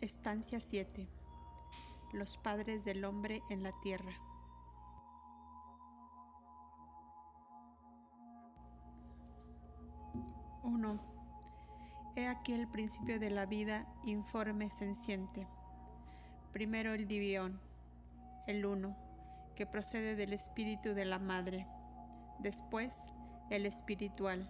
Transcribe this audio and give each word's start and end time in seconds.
Estancia 0.00 0.60
7. 0.60 1.06
Los 2.14 2.38
padres 2.38 2.86
del 2.86 3.04
hombre 3.04 3.42
en 3.50 3.62
la 3.62 3.78
tierra. 3.82 4.14
1. 10.62 11.00
He 12.16 12.28
aquí 12.28 12.54
el 12.54 12.66
principio 12.66 13.20
de 13.20 13.28
la 13.28 13.44
vida 13.44 13.86
informe 14.04 14.70
senciente. 14.70 15.46
Primero 16.50 16.94
el 16.94 17.06
divión, 17.06 17.60
el 18.46 18.64
uno, 18.64 18.96
que 19.54 19.66
procede 19.66 20.16
del 20.16 20.32
espíritu 20.32 20.94
de 20.94 21.04
la 21.04 21.18
madre. 21.18 21.66
Después 22.38 23.12
el 23.50 23.66
espiritual. 23.66 24.48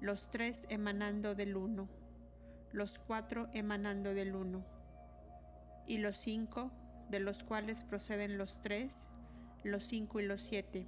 Los 0.00 0.30
tres 0.30 0.64
emanando 0.70 1.34
del 1.34 1.58
uno 1.58 1.99
los 2.72 2.98
cuatro 2.98 3.48
emanando 3.52 4.14
del 4.14 4.34
uno, 4.34 4.64
y 5.86 5.98
los 5.98 6.16
cinco, 6.16 6.70
de 7.08 7.20
los 7.20 7.42
cuales 7.42 7.82
proceden 7.82 8.38
los 8.38 8.60
tres, 8.62 9.08
los 9.64 9.84
cinco 9.84 10.20
y 10.20 10.26
los 10.26 10.40
siete. 10.40 10.86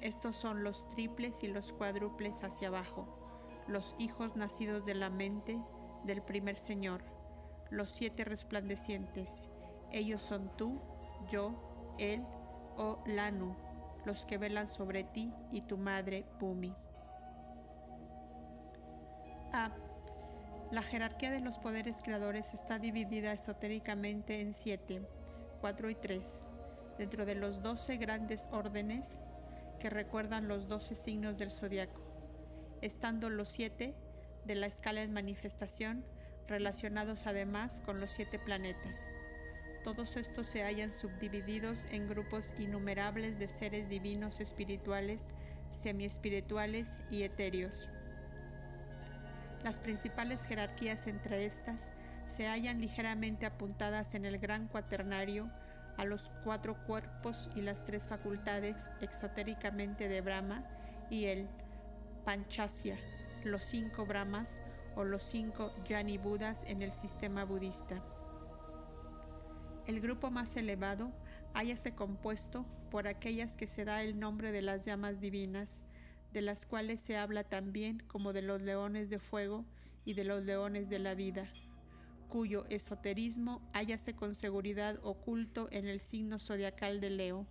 Estos 0.00 0.36
son 0.36 0.62
los 0.62 0.88
triples 0.90 1.42
y 1.42 1.48
los 1.48 1.72
cuádruples 1.72 2.44
hacia 2.44 2.68
abajo, 2.68 3.18
los 3.66 3.94
hijos 3.98 4.36
nacidos 4.36 4.84
de 4.84 4.94
la 4.94 5.10
mente 5.10 5.60
del 6.04 6.22
primer 6.22 6.56
Señor, 6.56 7.02
los 7.70 7.90
siete 7.90 8.24
resplandecientes. 8.24 9.42
Ellos 9.92 10.22
son 10.22 10.56
tú, 10.56 10.80
yo, 11.30 11.96
él 11.98 12.22
o 12.76 13.02
Lanu, 13.06 13.54
los 14.04 14.24
que 14.24 14.38
velan 14.38 14.66
sobre 14.66 15.04
ti 15.04 15.32
y 15.50 15.62
tu 15.62 15.76
madre 15.76 16.24
Pumi. 16.38 16.74
A. 19.52 19.70
La 20.70 20.84
jerarquía 20.84 21.32
de 21.32 21.40
los 21.40 21.58
poderes 21.58 21.96
creadores 22.00 22.54
está 22.54 22.78
dividida 22.78 23.32
esotéricamente 23.32 24.40
en 24.40 24.54
siete, 24.54 25.02
cuatro 25.60 25.90
y 25.90 25.96
tres, 25.96 26.44
dentro 26.96 27.26
de 27.26 27.34
los 27.34 27.60
doce 27.60 27.96
grandes 27.96 28.48
órdenes 28.52 29.18
que 29.80 29.90
recuerdan 29.90 30.46
los 30.46 30.68
doce 30.68 30.94
signos 30.94 31.38
del 31.38 31.50
zodiaco, 31.50 32.00
estando 32.82 33.30
los 33.30 33.48
siete 33.48 33.96
de 34.44 34.54
la 34.54 34.66
escala 34.66 35.02
en 35.02 35.12
manifestación 35.12 36.04
relacionados 36.46 37.26
además 37.26 37.82
con 37.84 37.98
los 37.98 38.10
siete 38.10 38.38
planetas. 38.38 39.08
Todos 39.82 40.16
estos 40.16 40.46
se 40.46 40.62
hallan 40.62 40.92
subdivididos 40.92 41.86
en 41.90 42.08
grupos 42.08 42.54
innumerables 42.60 43.40
de 43.40 43.48
seres 43.48 43.88
divinos 43.88 44.38
espirituales, 44.38 45.32
semiespirituales 45.72 46.96
y 47.10 47.24
etéreos. 47.24 47.88
Las 49.64 49.78
principales 49.78 50.44
jerarquías 50.46 51.06
entre 51.06 51.44
estas 51.44 51.92
se 52.28 52.48
hallan 52.48 52.80
ligeramente 52.80 53.44
apuntadas 53.44 54.14
en 54.14 54.24
el 54.24 54.38
gran 54.38 54.68
cuaternario 54.68 55.50
a 55.96 56.04
los 56.04 56.30
cuatro 56.44 56.76
cuerpos 56.86 57.50
y 57.54 57.60
las 57.60 57.84
tres 57.84 58.08
facultades 58.08 58.90
exotéricamente 59.02 60.08
de 60.08 60.22
Brahma 60.22 60.64
y 61.10 61.26
el 61.26 61.46
Panchasya, 62.24 62.96
los 63.44 63.64
cinco 63.64 64.06
Brahmas 64.06 64.62
o 64.96 65.04
los 65.04 65.22
cinco 65.22 65.74
Yani 65.86 66.16
Budas 66.16 66.62
en 66.66 66.80
el 66.80 66.92
sistema 66.92 67.44
budista. 67.44 68.02
El 69.86 70.00
grupo 70.00 70.30
más 70.30 70.56
elevado 70.56 71.10
hállase 71.52 71.94
compuesto 71.94 72.64
por 72.90 73.08
aquellas 73.08 73.56
que 73.56 73.66
se 73.66 73.84
da 73.84 74.02
el 74.02 74.18
nombre 74.18 74.52
de 74.52 74.62
las 74.62 74.84
llamas 74.84 75.20
divinas, 75.20 75.80
de 76.32 76.42
las 76.42 76.66
cuales 76.66 77.00
se 77.00 77.16
habla 77.16 77.44
también 77.44 78.00
como 78.06 78.32
de 78.32 78.42
los 78.42 78.62
leones 78.62 79.10
de 79.10 79.18
fuego 79.18 79.64
y 80.04 80.14
de 80.14 80.24
los 80.24 80.44
leones 80.44 80.88
de 80.88 80.98
la 80.98 81.14
vida, 81.14 81.48
cuyo 82.28 82.64
esoterismo 82.68 83.60
hállase 83.72 84.14
con 84.14 84.34
seguridad 84.34 84.98
oculto 85.02 85.68
en 85.72 85.86
el 85.86 86.00
signo 86.00 86.38
zodiacal 86.38 87.00
de 87.00 87.10
Leo. 87.10 87.46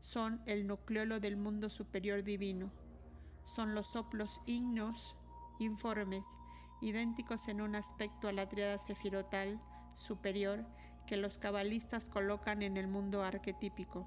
Son 0.00 0.40
el 0.46 0.66
nucleolo 0.66 1.18
del 1.18 1.36
mundo 1.36 1.70
superior 1.70 2.22
divino. 2.22 2.70
Son 3.44 3.74
los 3.74 3.88
soplos 3.88 4.40
ignos 4.46 5.16
informes, 5.58 6.26
idénticos 6.80 7.48
en 7.48 7.60
un 7.60 7.74
aspecto 7.74 8.28
a 8.28 8.32
la 8.32 8.48
triada 8.48 8.78
sefirotal 8.78 9.60
superior 9.96 10.64
que 11.06 11.16
los 11.16 11.38
cabalistas 11.38 12.08
colocan 12.08 12.62
en 12.62 12.76
el 12.76 12.88
mundo 12.88 13.22
arquetípico. 13.22 14.06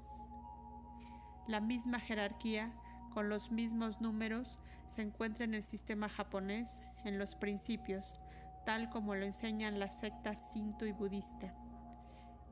La 1.46 1.60
misma 1.60 2.00
jerarquía 2.00 2.72
con 3.18 3.28
los 3.28 3.50
mismos 3.50 4.00
números 4.00 4.60
se 4.86 5.02
encuentra 5.02 5.44
en 5.44 5.52
el 5.52 5.64
sistema 5.64 6.08
japonés 6.08 6.84
en 7.04 7.18
los 7.18 7.34
principios, 7.34 8.20
tal 8.64 8.90
como 8.90 9.16
lo 9.16 9.26
enseñan 9.26 9.80
las 9.80 9.98
sectas 9.98 10.52
sinto 10.52 10.86
y 10.86 10.92
budista. 10.92 11.52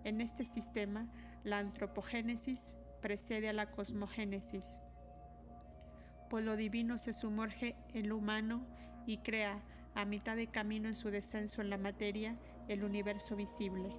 En 0.03 0.21
este 0.21 0.45
sistema, 0.45 1.07
la 1.45 1.59
antropogénesis 1.59 2.77
precede 3.01 3.49
a 3.49 3.53
la 3.53 3.71
cosmogénesis, 3.71 4.81
pues 6.31 6.45
lo 6.45 6.57
divino 6.57 6.99
se 6.99 7.15
sumerge 7.15 7.77
en 7.95 8.09
lo 8.09 8.17
humano 8.17 8.67
y 9.07 9.19
crea, 9.19 9.63
a 9.95 10.05
mitad 10.05 10.35
de 10.35 10.49
camino 10.49 10.89
en 10.89 10.97
su 10.97 11.13
descenso 11.13 11.61
en 11.61 11.71
la 11.71 11.79
materia, 11.79 12.37
el 12.67 12.83
universo 12.83 13.37
visible. 13.37 13.97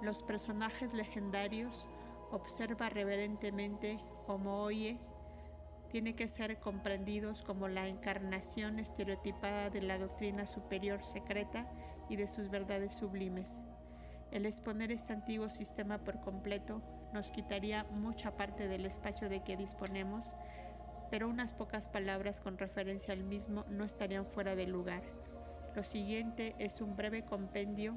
Los 0.00 0.22
personajes 0.22 0.94
legendarios 0.94 1.86
observa 2.30 2.88
reverentemente 2.88 4.00
como 4.26 4.62
oye 4.62 4.98
tiene 5.94 6.16
que 6.16 6.26
ser 6.26 6.58
comprendidos 6.58 7.42
como 7.42 7.68
la 7.68 7.86
encarnación 7.86 8.80
estereotipada 8.80 9.70
de 9.70 9.80
la 9.80 9.96
doctrina 9.96 10.44
superior 10.44 11.04
secreta 11.04 11.68
y 12.08 12.16
de 12.16 12.26
sus 12.26 12.50
verdades 12.50 12.94
sublimes. 12.94 13.60
El 14.32 14.44
exponer 14.44 14.90
este 14.90 15.12
antiguo 15.12 15.48
sistema 15.48 15.98
por 15.98 16.20
completo 16.20 16.82
nos 17.12 17.30
quitaría 17.30 17.84
mucha 17.92 18.32
parte 18.32 18.66
del 18.66 18.86
espacio 18.86 19.28
de 19.28 19.44
que 19.44 19.56
disponemos, 19.56 20.34
pero 21.12 21.28
unas 21.28 21.52
pocas 21.52 21.86
palabras 21.86 22.40
con 22.40 22.58
referencia 22.58 23.14
al 23.14 23.22
mismo 23.22 23.64
no 23.68 23.84
estarían 23.84 24.26
fuera 24.26 24.56
de 24.56 24.66
lugar. 24.66 25.04
Lo 25.76 25.84
siguiente 25.84 26.56
es 26.58 26.80
un 26.80 26.96
breve 26.96 27.24
compendio 27.24 27.94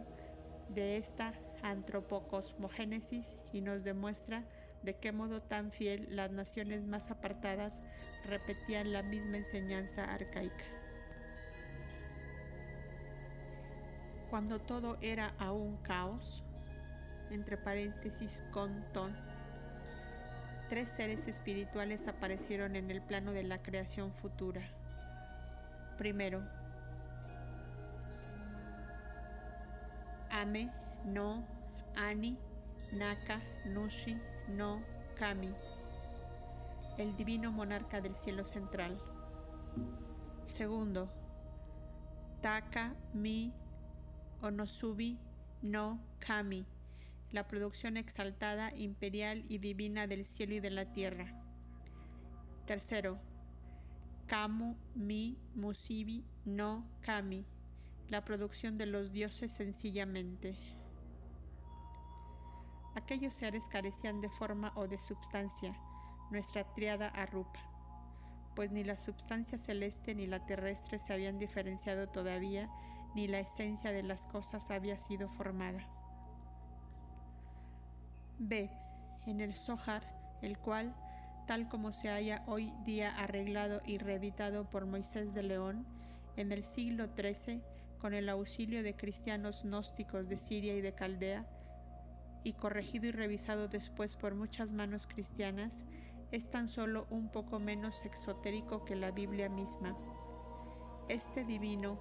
de 0.70 0.98
esta 0.98 1.34
antropocosmogénesis 1.64 3.40
y 3.52 3.62
nos 3.62 3.84
demuestra 3.84 4.44
de 4.84 4.96
qué 4.96 5.12
modo 5.12 5.42
tan 5.42 5.72
fiel 5.72 6.08
las 6.16 6.32
naciones 6.32 6.84
más 6.84 7.12
apartadas 7.12 7.82
repetían 8.26 8.94
la 8.94 9.04
misma 9.04 9.38
enseñanza 9.38 10.06
arcaica. 10.06 10.66
Cuando 14.30 14.60
todo 14.60 14.98
era 15.02 15.34
aún 15.40 15.78
caos, 15.78 16.44
entre 17.32 17.58
paréntesis 17.58 18.44
con 18.52 18.84
ton, 18.94 19.12
tres 20.70 20.90
seres 20.90 21.28
espirituales 21.28 22.08
aparecieron 22.08 22.76
en 22.76 22.92
el 22.92 23.02
plano 23.02 23.32
de 23.32 23.44
la 23.44 23.62
creación 23.62 24.14
futura. 24.14 24.62
Primero, 25.98 26.44
Ame, 30.30 30.70
No, 31.06 31.44
Ani, 31.96 32.38
Naka, 32.94 33.42
Nushi, 33.66 34.20
no 34.50 34.82
Kami, 35.18 35.54
el 36.98 37.16
divino 37.16 37.52
monarca 37.52 38.02
del 38.02 38.16
cielo 38.16 38.46
central. 38.46 39.00
Segundo, 40.46 41.10
Taka 42.42 42.96
Mi 43.14 43.54
Onosubi 44.42 45.18
no 45.62 46.00
Kami, 46.20 46.66
la 47.32 47.48
producción 47.48 47.98
exaltada, 47.98 48.74
imperial 48.76 49.44
y 49.50 49.58
divina 49.58 50.08
del 50.08 50.26
cielo 50.26 50.56
y 50.56 50.60
de 50.60 50.70
la 50.70 50.92
tierra. 50.94 51.34
Tercero, 52.66 53.20
Kamu 54.28 54.76
Mi 54.94 55.38
Musibi 55.56 56.24
no 56.46 56.86
Kami, 57.02 57.46
la 58.10 58.24
producción 58.24 58.78
de 58.78 58.86
los 58.86 59.12
dioses 59.12 59.52
sencillamente. 59.52 60.77
Aquellos 62.98 63.36
seres 63.36 63.68
carecían 63.70 64.22
de 64.22 64.30
forma 64.30 64.72
o 64.76 64.88
de 64.88 64.98
substancia, 64.98 65.72
nuestra 66.32 66.64
triada 66.74 67.10
arrupa, 67.10 67.60
pues 68.56 68.72
ni 68.72 68.84
la 68.84 68.98
substancia 68.98 69.60
celeste 69.60 70.16
ni 70.16 70.26
la 70.26 70.48
terrestre 70.48 70.98
se 70.98 71.14
habían 71.14 71.38
diferenciado 71.38 72.10
todavía, 72.10 72.68
ni 73.14 73.28
la 73.28 73.40
esencia 73.40 73.92
de 73.92 74.02
las 74.02 74.26
cosas 74.26 74.72
había 74.72 74.98
sido 74.98 75.30
formada. 75.30 75.88
B. 78.40 78.68
En 79.28 79.42
el 79.42 79.54
Zohar, 79.54 80.02
el 80.42 80.58
cual, 80.58 80.96
tal 81.46 81.70
como 81.70 81.92
se 81.92 82.10
haya 82.10 82.44
hoy 82.48 82.74
día 82.84 83.16
arreglado 83.16 83.80
y 83.86 84.00
reeditado 84.00 84.72
por 84.72 84.88
Moisés 84.88 85.36
de 85.36 85.44
León, 85.44 85.86
en 86.36 86.52
el 86.52 86.64
siglo 86.64 87.10
XIII, 87.16 87.62
con 88.00 88.16
el 88.16 88.28
auxilio 88.28 88.82
de 88.82 88.96
cristianos 88.96 89.66
gnósticos 89.66 90.28
de 90.28 90.38
Siria 90.38 90.76
y 90.76 90.82
de 90.82 90.96
Caldea, 90.96 91.46
y 92.48 92.54
corregido 92.54 93.08
y 93.08 93.12
revisado 93.12 93.68
después 93.68 94.16
por 94.16 94.34
muchas 94.34 94.72
manos 94.72 95.06
cristianas, 95.06 95.86
es 96.32 96.50
tan 96.50 96.70
solo 96.70 97.06
un 97.10 97.28
poco 97.28 97.60
menos 97.60 98.06
exotérico 98.06 98.86
que 98.86 98.96
la 98.96 99.12
Biblia 99.12 99.50
misma. 99.50 99.98
Este 101.10 101.44
divino 101.44 102.00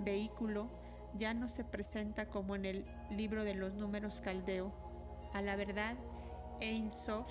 vehículo 0.00 0.68
ya 1.14 1.32
no 1.32 1.48
se 1.48 1.64
presenta 1.64 2.28
como 2.28 2.54
en 2.54 2.66
el 2.66 2.84
libro 3.10 3.44
de 3.44 3.54
los 3.54 3.72
números 3.72 4.20
caldeo. 4.20 4.74
A 5.32 5.40
la 5.40 5.56
verdad, 5.56 5.96
Ein 6.60 6.90
Sof, 6.90 7.30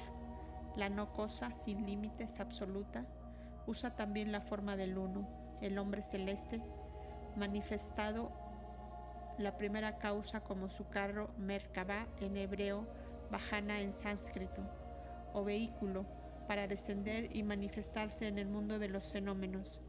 la 0.75 0.89
no 0.89 1.13
cosa 1.13 1.53
sin 1.53 1.85
límites 1.85 2.39
absoluta, 2.39 3.05
usa 3.67 3.95
también 3.95 4.31
la 4.31 4.41
forma 4.41 4.77
del 4.77 4.97
uno, 4.97 5.27
el 5.61 5.77
hombre 5.77 6.01
celeste, 6.01 6.59
manifestado 7.35 8.46
la 9.37 9.57
primera 9.57 9.97
causa 9.97 10.41
como 10.41 10.69
su 10.69 10.87
carro 10.89 11.29
Merkabah 11.37 12.07
en 12.19 12.37
hebreo, 12.37 12.87
Bajana 13.29 13.81
en 13.81 13.93
sánscrito, 13.93 14.63
o 15.33 15.43
vehículo 15.43 16.05
para 16.47 16.67
descender 16.67 17.35
y 17.35 17.43
manifestarse 17.43 18.27
en 18.27 18.39
el 18.39 18.47
mundo 18.47 18.79
de 18.79 18.87
los 18.87 19.11
fenómenos. 19.11 19.81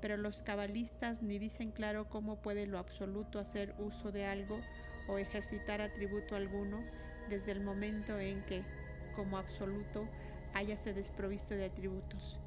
Pero 0.00 0.16
los 0.16 0.42
cabalistas 0.42 1.22
ni 1.22 1.38
dicen 1.38 1.70
claro 1.70 2.08
cómo 2.08 2.36
puede 2.36 2.66
lo 2.66 2.78
absoluto 2.78 3.38
hacer 3.38 3.74
uso 3.78 4.10
de 4.10 4.26
algo 4.26 4.58
o 5.08 5.18
ejercitar 5.18 5.80
atributo 5.80 6.36
alguno 6.36 6.82
desde 7.28 7.52
el 7.52 7.60
momento 7.60 8.18
en 8.18 8.42
que, 8.44 8.62
como 9.14 9.38
absoluto, 9.38 10.06
hayase 10.54 10.92
desprovisto 10.92 11.54
de 11.54 11.66
atributos, 11.66 12.38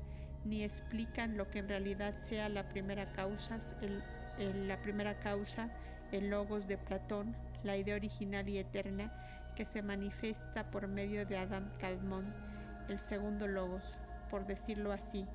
ni 0.45 0.63
explican 0.63 1.37
lo 1.37 1.49
que 1.49 1.59
en 1.59 1.69
realidad 1.69 2.15
sea 2.15 2.49
la 2.49 2.67
primera 2.69 3.05
causa, 3.13 3.59
el, 3.81 4.67
la 4.67 4.81
primera 4.81 5.19
causa, 5.19 5.69
el 6.11 6.29
logos 6.29 6.67
de 6.67 6.77
Platón, 6.77 7.35
la 7.63 7.77
idea 7.77 7.95
original 7.95 8.47
y 8.49 8.57
eterna 8.57 9.11
que 9.55 9.65
se 9.65 9.81
manifiesta 9.81 10.69
por 10.71 10.87
medio 10.87 11.25
de 11.25 11.37
Adán 11.37 11.71
Calmón, 11.79 12.25
el 12.89 12.99
segundo 12.99 13.47
logos, 13.47 13.93
por 14.29 14.45
decirlo 14.45 14.91
así. 14.91 15.25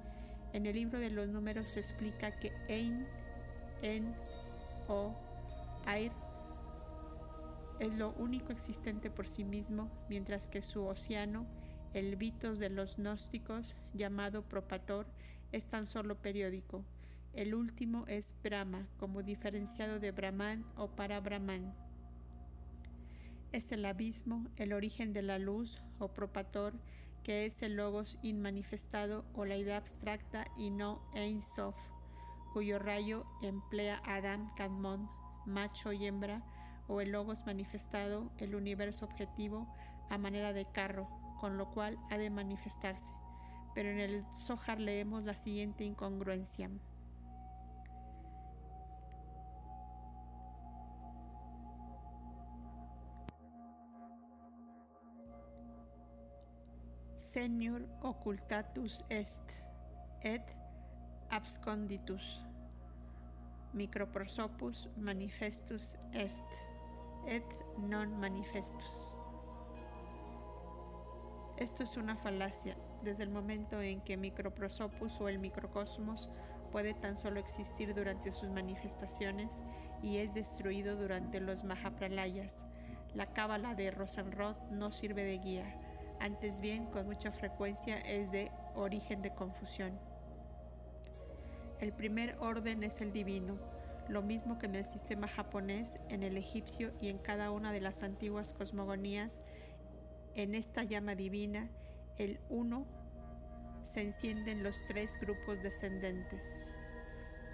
En 0.53 0.67
el 0.67 0.75
libro 0.75 0.99
de 0.99 1.11
los 1.11 1.29
números 1.29 1.71
se 1.71 1.81
explica 1.81 2.33
que 2.39 2.53
Ein, 2.69 3.07
En 3.83 4.15
o 4.89 5.15
Air 5.87 6.13
es 7.79 7.95
lo 7.95 8.11
único 8.15 8.53
existente 8.53 9.11
por 9.11 9.29
sí 9.29 9.45
mismo, 9.45 9.89
mientras 10.09 10.49
que 10.49 10.63
su 10.63 10.85
océano, 10.85 11.47
el 11.95 12.17
vitos 12.17 12.59
de 12.59 12.71
los 12.71 12.97
gnósticos, 12.97 13.77
llamado 13.95 14.43
propator, 14.43 15.07
es 15.53 15.67
tan 15.67 15.87
solo 15.87 16.17
periódico. 16.17 16.85
El 17.33 17.55
último 17.55 18.07
es 18.09 18.35
Brahma, 18.43 18.89
como 18.99 19.23
diferenciado 19.23 20.01
de 20.01 20.11
Brahman 20.11 20.65
o 20.77 20.89
para 20.89 21.21
Brahman. 21.21 21.75
Es 23.53 23.73
el 23.73 23.85
abismo, 23.85 24.47
el 24.57 24.73
origen 24.73 25.13
de 25.13 25.23
la 25.23 25.39
luz 25.39 25.83
o 25.99 26.09
propator, 26.09 26.75
que 27.23 27.47
es 27.47 27.63
el 27.63 27.77
logos 27.77 28.19
inmanifestado 28.23 29.25
o 29.35 29.45
la 29.45 29.57
idea 29.57 29.77
abstracta 29.77 30.47
y 30.57 30.71
no 30.71 31.01
Ein 31.15 31.43
Sof, 31.43 31.77
cuyo 32.53 32.79
rayo 32.79 33.27
emplea 33.43 34.03
Adam 34.05 34.55
Kadmon, 34.57 35.09
macho 35.47 35.93
y 35.93 36.07
hembra, 36.07 36.43
o 36.89 37.01
el 37.01 37.13
logos 37.13 37.45
manifestado, 37.47 38.33
el 38.39 38.55
universo 38.55 39.05
objetivo, 39.05 39.69
a 40.09 40.19
manera 40.19 40.53
de 40.53 40.67
carro, 40.67 41.09
con 41.39 41.59
lo 41.59 41.71
cual 41.71 41.99
ha 42.11 42.19
de 42.19 42.31
manifestarse. 42.31 43.13
Pero 43.75 43.91
en 43.91 44.01
el 44.01 44.25
Zohar 44.35 44.81
leemos 44.81 45.25
la 45.25 45.37
siguiente 45.37 45.85
incongruencia. 45.85 46.71
Senior 57.33 57.83
occultatus 58.03 59.05
est, 59.11 59.43
et 60.23 60.43
absconditus. 61.31 62.41
Microprosopus 63.75 64.89
manifestus 64.97 65.97
est, 66.15 66.43
et 67.27 67.45
non 67.79 68.19
manifestus. 68.19 69.13
Esto 71.59 71.83
es 71.83 71.97
una 71.97 72.17
falacia 72.17 72.77
desde 73.03 73.25
el 73.25 73.31
momento 73.31 73.83
en 73.83 74.01
que 74.01 74.17
Microprosopus 74.17 75.21
o 75.21 75.29
el 75.29 75.39
microcosmos 75.39 76.31
puede 76.73 76.95
tan 76.95 77.19
solo 77.19 77.41
existir 77.41 77.95
durante 77.95 78.33
sus 78.33 78.49
manifestaciones 78.49 79.63
y 80.03 80.19
es 80.19 80.33
destruido 80.33 80.97
durante 80.97 81.41
los 81.41 81.65
Mahapralayas. 81.65 82.65
La 83.15 83.27
cábala 83.33 83.75
de 83.75 83.91
Rosenroth 83.91 84.71
no 84.71 84.91
sirve 84.91 85.25
de 85.25 85.39
guía 85.39 85.88
antes 86.21 86.61
bien 86.61 86.87
con 86.87 87.07
mucha 87.07 87.31
frecuencia 87.31 87.99
es 88.01 88.31
de 88.31 88.51
origen 88.75 89.23
de 89.23 89.35
confusión. 89.35 89.99
El 91.81 91.93
primer 91.93 92.37
orden 92.41 92.83
es 92.83 93.01
el 93.01 93.13
divino, 93.13 93.57
lo 94.09 94.23
mismo 94.23 94.59
que 94.59 94.67
en 94.67 94.75
el 94.75 94.85
sistema 94.85 95.29
japonés, 95.29 95.99
en 96.09 96.23
el 96.23 96.37
egipcio 96.37 96.93
y 97.01 97.09
en 97.09 97.19
cada 97.19 97.51
una 97.51 97.73
de 97.73 97.81
las 97.81 98.03
antiguas 98.03 98.53
cosmogonías, 98.53 99.43
en 100.35 100.55
esta 100.55 100.83
llama 100.83 101.15
divina, 101.15 101.69
el 102.17 102.41
uno, 102.49 102.87
se 103.83 104.03
encienden 104.03 104.63
los 104.63 104.85
tres 104.87 105.19
grupos 105.21 105.63
descendentes. 105.63 106.61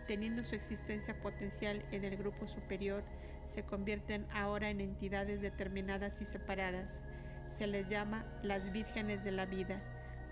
Teniendo 0.07 0.45
su 0.45 0.55
existencia 0.55 1.19
potencial 1.21 1.85
en 1.93 2.05
el 2.05 2.17
grupo 2.17 2.47
superior, 2.47 3.03
se 3.47 3.65
convierten 3.65 4.27
ahora 4.33 4.71
en 4.71 4.81
entidades 4.81 5.41
determinadas 5.41 6.21
y 6.21 6.27
separadas, 6.27 7.01
se 7.55 7.67
les 7.69 7.89
llama 7.89 8.25
las 8.43 8.73
vírgenes 8.73 9.23
de 9.23 9.31
la 9.31 9.47
vida, 9.47 9.81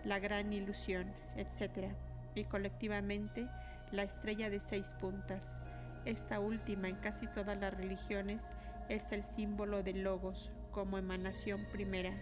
la 0.04 0.18
gran 0.18 0.52
ilusión, 0.52 1.12
etc. 1.36 1.92
Y 2.34 2.44
colectivamente 2.44 3.46
la 3.92 4.02
estrella 4.02 4.50
de 4.50 4.58
seis 4.58 4.94
puntas. 5.00 5.56
Esta 6.04 6.40
última 6.40 6.88
en 6.88 6.96
casi 6.96 7.28
todas 7.28 7.56
las 7.58 7.74
religiones 7.74 8.44
es 8.88 9.12
el 9.12 9.22
símbolo 9.22 9.84
de 9.84 9.92
Logos 9.92 10.50
como 10.72 10.98
emanación 10.98 11.64
primera. 11.70 12.12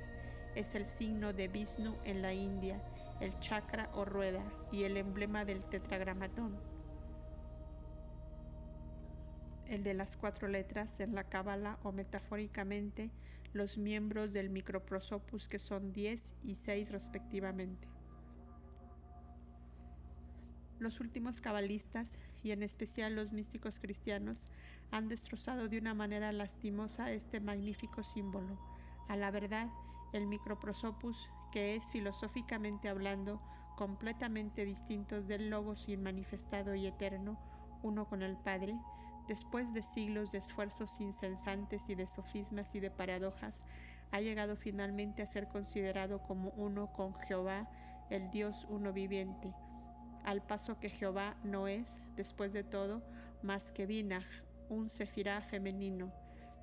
Es 0.54 0.74
el 0.74 0.86
signo 0.86 1.32
de 1.32 1.48
Vishnu 1.48 1.96
en 2.04 2.20
la 2.20 2.34
India, 2.34 2.82
el 3.20 3.38
chakra 3.40 3.88
o 3.94 4.04
rueda 4.04 4.42
y 4.70 4.84
el 4.84 4.98
emblema 4.98 5.46
del 5.46 5.62
tetragramatón. 5.62 6.58
El 9.66 9.82
de 9.82 9.94
las 9.94 10.16
cuatro 10.16 10.48
letras 10.48 11.00
en 11.00 11.14
la 11.14 11.24
cábala 11.24 11.78
o 11.84 11.92
metafóricamente 11.92 13.10
los 13.52 13.78
miembros 13.78 14.32
del 14.32 14.50
Microprosopus 14.50 15.48
que 15.48 15.58
son 15.58 15.92
10 15.92 16.34
y 16.44 16.54
6 16.54 16.90
respectivamente. 16.92 17.88
Los 20.78 21.00
últimos 21.00 21.40
cabalistas, 21.40 22.16
y 22.42 22.52
en 22.52 22.62
especial 22.62 23.14
los 23.14 23.32
místicos 23.32 23.78
cristianos, 23.78 24.46
han 24.90 25.08
destrozado 25.08 25.68
de 25.68 25.78
una 25.78 25.92
manera 25.92 26.32
lastimosa 26.32 27.12
este 27.12 27.38
magnífico 27.38 28.02
símbolo. 28.02 28.58
A 29.08 29.16
la 29.16 29.30
verdad, 29.30 29.68
el 30.14 30.26
Microprosopus, 30.26 31.28
que 31.52 31.76
es 31.76 31.84
filosóficamente 31.90 32.88
hablando 32.88 33.42
completamente 33.76 34.64
distinto 34.64 35.22
del 35.22 35.50
Logos 35.50 35.88
inmanifestado 35.88 36.74
y 36.74 36.86
eterno, 36.86 37.38
uno 37.82 38.06
con 38.08 38.22
el 38.22 38.36
Padre, 38.36 38.74
después 39.30 39.72
de 39.72 39.82
siglos 39.82 40.32
de 40.32 40.38
esfuerzos 40.38 41.00
incesantes 41.00 41.88
y 41.88 41.94
de 41.94 42.08
sofismas 42.08 42.74
y 42.74 42.80
de 42.80 42.90
paradojas, 42.90 43.62
ha 44.10 44.20
llegado 44.20 44.56
finalmente 44.56 45.22
a 45.22 45.26
ser 45.26 45.46
considerado 45.46 46.20
como 46.20 46.50
uno 46.56 46.92
con 46.92 47.14
Jehová, 47.14 47.70
el 48.10 48.28
Dios 48.32 48.66
uno 48.68 48.92
viviente, 48.92 49.54
al 50.24 50.42
paso 50.42 50.80
que 50.80 50.90
Jehová 50.90 51.36
no 51.44 51.68
es, 51.68 52.00
después 52.16 52.52
de 52.52 52.64
todo, 52.64 53.04
más 53.40 53.70
que 53.70 53.86
Binah, 53.86 54.26
un 54.68 54.88
sefirá 54.88 55.40
femenino. 55.42 56.12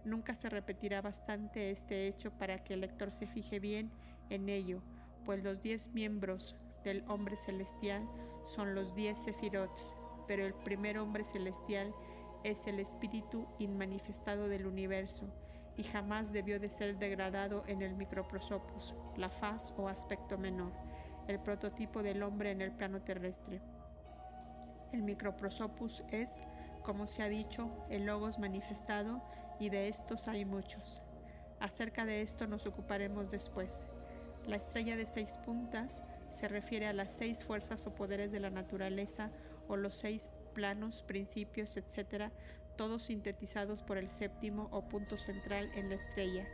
Nunca 0.04 0.36
se 0.36 0.50
repetirá 0.50 1.02
bastante 1.02 1.72
este 1.72 2.06
hecho 2.06 2.32
para 2.32 2.66
que 2.66 2.74
el 2.74 2.82
lector 2.82 3.14
se 3.14 3.28
fije 3.28 3.62
bien 3.62 3.92
en 4.30 4.50
ello, 4.50 4.82
pues 5.24 5.42
los 5.42 5.62
diez 5.62 5.88
miembros 5.94 6.54
del 6.84 7.06
hombre 7.08 7.38
celestial 7.38 8.06
son 8.46 8.76
los 8.76 8.94
diez 8.94 9.18
sefirots, 9.24 9.96
pero 10.28 10.46
el 10.46 10.54
primer 10.54 10.98
hombre 10.98 11.24
celestial 11.24 11.94
es 12.44 12.68
el 12.68 12.80
espíritu 12.80 13.48
inmanifestado 13.60 14.48
del 14.48 14.66
universo 14.66 15.26
y 15.76 15.84
jamás 15.84 16.32
debió 16.32 16.60
de 16.60 16.70
ser 16.70 16.98
degradado 16.98 17.64
en 17.68 17.82
el 17.82 17.96
microprosopus, 17.96 18.94
la 19.16 19.30
faz 19.30 19.74
o 19.78 19.88
aspecto 19.88 20.38
menor, 20.38 20.72
el 21.28 21.40
prototipo 21.40 22.02
del 22.02 22.24
hombre 22.24 22.52
en 22.52 22.62
el 22.62 22.72
plano 22.72 23.02
terrestre. 23.02 23.62
El 24.92 25.04
microprosopus 25.04 26.04
es, 26.12 26.40
como 26.84 27.06
se 27.06 27.22
ha 27.22 27.30
dicho, 27.30 27.70
el 27.90 28.06
logos 28.06 28.40
manifestado 28.40 29.22
y 29.60 29.70
de 29.70 29.88
estos 29.90 30.28
hay 30.28 30.46
muchos. 30.46 31.02
Acerca 31.60 32.06
de 32.06 32.22
esto 32.22 32.48
nos 32.48 32.66
ocuparemos 32.66 33.30
después. 33.30 33.82
La 34.48 34.56
estrella 34.56 34.96
de 34.96 35.06
seis 35.06 35.38
puntas 35.46 36.02
se 36.32 36.48
refiere 36.48 36.88
a 36.88 36.94
las 36.94 37.12
seis 37.12 37.44
fuerzas 37.44 37.86
o 37.88 37.96
poderes 37.96 38.32
de 38.32 38.40
la 38.40 38.50
naturaleza 38.50 39.30
o 39.68 39.76
los 39.76 39.96
seis 39.96 40.30
planos, 40.58 41.04
principios, 41.04 41.78
etc., 41.78 42.32
todos 42.78 43.04
sintetizados 43.04 43.84
por 43.84 44.00
el 44.00 44.10
séptimo 44.10 44.70
o 44.72 44.90
punto 44.90 45.16
central 45.16 45.70
en 45.76 45.90
la 45.90 45.96
estrella. 45.96 46.48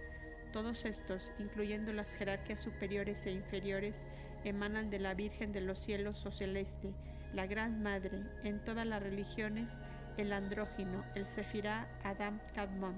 Todos 0.52 0.84
estos, 0.84 1.32
incluyendo 1.40 1.94
las 1.94 2.14
jerarquías 2.16 2.60
superiores 2.60 3.26
e 3.26 3.32
inferiores, 3.32 4.06
emanan 4.44 4.90
de 4.90 5.00
la 5.00 5.14
Virgen 5.14 5.54
de 5.54 5.62
los 5.62 5.80
cielos 5.80 6.26
o 6.26 6.34
celeste, 6.34 6.94
la 7.34 7.48
Gran 7.48 7.82
Madre. 7.82 8.20
En 8.44 8.62
todas 8.62 8.86
las 8.86 9.02
religiones 9.02 9.78
el 10.18 10.34
andrógino, 10.34 11.06
el 11.16 11.26
Sefirá 11.26 11.88
Adam 12.04 12.42
Kadmon. 12.54 12.96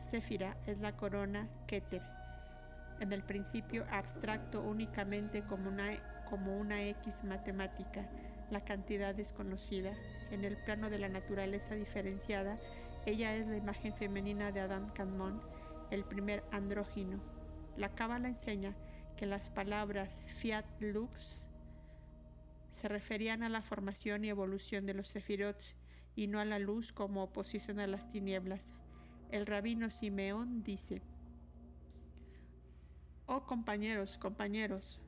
Sefirá 0.00 0.56
es 0.66 0.78
la 0.78 0.96
corona 0.96 1.46
Keter. 1.66 2.00
En 3.00 3.12
el 3.12 3.22
principio 3.22 3.84
abstracto 3.90 4.62
únicamente 4.62 5.42
como 5.42 5.68
una, 5.68 5.90
como 6.24 6.56
una 6.56 6.82
X 6.84 7.22
matemática, 7.22 8.08
la 8.50 8.64
cantidad 8.64 9.14
desconocida. 9.14 9.92
En 10.30 10.44
el 10.44 10.56
plano 10.56 10.90
de 10.90 10.98
la 10.98 11.08
naturaleza 11.08 11.74
diferenciada, 11.74 12.58
ella 13.06 13.34
es 13.34 13.46
la 13.46 13.56
imagen 13.56 13.94
femenina 13.94 14.52
de 14.52 14.60
Adam 14.60 14.92
Kadmon, 14.92 15.40
el 15.90 16.04
primer 16.04 16.44
andrógino. 16.50 17.20
La 17.76 17.94
Cábala 17.94 18.28
enseña 18.28 18.74
que 19.16 19.26
las 19.26 19.50
palabras 19.50 20.22
Fiat 20.26 20.66
Lux 20.80 21.44
se 22.72 22.88
referían 22.88 23.42
a 23.42 23.48
la 23.48 23.62
formación 23.62 24.24
y 24.24 24.28
evolución 24.28 24.86
de 24.86 24.94
los 24.94 25.08
sefirots 25.08 25.76
y 26.14 26.26
no 26.26 26.38
a 26.40 26.44
la 26.44 26.58
luz 26.58 26.92
como 26.92 27.22
oposición 27.22 27.80
a 27.80 27.86
las 27.86 28.08
tinieblas. 28.08 28.74
El 29.30 29.46
rabino 29.46 29.90
Simeón 29.90 30.62
dice, 30.62 31.02
Oh 33.26 33.44
compañeros, 33.44 34.18
compañeros, 34.18 35.00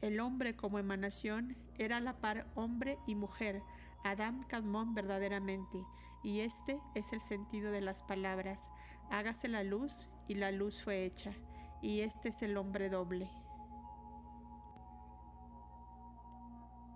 el 0.00 0.20
hombre 0.20 0.54
como 0.54 0.78
emanación 0.78 1.56
era 1.78 2.00
la 2.00 2.18
par 2.18 2.46
hombre 2.54 2.98
y 3.06 3.14
mujer, 3.14 3.62
Adam 4.04 4.44
Kadmon 4.44 4.94
verdaderamente, 4.94 5.82
y 6.22 6.40
este 6.40 6.78
es 6.94 7.12
el 7.14 7.22
sentido 7.22 7.72
de 7.72 7.80
las 7.80 8.02
palabras, 8.02 8.68
hágase 9.10 9.48
la 9.48 9.64
luz 9.64 10.06
y 10.28 10.34
la 10.34 10.52
luz 10.52 10.82
fue 10.82 11.04
hecha, 11.04 11.32
y 11.80 12.00
este 12.00 12.28
es 12.28 12.42
el 12.42 12.56
hombre 12.58 12.90
doble. 12.90 13.28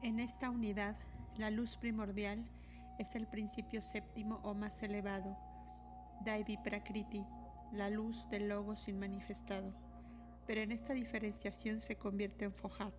En 0.03 0.21
esta 0.21 0.51
unidad, 0.51 0.97
la 1.37 1.51
luz 1.51 1.77
primordial 1.79 2.47
es 2.99 3.15
el 3.15 3.27
principio 3.27 3.81
séptimo 3.81 4.41
o 4.43 4.55
más 4.55 4.83
elevado, 4.83 5.37
Daivi 6.25 6.59
Prakriti, 6.59 7.25
la 7.73 7.89
luz 7.89 8.29
del 8.29 8.49
logos 8.49 8.87
inmanifestado, 8.87 9.73
pero 10.47 10.61
en 10.61 10.73
esta 10.73 10.93
diferenciación 10.93 11.81
se 11.81 11.97
convierte 11.97 12.45
en 12.45 12.53
Fojat. 12.53 12.95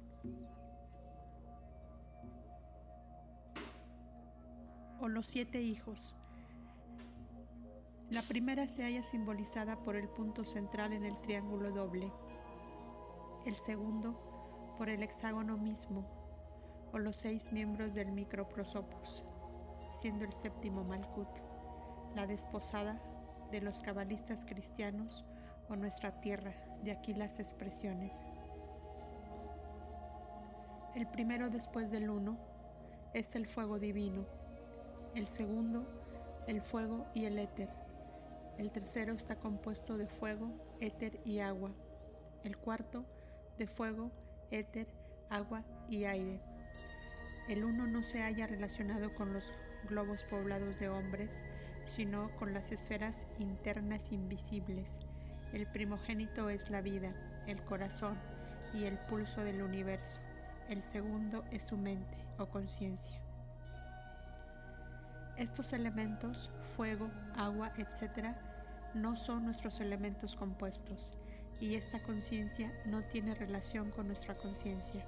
O 5.02 5.08
los 5.08 5.28
siete 5.28 5.62
hijos. 5.62 6.14
La 8.10 8.22
primera 8.22 8.68
se 8.68 8.84
halla 8.84 9.04
simbolizada 9.04 9.78
por 9.78 9.96
el 9.96 10.10
punto 10.10 10.44
central 10.44 10.94
en 10.94 11.06
el 11.06 11.16
triángulo 11.18 11.72
doble, 11.72 12.12
el 13.46 13.56
segundo 13.56 14.76
por 14.78 14.90
el 14.90 15.04
hexágono 15.04 15.58
mismo, 15.58 16.06
o 16.92 16.98
los 16.98 17.16
seis 17.16 17.52
miembros 17.52 17.94
del 17.94 18.12
microprosopos, 18.12 19.24
siendo 19.90 20.26
el 20.26 20.34
séptimo 20.34 20.84
Malkut, 20.84 21.30
la 22.16 22.28
desposada 22.28 23.00
de 23.52 23.62
los 23.62 23.82
cabalistas 23.82 24.44
cristianos 24.44 25.24
o 25.70 25.76
nuestra 25.76 26.20
tierra, 26.20 26.54
de 26.84 26.92
aquí 26.92 27.14
las 27.14 27.40
expresiones. 27.40 28.26
El 30.96 31.08
primero 31.08 31.50
después 31.50 31.92
del 31.92 32.10
uno 32.10 32.38
es 33.14 33.36
el 33.36 33.48
fuego 33.48 33.80
divino, 33.80 34.26
el 35.16 35.28
segundo 35.28 35.86
el 36.48 36.62
fuego 36.62 37.06
y 37.14 37.26
el 37.26 37.38
éter, 37.38 37.70
el 38.60 38.72
tercero 38.72 39.14
está 39.14 39.38
compuesto 39.38 39.98
de 39.98 40.08
fuego, 40.08 40.52
éter 40.82 41.22
y 41.24 41.40
agua, 41.40 41.72
el 42.44 42.58
cuarto 42.58 43.06
de 43.58 43.68
fuego, 43.68 44.12
éter, 44.52 44.88
agua 45.30 45.64
y 45.88 46.04
aire. 46.04 46.42
El 47.48 47.64
uno 47.64 47.88
no 47.88 48.04
se 48.04 48.22
halla 48.22 48.48
relacionado 48.48 49.14
con 49.16 49.32
los 49.32 49.54
globos 49.88 50.24
poblados 50.24 50.78
de 50.78 50.90
hombres, 50.90 51.42
sino 51.86 52.36
con 52.38 52.54
las 52.54 52.74
esferas 52.74 53.28
internas 53.38 54.12
invisibles. 54.12 55.00
El 55.54 55.66
primogénito 55.66 56.50
es 56.50 56.70
la 56.70 56.82
vida, 56.82 57.14
el 57.48 57.64
corazón 57.64 58.18
y 58.74 58.84
el 58.84 58.98
pulso 58.98 59.42
del 59.44 59.62
universo. 59.62 60.20
El 60.68 60.84
segundo 60.84 61.46
es 61.50 61.64
su 61.64 61.78
mente 61.78 62.18
o 62.38 62.48
conciencia. 62.48 63.19
Estos 65.40 65.72
elementos, 65.72 66.50
fuego, 66.76 67.10
agua, 67.38 67.72
etc., 67.78 68.36
no 68.94 69.16
son 69.16 69.46
nuestros 69.46 69.80
elementos 69.80 70.36
compuestos 70.36 71.14
y 71.62 71.76
esta 71.76 72.04
conciencia 72.04 72.74
no 72.86 73.04
tiene 73.06 73.36
relación 73.36 73.90
con 73.92 74.08
nuestra 74.08 74.36
conciencia. 74.36 75.08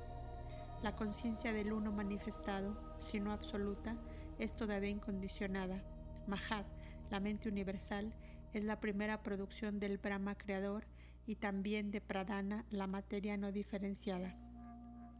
La 0.83 0.95
conciencia 0.95 1.51
del 1.51 1.73
uno 1.73 1.91
manifestado, 1.91 2.95
si 2.97 3.19
no 3.19 3.33
absoluta, 3.33 3.97
es 4.39 4.55
todavía 4.55 4.89
incondicionada. 4.89 5.83
Mahad, 6.27 6.65
la 7.09 7.19
mente 7.19 7.49
universal, 7.49 8.13
es 8.53 8.63
la 8.63 8.79
primera 8.79 9.21
producción 9.23 9.81
del 9.81 9.97
Brahma 9.97 10.35
creador 10.35 10.85
y 11.27 11.35
también 11.35 11.91
de 11.91 11.99
Pradana, 11.99 12.63
la 12.69 12.87
materia 12.87 13.35
no 13.35 13.51
diferenciada. 13.51 14.33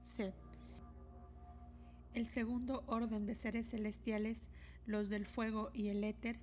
C. 0.03 0.33
El 2.13 2.25
segundo 2.27 2.83
orden 2.87 3.25
de 3.25 3.35
seres 3.35 3.71
celestiales, 3.71 4.47
los 4.85 5.09
del 5.09 5.25
fuego 5.25 5.69
y 5.73 5.89
el 5.89 6.03
éter, 6.03 6.39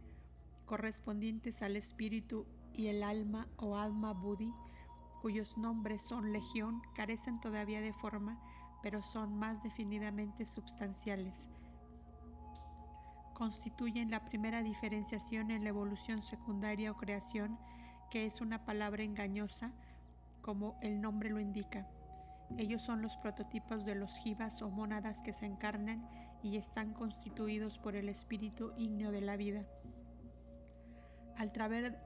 correspondientes 0.66 1.62
al 1.62 1.76
espíritu 1.76 2.46
y 2.72 2.86
el 2.86 3.02
alma 3.02 3.48
o 3.56 3.76
alma 3.76 4.12
buddhi, 4.12 4.52
cuyos 5.22 5.58
nombres 5.58 6.02
son 6.02 6.32
legión, 6.32 6.82
carecen 6.94 7.40
todavía 7.40 7.80
de 7.80 7.92
forma, 7.92 8.40
pero 8.82 9.02
son 9.02 9.38
más 9.38 9.62
definidamente 9.62 10.46
substanciales 10.46 11.48
constituyen 13.38 14.10
la 14.10 14.24
primera 14.24 14.64
diferenciación 14.64 15.52
en 15.52 15.62
la 15.62 15.68
evolución 15.68 16.22
secundaria 16.22 16.90
o 16.90 16.96
creación, 16.96 17.56
que 18.10 18.26
es 18.26 18.40
una 18.40 18.64
palabra 18.64 19.04
engañosa, 19.04 19.70
como 20.42 20.74
el 20.82 21.00
nombre 21.00 21.30
lo 21.30 21.38
indica. 21.38 21.86
Ellos 22.56 22.82
son 22.82 23.02
los 23.02 23.16
prototipos 23.16 23.84
de 23.84 23.94
los 23.94 24.16
jivas 24.16 24.62
o 24.62 24.70
mónadas 24.70 25.20
que 25.22 25.32
se 25.32 25.46
encarnan 25.46 26.08
y 26.42 26.56
están 26.56 26.94
constituidos 26.94 27.78
por 27.78 27.94
el 27.94 28.08
espíritu 28.08 28.72
ígneo 28.76 29.12
de 29.12 29.20
la 29.20 29.36
vida. 29.36 29.64
Al, 31.36 31.52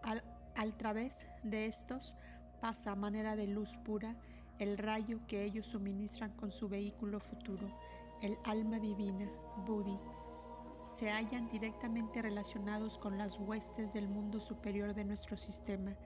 al, 0.02 0.24
al 0.56 0.76
través 0.76 1.26
de 1.42 1.66
estos 1.66 2.16
pasa 2.60 2.92
a 2.92 2.96
manera 2.96 3.36
de 3.36 3.46
luz 3.46 3.76
pura 3.78 4.16
el 4.58 4.78
rayo 4.78 5.20
que 5.26 5.44
ellos 5.44 5.66
suministran 5.66 6.32
con 6.32 6.50
su 6.50 6.68
vehículo 6.68 7.20
futuro, 7.20 7.68
el 8.20 8.36
alma 8.44 8.78
divina, 8.78 9.28
Buddhi 9.66 9.98
se 10.98 11.10
hallan 11.10 11.48
directamente 11.48 12.22
relacionados 12.22 12.98
con 12.98 13.18
las 13.18 13.38
huestes 13.38 13.92
del 13.92 14.08
mundo 14.08 14.40
superior 14.40 14.94
de 14.94 15.04
nuestro 15.04 15.36
sistema. 15.36 15.96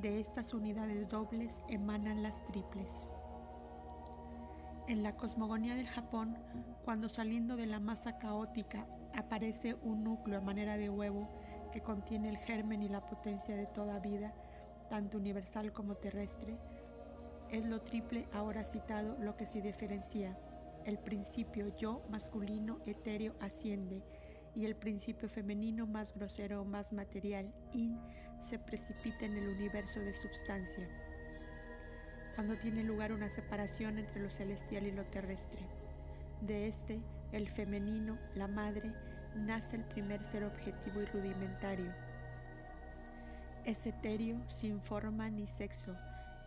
De 0.00 0.20
estas 0.20 0.54
unidades 0.54 1.08
dobles 1.08 1.62
emanan 1.68 2.22
las 2.22 2.44
triples. 2.44 3.06
En 4.86 5.02
la 5.02 5.16
cosmogonía 5.16 5.74
del 5.76 5.86
Japón, 5.86 6.36
cuando 6.84 7.08
saliendo 7.08 7.56
de 7.56 7.64
la 7.64 7.80
masa 7.80 8.18
caótica 8.18 8.84
aparece 9.14 9.76
un 9.82 10.04
núcleo 10.04 10.38
a 10.38 10.44
manera 10.44 10.76
de 10.76 10.90
huevo 10.90 11.30
que 11.72 11.80
contiene 11.80 12.28
el 12.28 12.36
germen 12.36 12.82
y 12.82 12.90
la 12.90 13.06
potencia 13.06 13.56
de 13.56 13.64
toda 13.64 13.98
vida, 13.98 14.34
tanto 14.90 15.16
universal 15.16 15.72
como 15.72 15.94
terrestre, 15.94 16.58
es 17.50 17.64
lo 17.64 17.80
triple 17.80 18.28
ahora 18.34 18.62
citado 18.62 19.16
lo 19.18 19.36
que 19.36 19.46
se 19.46 19.62
diferencia. 19.62 20.36
El 20.84 20.98
principio 20.98 21.74
yo 21.78 22.02
masculino 22.10 22.78
etéreo 22.84 23.36
asciende 23.40 24.02
y 24.54 24.66
el 24.66 24.76
principio 24.76 25.30
femenino 25.30 25.86
más 25.86 26.14
grosero 26.14 26.60
o 26.60 26.64
más 26.66 26.92
material, 26.92 27.54
in, 27.72 27.98
se 28.40 28.58
precipita 28.58 29.24
en 29.24 29.32
el 29.32 29.48
universo 29.48 30.00
de 30.00 30.12
substancia, 30.12 30.86
cuando 32.34 32.56
tiene 32.56 32.82
lugar 32.82 33.12
una 33.12 33.30
separación 33.30 33.98
entre 33.98 34.20
lo 34.20 34.30
celestial 34.30 34.86
y 34.86 34.92
lo 34.92 35.04
terrestre. 35.04 35.60
De 36.40 36.66
este, 36.66 37.00
el 37.32 37.48
femenino, 37.48 38.18
la 38.34 38.48
madre, 38.48 38.92
nace 39.36 39.76
el 39.76 39.84
primer 39.84 40.24
ser 40.24 40.44
objetivo 40.44 41.00
y 41.00 41.06
rudimentario. 41.06 41.92
Es 43.64 43.86
etéreo, 43.86 44.38
sin 44.48 44.80
forma 44.80 45.30
ni 45.30 45.46
sexo, 45.46 45.96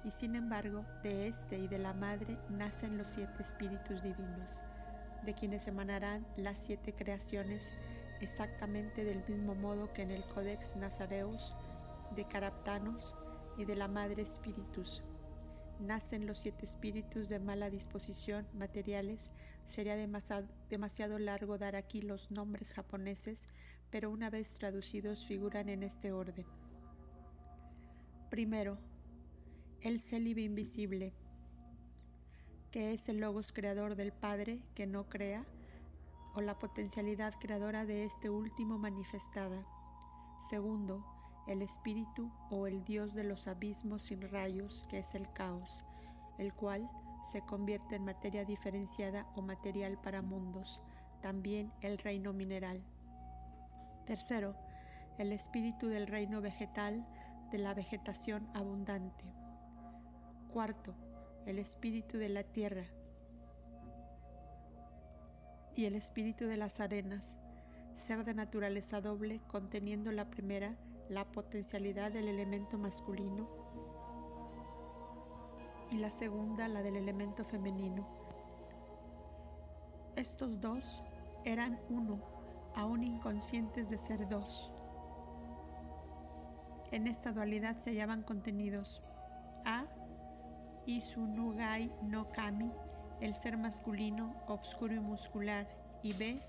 y 0.04 0.12
sin 0.12 0.36
embargo, 0.36 0.86
de 1.04 1.28
este 1.28 1.58
y 1.58 1.68
de 1.68 1.80
la 1.80 1.94
madre 1.94 2.38
nacen 2.50 2.98
los 2.98 3.08
siete 3.08 3.42
espíritus 3.42 4.04
divinos, 4.04 4.60
de 5.24 5.34
quienes 5.34 5.68
emanarán 5.68 6.26
las 6.36 6.58
siete 6.58 6.94
creaciones 6.94 7.72
exactamente 8.22 9.04
del 9.04 9.24
mismo 9.28 9.56
modo 9.56 9.92
que 9.94 10.04
en 10.04 10.12
el 10.12 10.26
Codex 10.26 10.76
Nazareus 10.76 11.54
de 12.16 12.26
Caraptanos 12.26 13.16
y 13.58 13.66
de 13.66 13.76
la 13.76 13.88
Madre 13.88 14.22
Espíritus. 14.22 15.04
Nacen 15.80 16.26
los 16.26 16.40
siete 16.40 16.66
espíritus 16.66 17.30
de 17.30 17.40
mala 17.40 17.70
disposición 17.70 18.48
materiales. 18.54 19.30
Sería 19.66 19.96
demasiado, 19.96 20.48
demasiado 20.70 21.20
largo 21.20 21.58
dar 21.58 21.76
aquí 21.76 22.02
los 22.02 22.32
nombres 22.32 22.74
japoneses, 22.74 23.46
pero 23.90 24.10
una 24.10 24.30
vez 24.30 24.54
traducidos 24.54 25.26
figuran 25.26 25.70
en 25.70 25.84
este 25.84 26.12
orden. 26.12 26.46
Primero, 28.30 28.78
el 29.82 30.00
célibe 30.00 30.42
invisible, 30.42 31.14
que 32.72 32.94
es 32.94 33.08
el 33.08 33.20
logos 33.20 33.52
creador 33.54 33.96
del 33.96 34.12
Padre 34.12 34.62
que 34.76 34.88
no 34.88 35.08
crea, 35.08 35.46
o 36.34 36.42
la 36.42 36.60
potencialidad 36.60 37.34
creadora 37.40 37.86
de 37.86 38.04
este 38.04 38.30
último 38.30 38.78
manifestada. 38.78 39.66
Segundo, 40.50 41.04
el 41.48 41.62
espíritu 41.62 42.32
o 42.50 42.68
el 42.68 42.84
dios 42.84 43.14
de 43.14 43.24
los 43.24 43.48
abismos 43.48 44.04
sin 44.04 44.22
rayos, 44.22 44.86
que 44.90 45.00
es 45.00 45.16
el 45.16 45.32
caos, 45.34 45.86
el 46.38 46.54
cual 46.54 46.90
se 47.32 47.42
convierte 47.42 47.96
en 47.96 48.06
materia 48.06 48.46
diferenciada 48.46 49.26
o 49.36 49.42
material 49.42 50.00
para 50.02 50.22
mundos, 50.22 50.82
también 51.22 51.72
el 51.82 51.98
reino 51.98 52.34
mineral. 52.34 52.84
Tercero, 54.06 54.56
el 55.18 55.32
espíritu 55.32 55.88
del 55.88 56.08
reino 56.08 56.42
vegetal, 56.42 57.06
de 57.52 57.58
la 57.58 57.74
vegetación 57.74 58.50
abundante. 58.54 59.26
Cuarto, 60.52 60.96
el 61.46 61.60
espíritu 61.60 62.18
de 62.18 62.30
la 62.30 62.44
tierra 62.44 62.86
y 65.76 65.86
el 65.86 65.96
espíritu 65.96 66.46
de 66.46 66.58
las 66.58 66.80
arenas, 66.80 67.38
ser 67.94 68.26
de 68.26 68.34
naturaleza 68.34 69.00
doble, 69.02 69.42
conteniendo 69.48 70.12
la 70.12 70.30
primera 70.30 70.76
la 71.10 71.26
potencialidad 71.26 72.12
del 72.12 72.28
elemento 72.28 72.78
masculino 72.78 73.48
y 75.92 75.98
la 75.98 76.12
segunda 76.12 76.68
la 76.68 76.82
del 76.82 76.98
elemento 76.98 77.46
femenino. 77.46 78.08
Estos 80.16 80.60
dos 80.60 81.02
eran 81.46 81.80
uno, 81.90 82.20
aún 82.76 83.04
inconscientes 83.04 83.90
de 83.90 83.98
ser 83.98 84.28
dos. 84.28 84.72
En 86.92 87.08
esta 87.08 87.32
dualidad 87.32 87.78
se 87.78 87.92
hallaban 87.92 88.24
contenidos 88.24 89.02
A. 89.66 89.86
Isunugai 90.86 91.92
no 92.02 92.30
Kami, 92.32 92.72
el 93.20 93.36
ser 93.36 93.58
masculino, 93.58 94.34
obscuro 94.48 94.94
y 94.94 95.00
muscular, 95.00 95.68
y 96.02 96.14
B. 96.14 96.42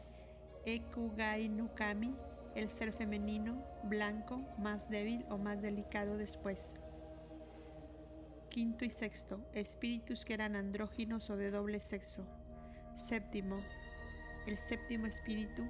Ekugai 0.64 1.48
no 1.48 1.74
Kami, 1.74 2.14
el 2.58 2.70
ser 2.70 2.92
femenino, 2.92 3.64
blanco, 3.84 4.44
más 4.58 4.90
débil 4.90 5.24
o 5.30 5.38
más 5.38 5.62
delicado 5.62 6.18
después. 6.18 6.74
Quinto 8.48 8.84
y 8.84 8.90
sexto, 8.90 9.40
espíritus 9.52 10.24
que 10.24 10.34
eran 10.34 10.56
andróginos 10.56 11.30
o 11.30 11.36
de 11.36 11.52
doble 11.52 11.78
sexo. 11.78 12.26
Séptimo, 12.96 13.54
el 14.48 14.56
séptimo 14.56 15.06
espíritu, 15.06 15.62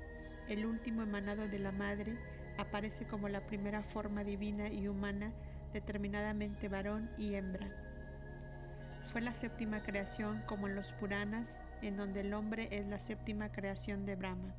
el 0.48 0.64
último 0.64 1.02
emanado 1.02 1.46
de 1.46 1.58
la 1.58 1.72
madre, 1.72 2.16
aparece 2.56 3.06
como 3.06 3.28
la 3.28 3.46
primera 3.46 3.82
forma 3.82 4.24
divina 4.24 4.70
y 4.72 4.88
humana, 4.88 5.34
determinadamente 5.74 6.68
varón 6.68 7.10
y 7.18 7.34
hembra. 7.34 7.68
Fue 9.04 9.20
la 9.20 9.34
séptima 9.34 9.80
creación 9.80 10.42
como 10.46 10.68
en 10.68 10.74
los 10.74 10.94
Puranas, 10.94 11.58
en 11.82 11.98
donde 11.98 12.20
el 12.20 12.32
hombre 12.32 12.68
es 12.70 12.86
la 12.86 12.98
séptima 12.98 13.52
creación 13.52 14.06
de 14.06 14.16
Brahma. 14.16 14.54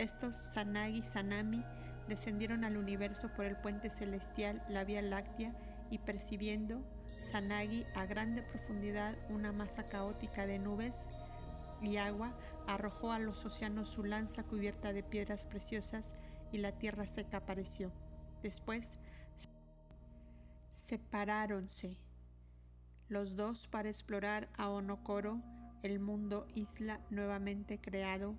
Estos 0.00 0.34
Sanagi 0.34 1.02
Sanami 1.02 1.62
descendieron 2.08 2.64
al 2.64 2.78
universo 2.78 3.28
por 3.36 3.44
el 3.44 3.56
puente 3.56 3.90
celestial, 3.90 4.64
la 4.66 4.82
Vía 4.82 5.02
Láctea, 5.02 5.52
y 5.90 5.98
percibiendo 5.98 6.82
Sanagi 7.30 7.84
a 7.94 8.06
grande 8.06 8.40
profundidad 8.40 9.14
una 9.28 9.52
masa 9.52 9.90
caótica 9.90 10.46
de 10.46 10.58
nubes 10.58 11.06
y 11.82 11.98
agua, 11.98 12.32
arrojó 12.66 13.12
a 13.12 13.18
los 13.18 13.44
océanos 13.44 13.90
su 13.90 14.02
lanza 14.02 14.42
cubierta 14.42 14.94
de 14.94 15.02
piedras 15.02 15.44
preciosas 15.44 16.16
y 16.50 16.56
la 16.56 16.72
tierra 16.72 17.06
seca 17.06 17.36
apareció. 17.36 17.92
Después 18.42 18.96
separáronse 20.72 21.94
los 23.10 23.36
dos 23.36 23.68
para 23.68 23.90
explorar 23.90 24.48
a 24.56 24.70
Onokoro, 24.70 25.42
el 25.82 26.00
mundo 26.00 26.46
isla 26.54 27.02
nuevamente 27.10 27.78
creado 27.78 28.34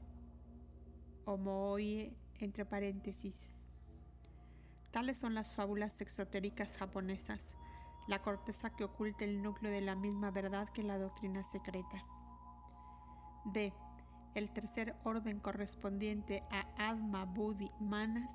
Omoie 1.34 2.14
entre 2.40 2.66
paréntesis. 2.66 3.50
Tales 4.92 5.18
son 5.18 5.34
las 5.34 5.54
fábulas 5.54 6.02
exotéricas 6.02 6.76
japonesas, 6.76 7.56
la 8.08 8.22
corteza 8.22 8.72
que 8.72 8.84
oculta 8.84 9.24
el 9.24 9.42
núcleo 9.42 9.72
de 9.72 9.82
la 9.82 9.96
misma 9.96 10.32
verdad 10.32 10.68
que 10.70 10.84
la 10.84 10.98
doctrina 10.98 11.44
secreta. 11.44 12.04
D. 13.46 13.74
El 14.36 14.50
tercer 14.52 14.96
orden 15.04 15.40
correspondiente 15.40 16.44
a 16.52 16.90
Atma, 16.90 17.26
Buddhi, 17.26 17.72
Manas, 17.80 18.34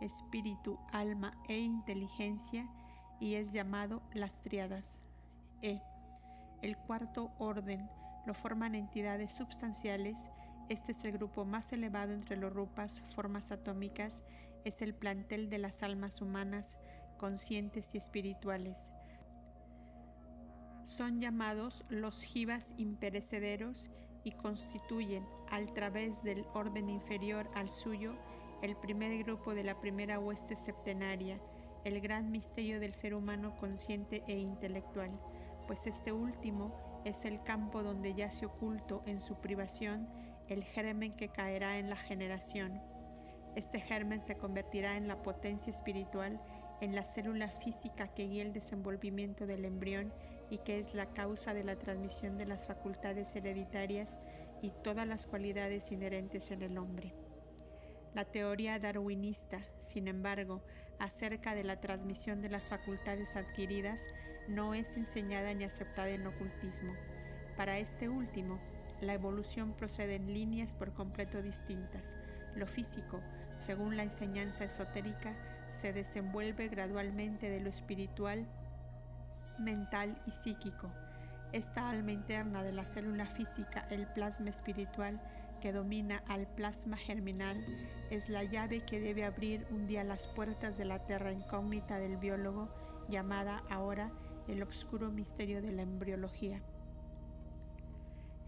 espíritu, 0.00 0.78
alma 0.92 1.36
e 1.48 1.58
inteligencia 1.58 2.68
y 3.20 3.34
es 3.34 3.52
llamado 3.52 4.02
las 4.12 4.42
triadas. 4.42 4.98
E. 5.62 5.80
El 6.60 6.76
cuarto 6.76 7.30
orden 7.38 7.88
lo 8.26 8.34
forman 8.34 8.74
entidades 8.74 9.32
substanciales 9.32 10.18
este 10.68 10.92
es 10.92 11.04
el 11.04 11.12
grupo 11.12 11.44
más 11.44 11.72
elevado 11.72 12.12
entre 12.12 12.36
los 12.36 12.52
rupas, 12.52 13.02
formas 13.14 13.52
atómicas, 13.52 14.22
es 14.64 14.82
el 14.82 14.94
plantel 14.94 15.50
de 15.50 15.58
las 15.58 15.82
almas 15.82 16.20
humanas, 16.20 16.76
conscientes 17.18 17.94
y 17.94 17.98
espirituales. 17.98 18.90
Son 20.84 21.20
llamados 21.20 21.84
los 21.88 22.22
jivas 22.22 22.74
imperecederos 22.76 23.90
y 24.24 24.32
constituyen, 24.32 25.24
al 25.50 25.72
través 25.72 26.22
del 26.22 26.44
orden 26.54 26.88
inferior 26.88 27.48
al 27.54 27.70
suyo, 27.70 28.14
el 28.62 28.76
primer 28.76 29.22
grupo 29.24 29.54
de 29.54 29.64
la 29.64 29.80
primera 29.80 30.18
hueste 30.18 30.56
septenaria, 30.56 31.40
el 31.84 32.00
gran 32.00 32.30
misterio 32.30 32.78
del 32.78 32.94
ser 32.94 33.14
humano 33.14 33.56
consciente 33.56 34.22
e 34.28 34.38
intelectual, 34.38 35.10
pues 35.66 35.86
este 35.86 36.12
último 36.12 37.02
es 37.04 37.24
el 37.24 37.42
campo 37.42 37.82
donde 37.82 38.14
yace 38.14 38.46
oculto 38.46 39.02
en 39.06 39.20
su 39.20 39.36
privación 39.40 40.08
el 40.48 40.64
germen 40.64 41.12
que 41.12 41.28
caerá 41.28 41.78
en 41.78 41.90
la 41.90 41.96
generación. 41.96 42.80
Este 43.56 43.80
germen 43.80 44.20
se 44.20 44.36
convertirá 44.36 44.96
en 44.96 45.08
la 45.08 45.22
potencia 45.22 45.70
espiritual, 45.70 46.40
en 46.80 46.94
la 46.94 47.04
célula 47.04 47.48
física 47.48 48.08
que 48.08 48.26
guía 48.26 48.42
el 48.42 48.52
desenvolvimiento 48.52 49.46
del 49.46 49.64
embrión 49.64 50.12
y 50.50 50.58
que 50.58 50.78
es 50.78 50.94
la 50.94 51.06
causa 51.06 51.54
de 51.54 51.64
la 51.64 51.76
transmisión 51.76 52.38
de 52.38 52.46
las 52.46 52.66
facultades 52.66 53.34
hereditarias 53.36 54.18
y 54.62 54.70
todas 54.82 55.06
las 55.06 55.26
cualidades 55.26 55.90
inherentes 55.92 56.50
en 56.50 56.62
el 56.62 56.78
hombre. 56.78 57.14
La 58.14 58.24
teoría 58.26 58.78
darwinista, 58.78 59.60
sin 59.80 60.06
embargo, 60.08 60.62
acerca 60.98 61.54
de 61.54 61.64
la 61.64 61.80
transmisión 61.80 62.42
de 62.42 62.50
las 62.50 62.68
facultades 62.68 63.36
adquiridas 63.36 64.02
no 64.48 64.74
es 64.74 64.96
enseñada 64.96 65.54
ni 65.54 65.64
aceptada 65.64 66.10
en 66.10 66.26
ocultismo. 66.26 66.92
Para 67.56 67.78
este 67.78 68.08
último, 68.08 68.60
la 69.02 69.14
evolución 69.14 69.74
procede 69.74 70.16
en 70.16 70.32
líneas 70.32 70.74
por 70.74 70.92
completo 70.92 71.42
distintas. 71.42 72.16
Lo 72.54 72.66
físico, 72.66 73.20
según 73.58 73.96
la 73.96 74.04
enseñanza 74.04 74.64
esotérica, 74.64 75.34
se 75.70 75.92
desenvuelve 75.92 76.68
gradualmente 76.68 77.48
de 77.48 77.60
lo 77.60 77.68
espiritual, 77.68 78.46
mental 79.58 80.20
y 80.26 80.30
psíquico. 80.30 80.90
Esta 81.52 81.90
alma 81.90 82.12
interna 82.12 82.62
de 82.62 82.72
la 82.72 82.86
célula 82.86 83.26
física, 83.26 83.86
el 83.90 84.06
plasma 84.06 84.50
espiritual, 84.50 85.20
que 85.60 85.72
domina 85.72 86.22
al 86.26 86.46
plasma 86.46 86.96
germinal, 86.96 87.64
es 88.10 88.28
la 88.28 88.42
llave 88.42 88.84
que 88.84 89.00
debe 89.00 89.24
abrir 89.24 89.66
un 89.70 89.86
día 89.86 90.02
las 90.02 90.26
puertas 90.26 90.76
de 90.76 90.84
la 90.84 91.06
tierra 91.06 91.32
incógnita 91.32 91.98
del 91.98 92.16
biólogo, 92.16 92.68
llamada 93.08 93.62
ahora 93.70 94.10
el 94.48 94.62
oscuro 94.62 95.10
misterio 95.10 95.62
de 95.62 95.72
la 95.72 95.82
embriología. 95.82 96.62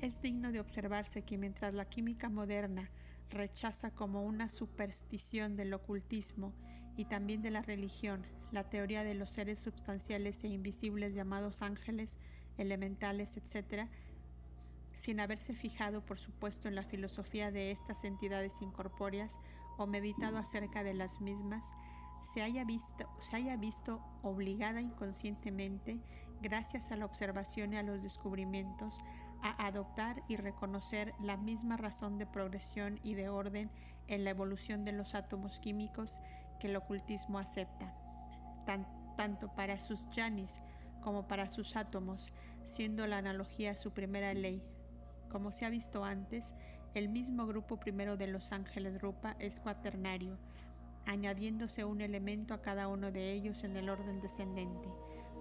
Es 0.01 0.21
digno 0.21 0.53
de 0.53 0.61
observarse 0.61 1.23
que 1.23 1.39
mientras 1.39 1.75
la 1.75 1.89
química 1.89 2.29
moderna 2.29 2.91
rechaza 3.31 3.91
como 3.91 4.23
una 4.23 4.49
superstición 4.49 5.57
del 5.57 5.75
ocultismo 5.75 6.53
y 6.97 7.07
también 7.07 7.43
de 7.43 7.51
la 7.51 7.63
religión 7.63 8.23
la 8.53 8.69
teoría 8.71 9.03
de 9.03 9.15
los 9.15 9.31
seres 9.31 9.59
substanciales 9.59 10.45
e 10.45 10.49
invisibles 10.49 11.15
llamados 11.15 11.63
ángeles, 11.63 12.19
elementales, 12.57 13.37
etc., 13.37 13.89
sin 14.95 15.19
haberse 15.19 15.55
fijado, 15.55 16.07
por 16.07 16.21
supuesto, 16.21 16.69
en 16.69 16.77
la 16.77 16.85
filosofía 16.85 17.51
de 17.51 17.73
estas 17.73 18.05
entidades 18.05 18.63
incorpóreas 18.63 19.41
o 19.77 19.87
meditado 19.87 20.39
acerca 20.39 20.85
de 20.85 20.95
las 20.95 21.21
mismas, 21.21 21.67
se 22.33 22.43
haya 22.43 22.65
visto, 22.65 23.09
se 23.19 23.37
haya 23.37 23.57
visto 23.57 24.01
obligada 24.23 24.81
inconscientemente, 24.81 26.01
gracias 26.41 26.93
a 26.93 26.97
la 26.97 27.07
observación 27.07 27.73
y 27.73 27.77
a 27.77 27.83
los 27.83 28.03
descubrimientos, 28.03 29.01
a 29.45 29.67
adoptar 29.67 30.23
y 30.27 30.37
reconocer 30.37 31.13
la 31.21 31.37
misma 31.37 31.77
razón 31.77 32.17
de 32.17 32.27
progresión 32.27 32.99
y 33.05 33.15
de 33.15 33.29
orden 33.29 33.71
en 34.09 34.25
la 34.25 34.31
evolución 34.31 34.85
de 34.85 34.93
los 34.93 35.15
átomos 35.15 35.59
químicos 35.59 36.19
que 36.59 36.69
el 36.69 36.77
ocultismo 36.77 37.39
acepta, 37.39 37.95
tanto 39.17 39.55
para 39.55 39.79
sus 39.79 40.09
yanis 40.11 40.63
como 41.03 41.29
para 41.29 41.49
sus 41.49 41.77
átomos, 41.77 42.33
siendo 42.65 43.07
la 43.07 43.19
analogía 43.19 43.77
su 43.77 43.93
primera 43.93 44.33
ley. 44.33 44.63
Como 45.29 45.53
se 45.53 45.67
ha 45.67 45.69
visto 45.69 46.05
antes, 46.05 46.55
el 46.95 47.11
mismo 47.11 47.47
grupo 47.47 47.79
primero 47.79 48.17
de 48.17 48.29
los 48.29 48.51
ángeles 48.51 49.03
Rupa 49.03 49.37
es 49.41 49.61
cuaternario, 49.61 50.39
añadiéndose 51.05 51.85
un 51.85 52.01
elemento 52.01 52.55
a 52.55 52.63
cada 52.63 52.89
uno 52.89 53.13
de 53.13 53.33
ellos 53.33 53.63
en 53.63 53.77
el 53.77 53.91
orden 53.91 54.23
descendente. 54.23 54.89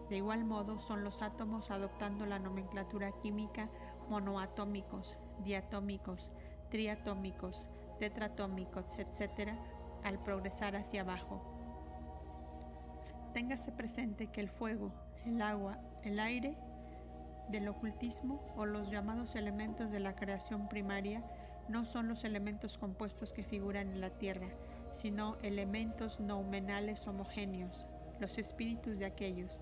De 0.09 0.17
igual 0.17 0.43
modo 0.43 0.79
son 0.79 1.03
los 1.03 1.21
átomos 1.21 1.71
adoptando 1.71 2.25
la 2.25 2.37
nomenclatura 2.37 3.11
química 3.21 3.69
monoatómicos, 4.09 5.17
diatómicos, 5.43 6.31
triatómicos, 6.69 7.65
tetratómicos, 7.99 8.97
etc., 8.97 9.51
al 10.03 10.21
progresar 10.23 10.75
hacia 10.75 11.01
abajo. 11.01 11.41
Téngase 13.33 13.71
presente 13.71 14.27
que 14.27 14.41
el 14.41 14.49
fuego, 14.49 14.91
el 15.25 15.41
agua, 15.41 15.79
el 16.03 16.19
aire 16.19 16.57
del 17.49 17.67
ocultismo 17.67 18.53
o 18.55 18.65
los 18.65 18.89
llamados 18.89 19.35
elementos 19.35 19.91
de 19.91 19.99
la 19.99 20.15
creación 20.15 20.67
primaria 20.69 21.23
no 21.69 21.85
son 21.85 22.07
los 22.07 22.23
elementos 22.23 22.77
compuestos 22.77 23.33
que 23.33 23.43
figuran 23.43 23.89
en 23.89 24.01
la 24.01 24.09
Tierra, 24.09 24.47
sino 24.91 25.37
elementos 25.41 26.19
noumenales 26.19 27.07
homogéneos, 27.07 27.85
los 28.19 28.37
espíritus 28.37 28.99
de 28.99 29.05
aquellos. 29.05 29.61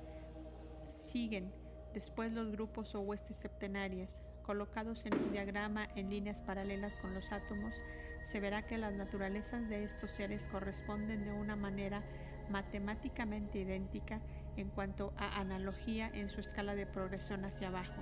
Siguen 0.87 1.53
después 1.93 2.31
los 2.31 2.51
grupos 2.51 2.95
o 2.95 3.01
huestes 3.01 3.37
septenarias, 3.37 4.21
colocados 4.51 5.05
en 5.05 5.13
un 5.13 5.31
diagrama 5.31 5.87
en 5.95 6.09
líneas 6.09 6.41
paralelas 6.41 6.97
con 6.97 7.13
los 7.13 7.31
átomos, 7.31 7.81
se 8.25 8.41
verá 8.41 8.63
que 8.63 8.77
las 8.77 8.93
naturalezas 8.93 9.69
de 9.69 9.85
estos 9.85 10.11
seres 10.11 10.45
corresponden 10.51 11.23
de 11.23 11.31
una 11.31 11.55
manera 11.55 12.03
matemáticamente 12.49 13.59
idéntica 13.59 14.19
en 14.57 14.67
cuanto 14.67 15.13
a 15.15 15.39
analogía 15.39 16.11
en 16.13 16.27
su 16.27 16.41
escala 16.41 16.75
de 16.75 16.85
progresión 16.85 17.45
hacia 17.45 17.69
abajo 17.69 18.01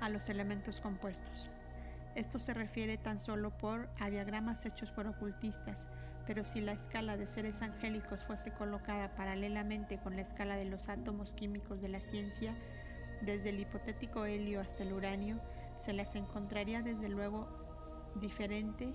a 0.00 0.08
los 0.08 0.30
elementos 0.30 0.80
compuestos. 0.80 1.50
Esto 2.14 2.38
se 2.38 2.54
refiere 2.54 2.96
tan 2.96 3.18
solo 3.18 3.50
por 3.50 3.90
a 4.00 4.08
diagramas 4.08 4.64
hechos 4.64 4.90
por 4.90 5.06
ocultistas, 5.06 5.86
pero 6.26 6.44
si 6.44 6.62
la 6.62 6.72
escala 6.72 7.18
de 7.18 7.26
seres 7.26 7.60
angélicos 7.60 8.24
fuese 8.24 8.52
colocada 8.52 9.14
paralelamente 9.16 9.98
con 9.98 10.16
la 10.16 10.22
escala 10.22 10.56
de 10.56 10.64
los 10.64 10.88
átomos 10.88 11.34
químicos 11.34 11.82
de 11.82 11.88
la 11.88 12.00
ciencia, 12.00 12.54
desde 13.22 13.50
el 13.50 13.60
hipotético 13.60 14.24
helio 14.24 14.60
hasta 14.60 14.82
el 14.82 14.92
uranio, 14.92 15.40
se 15.78 15.92
las 15.92 16.14
encontraría 16.14 16.82
desde 16.82 17.08
luego 17.08 17.48
diferente 18.16 18.94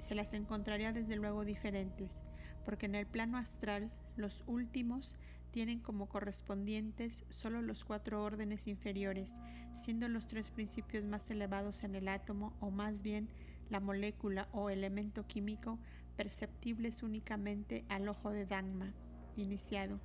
se 0.00 0.14
las 0.14 0.32
encontraría 0.32 0.92
desde 0.92 1.16
luego 1.16 1.44
diferentes, 1.44 2.22
porque 2.64 2.86
en 2.86 2.94
el 2.94 3.06
plano 3.06 3.38
astral 3.38 3.90
los 4.16 4.44
últimos 4.46 5.16
tienen 5.50 5.80
como 5.80 6.08
correspondientes 6.08 7.24
solo 7.30 7.62
los 7.62 7.84
cuatro 7.84 8.22
órdenes 8.22 8.66
inferiores, 8.66 9.38
siendo 9.74 10.08
los 10.08 10.26
tres 10.26 10.50
principios 10.50 11.04
más 11.04 11.30
elevados 11.30 11.84
en 11.84 11.94
el 11.94 12.08
átomo, 12.08 12.54
o 12.60 12.70
más 12.70 13.02
bien 13.02 13.28
la 13.70 13.80
molécula 13.80 14.48
o 14.52 14.70
elemento 14.70 15.26
químico, 15.26 15.78
perceptibles 16.16 17.02
únicamente 17.02 17.84
al 17.88 18.08
ojo 18.08 18.30
de 18.30 18.46
Dagma, 18.46 18.92
iniciado. 19.36 20.00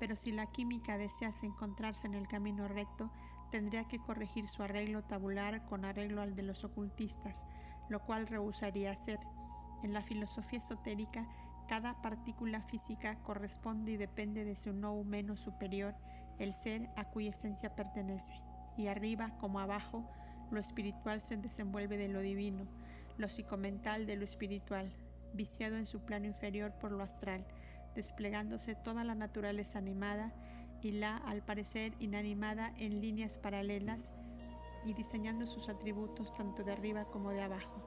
Pero 0.00 0.16
si 0.16 0.32
la 0.32 0.46
química 0.46 0.98
desease 0.98 1.46
encontrarse 1.46 2.08
en 2.08 2.14
el 2.14 2.26
camino 2.26 2.66
recto, 2.66 3.12
tendría 3.52 3.84
que 3.84 3.98
corregir 3.98 4.48
su 4.48 4.62
arreglo 4.62 5.04
tabular 5.04 5.64
con 5.66 5.84
arreglo 5.84 6.22
al 6.22 6.34
de 6.34 6.42
los 6.42 6.64
ocultistas, 6.64 7.46
lo 7.88 8.00
cual 8.00 8.26
rehusaría 8.26 8.90
hacer. 8.90 9.20
En 9.82 9.92
la 9.92 10.02
filosofía 10.02 10.58
esotérica, 10.58 11.28
cada 11.68 12.00
partícula 12.00 12.62
física 12.62 13.22
corresponde 13.22 13.92
y 13.92 13.96
depende 13.96 14.44
de 14.44 14.56
su 14.56 14.72
no 14.72 14.94
humano 14.94 15.36
superior, 15.36 15.94
el 16.38 16.54
ser 16.54 16.90
a 16.96 17.04
cuya 17.04 17.30
esencia 17.30 17.76
pertenece. 17.76 18.32
Y 18.76 18.86
arriba 18.86 19.36
como 19.38 19.60
abajo, 19.60 20.10
lo 20.50 20.60
espiritual 20.60 21.20
se 21.20 21.36
desenvuelve 21.36 21.96
de 21.96 22.08
lo 22.08 22.20
divino, 22.20 22.66
lo 23.18 23.28
psicomental 23.28 24.06
de 24.06 24.16
lo 24.16 24.24
espiritual, 24.24 24.92
viciado 25.34 25.76
en 25.76 25.86
su 25.86 26.00
plano 26.00 26.26
inferior 26.26 26.72
por 26.80 26.90
lo 26.90 27.02
astral, 27.04 27.46
desplegándose 27.94 28.74
toda 28.74 29.04
la 29.04 29.14
naturaleza 29.14 29.78
animada 29.78 30.32
y 30.82 30.92
la, 30.92 31.16
al 31.16 31.42
parecer, 31.42 31.94
inanimada 32.00 32.72
en 32.78 33.00
líneas 33.00 33.38
paralelas 33.38 34.12
y 34.84 34.94
diseñando 34.94 35.46
sus 35.46 35.68
atributos 35.68 36.34
tanto 36.34 36.64
de 36.64 36.72
arriba 36.72 37.04
como 37.04 37.30
de 37.30 37.42
abajo. 37.42 37.82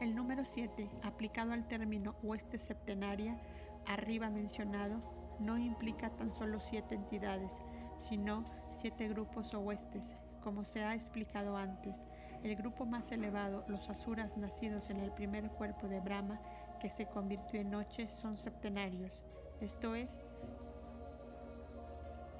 El 0.00 0.14
número 0.16 0.44
7, 0.44 0.90
aplicado 1.04 1.52
al 1.52 1.68
término 1.68 2.16
hueste 2.22 2.58
septenaria, 2.58 3.38
arriba 3.86 4.30
mencionado, 4.30 5.00
no 5.38 5.58
implica 5.58 6.10
tan 6.10 6.32
solo 6.32 6.60
siete 6.60 6.94
entidades, 6.94 7.62
sino 7.98 8.44
siete 8.70 9.08
grupos 9.08 9.54
o 9.54 9.60
huestes, 9.60 10.16
como 10.42 10.64
se 10.64 10.82
ha 10.82 10.94
explicado 10.94 11.56
antes. 11.56 12.00
El 12.42 12.56
grupo 12.56 12.84
más 12.84 13.12
elevado, 13.12 13.64
los 13.68 13.88
asuras 13.90 14.36
nacidos 14.36 14.90
en 14.90 14.98
el 14.98 15.12
primer 15.12 15.48
cuerpo 15.50 15.86
de 15.86 16.00
Brahma, 16.00 16.40
que 16.82 16.90
se 16.90 17.06
convirtió 17.06 17.60
en 17.60 17.70
noche, 17.70 18.08
son 18.08 18.36
septenarios, 18.36 19.22
esto 19.60 19.94
es, 19.94 20.20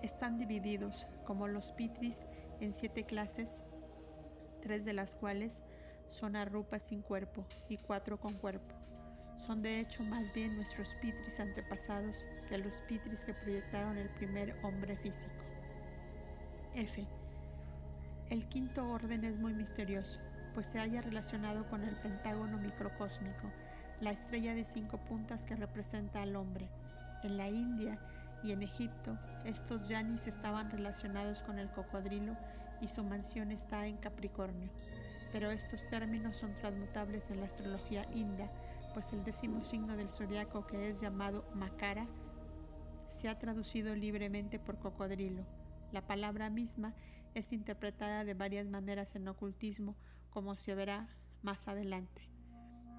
están 0.02 0.36
divididos, 0.36 1.06
como 1.24 1.46
los 1.46 1.70
pitris, 1.70 2.24
en 2.58 2.72
siete 2.72 3.04
clases, 3.04 3.62
tres 4.60 4.84
de 4.84 4.94
las 4.94 5.14
cuales 5.14 5.62
son 6.08 6.34
arrupas 6.34 6.82
sin 6.82 7.02
cuerpo 7.02 7.46
y 7.68 7.76
cuatro 7.76 8.18
con 8.18 8.34
cuerpo. 8.34 8.74
Son 9.38 9.62
de 9.62 9.78
hecho 9.78 10.02
más 10.02 10.34
bien 10.34 10.56
nuestros 10.56 10.88
pitris 11.00 11.38
antepasados 11.38 12.26
que 12.48 12.58
los 12.58 12.74
pitris 12.88 13.20
que 13.20 13.34
proyectaron 13.34 13.96
el 13.96 14.08
primer 14.08 14.56
hombre 14.64 14.96
físico. 14.96 15.30
F. 16.74 17.06
El 18.28 18.48
quinto 18.48 18.90
orden 18.90 19.22
es 19.22 19.38
muy 19.38 19.54
misterioso, 19.54 20.18
pues 20.52 20.66
se 20.66 20.80
halla 20.80 21.00
relacionado 21.00 21.64
con 21.68 21.84
el 21.84 21.94
pentágono 21.94 22.58
microcósmico, 22.58 23.52
la 24.02 24.10
estrella 24.10 24.52
de 24.54 24.64
cinco 24.64 24.98
puntas 24.98 25.44
que 25.44 25.54
representa 25.54 26.22
al 26.22 26.34
hombre. 26.34 26.68
En 27.22 27.36
la 27.36 27.48
India 27.48 28.00
y 28.42 28.50
en 28.50 28.62
Egipto, 28.62 29.16
estos 29.44 29.86
yanis 29.88 30.26
estaban 30.26 30.72
relacionados 30.72 31.42
con 31.44 31.60
el 31.60 31.70
cocodrilo 31.70 32.36
y 32.80 32.88
su 32.88 33.04
mansión 33.04 33.52
está 33.52 33.86
en 33.86 33.96
Capricornio. 33.96 34.70
Pero 35.30 35.52
estos 35.52 35.88
términos 35.88 36.36
son 36.36 36.52
transmutables 36.56 37.30
en 37.30 37.38
la 37.38 37.46
astrología 37.46 38.04
india, 38.12 38.50
pues 38.92 39.12
el 39.12 39.22
décimo 39.22 39.62
signo 39.62 39.96
del 39.96 40.10
zodiaco, 40.10 40.66
que 40.66 40.88
es 40.88 41.00
llamado 41.00 41.48
Makara, 41.54 42.08
se 43.06 43.28
ha 43.28 43.38
traducido 43.38 43.94
libremente 43.94 44.58
por 44.58 44.80
cocodrilo. 44.80 45.46
La 45.92 46.04
palabra 46.08 46.50
misma 46.50 46.92
es 47.34 47.52
interpretada 47.52 48.24
de 48.24 48.34
varias 48.34 48.66
maneras 48.66 49.14
en 49.14 49.28
ocultismo, 49.28 49.94
como 50.30 50.56
se 50.56 50.74
verá 50.74 51.06
más 51.42 51.68
adelante. 51.68 52.31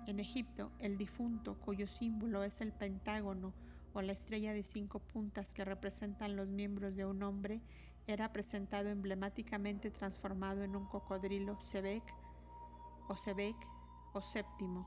En 0.06 0.20
Egipto, 0.20 0.72
el 0.80 0.98
difunto, 0.98 1.58
cuyo 1.60 1.88
símbolo 1.88 2.44
es 2.44 2.60
el 2.60 2.74
pentágono 2.74 3.54
o 3.94 4.02
la 4.02 4.12
estrella 4.12 4.54
de 4.54 4.64
cinco 4.64 5.00
puntas 5.00 5.54
que 5.54 5.64
representan 5.64 6.36
los 6.36 6.50
miembros 6.50 6.96
de 6.96 7.06
un 7.06 7.24
hombre, 7.24 7.62
era 8.06 8.34
presentado 8.34 8.90
emblemáticamente 8.90 9.92
transformado 9.92 10.64
en 10.64 10.76
un 10.76 10.86
cocodrilo 10.88 11.60
Sebek 11.62 12.04
o 13.08 13.16
Sebek 13.16 13.56
o 14.14 14.22
séptimo, 14.22 14.86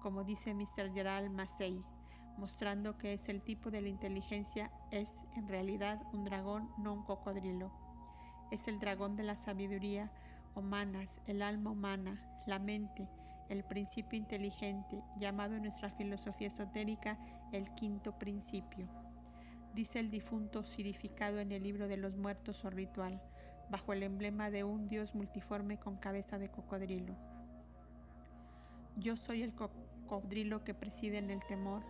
como 0.00 0.24
dice 0.24 0.54
Mr. 0.54 0.94
Gerald 0.94 1.30
Massey, 1.30 1.84
mostrando 2.38 2.96
que 2.96 3.12
es 3.12 3.28
el 3.28 3.42
tipo 3.42 3.70
de 3.70 3.82
la 3.82 3.88
inteligencia 3.88 4.70
es 4.90 5.24
en 5.36 5.46
realidad 5.46 6.00
un 6.14 6.24
dragón, 6.24 6.70
no 6.78 6.94
un 6.94 7.04
cocodrilo. 7.04 7.70
Es 8.50 8.66
el 8.66 8.78
dragón 8.80 9.14
de 9.16 9.24
la 9.24 9.36
sabiduría 9.36 10.10
humanas, 10.54 11.20
el 11.26 11.42
alma 11.42 11.70
humana, 11.70 12.18
la 12.46 12.58
mente, 12.58 13.08
el 13.48 13.64
principio 13.64 14.18
inteligente, 14.18 15.02
llamado 15.18 15.54
en 15.56 15.62
nuestra 15.62 15.90
filosofía 15.90 16.48
esotérica 16.48 17.18
el 17.52 17.74
quinto 17.74 18.18
principio. 18.18 18.88
Dice 19.74 19.98
el 19.98 20.10
difunto 20.10 20.64
sirificado 20.64 21.40
en 21.40 21.52
el 21.52 21.62
libro 21.62 21.88
de 21.88 21.96
los 21.96 22.16
muertos 22.16 22.64
o 22.64 22.70
ritual, 22.70 23.20
bajo 23.70 23.92
el 23.92 24.02
emblema 24.02 24.50
de 24.50 24.64
un 24.64 24.88
dios 24.88 25.14
multiforme 25.14 25.78
con 25.78 25.96
cabeza 25.96 26.38
de 26.38 26.50
cocodrilo. 26.50 27.14
Yo 28.96 29.16
soy 29.16 29.42
el 29.42 29.52
cocodrilo 29.52 30.62
que 30.64 30.74
preside 30.74 31.18
en 31.18 31.30
el 31.30 31.44
temor. 31.44 31.82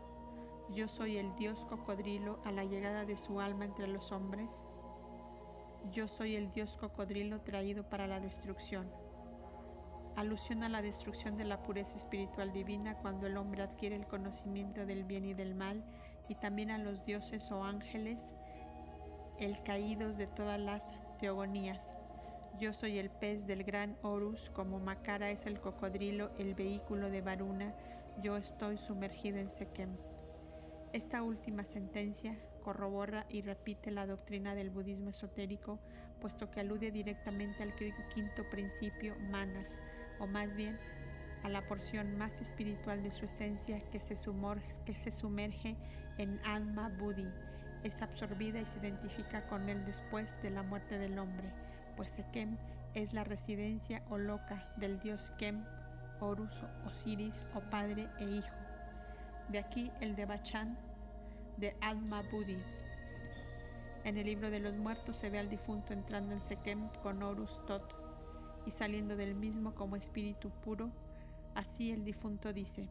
Yo 0.74 0.88
soy 0.88 1.18
el 1.18 1.34
dios 1.36 1.66
cocodrilo 1.66 2.40
a 2.44 2.52
la 2.52 2.64
llegada 2.64 3.04
de 3.04 3.18
su 3.18 3.40
alma 3.40 3.66
entre 3.66 3.86
los 3.86 4.12
hombres. 4.12 4.66
Yo 5.92 6.08
soy 6.08 6.36
el 6.36 6.50
dios 6.50 6.78
cocodrilo 6.78 7.42
traído 7.42 7.90
para 7.90 8.06
la 8.06 8.20
destrucción 8.20 9.03
alusión 10.16 10.62
a 10.62 10.68
la 10.68 10.82
destrucción 10.82 11.36
de 11.36 11.44
la 11.44 11.62
pureza 11.62 11.96
espiritual 11.96 12.52
divina 12.52 12.96
cuando 12.98 13.26
el 13.26 13.36
hombre 13.36 13.62
adquiere 13.62 13.96
el 13.96 14.06
conocimiento 14.06 14.86
del 14.86 15.04
bien 15.04 15.24
y 15.24 15.34
del 15.34 15.54
mal, 15.54 15.84
y 16.28 16.36
también 16.36 16.70
a 16.70 16.78
los 16.78 17.04
dioses 17.04 17.50
o 17.50 17.64
ángeles, 17.64 18.34
el 19.38 19.62
caídos 19.62 20.16
de 20.16 20.26
todas 20.26 20.58
las 20.58 20.92
teogonías. 21.18 21.98
Yo 22.58 22.72
soy 22.72 22.98
el 22.98 23.10
pez 23.10 23.46
del 23.46 23.64
gran 23.64 23.96
Horus, 24.02 24.50
como 24.50 24.78
Makara 24.78 25.30
es 25.30 25.46
el 25.46 25.60
cocodrilo, 25.60 26.30
el 26.38 26.54
vehículo 26.54 27.10
de 27.10 27.20
Varuna, 27.20 27.74
yo 28.20 28.36
estoy 28.36 28.78
sumergido 28.78 29.38
en 29.38 29.50
Sekem. 29.50 29.96
Esta 30.92 31.22
última 31.22 31.64
sentencia 31.64 32.38
corrobora 32.62 33.26
y 33.28 33.42
repite 33.42 33.90
la 33.90 34.06
doctrina 34.06 34.54
del 34.54 34.70
budismo 34.70 35.10
esotérico, 35.10 35.80
puesto 36.20 36.50
que 36.50 36.60
alude 36.60 36.92
directamente 36.92 37.64
al 37.64 37.74
quinto 37.74 38.48
principio, 38.50 39.16
manas, 39.18 39.76
o 40.18 40.26
más 40.26 40.54
bien 40.56 40.78
a 41.42 41.48
la 41.48 41.62
porción 41.62 42.16
más 42.16 42.40
espiritual 42.40 43.02
de 43.02 43.10
su 43.10 43.26
esencia 43.26 43.80
que 43.90 44.00
se, 44.00 44.16
que 44.84 44.94
se 44.94 45.12
sumerge 45.12 45.76
en 46.16 46.40
alma 46.44 46.88
Buddhi, 46.88 47.28
es 47.84 48.00
absorbida 48.00 48.60
y 48.60 48.66
se 48.66 48.78
identifica 48.78 49.46
con 49.46 49.68
él 49.68 49.84
después 49.84 50.40
de 50.42 50.50
la 50.50 50.62
muerte 50.62 50.98
del 50.98 51.18
hombre, 51.18 51.52
pues 51.96 52.10
Sekem 52.10 52.56
es 52.94 53.12
la 53.12 53.24
residencia 53.24 54.02
o 54.08 54.16
loca 54.16 54.66
del 54.76 54.98
dios 55.00 55.32
Kem, 55.38 55.64
Horus, 56.20 56.62
Osiris 56.86 57.44
o 57.54 57.60
padre 57.60 58.08
e 58.18 58.24
hijo. 58.24 58.54
De 59.48 59.58
aquí 59.58 59.90
el 60.00 60.16
de 60.16 60.24
Bachan 60.24 60.78
de 61.58 61.76
Alma 61.82 62.22
Budi. 62.32 62.56
En 64.04 64.16
el 64.16 64.24
libro 64.24 64.50
de 64.50 64.60
los 64.60 64.74
muertos 64.74 65.16
se 65.16 65.28
ve 65.28 65.38
al 65.38 65.50
difunto 65.50 65.92
entrando 65.92 66.34
en 66.34 66.40
Sekem 66.40 66.88
con 67.02 67.22
Horus 67.22 67.64
Tot 67.66 68.03
y 68.66 68.70
saliendo 68.70 69.16
del 69.16 69.34
mismo 69.34 69.74
como 69.74 69.96
espíritu 69.96 70.50
puro. 70.62 70.90
Así 71.54 71.92
el 71.92 72.04
difunto 72.04 72.52
dice, 72.52 72.88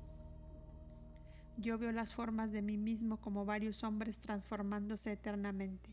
yo 1.58 1.78
veo 1.78 1.92
las 1.92 2.14
formas 2.14 2.52
de 2.52 2.64
mí 2.64 2.78
mismo 2.78 3.18
como 3.18 3.46
varios 3.46 3.84
hombres 3.84 4.20
transformándose 4.20 5.12
eternamente. 5.12 5.92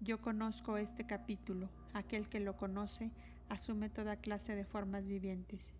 Yo 0.00 0.20
conozco 0.20 0.76
este 0.76 1.06
capítulo. 1.06 1.70
Aquel 1.94 2.28
que 2.28 2.40
lo 2.40 2.56
conoce 2.56 3.10
asume 3.48 3.88
toda 3.88 4.16
clase 4.16 4.54
de 4.54 4.64
formas 4.64 5.06
vivientes. 5.06 5.72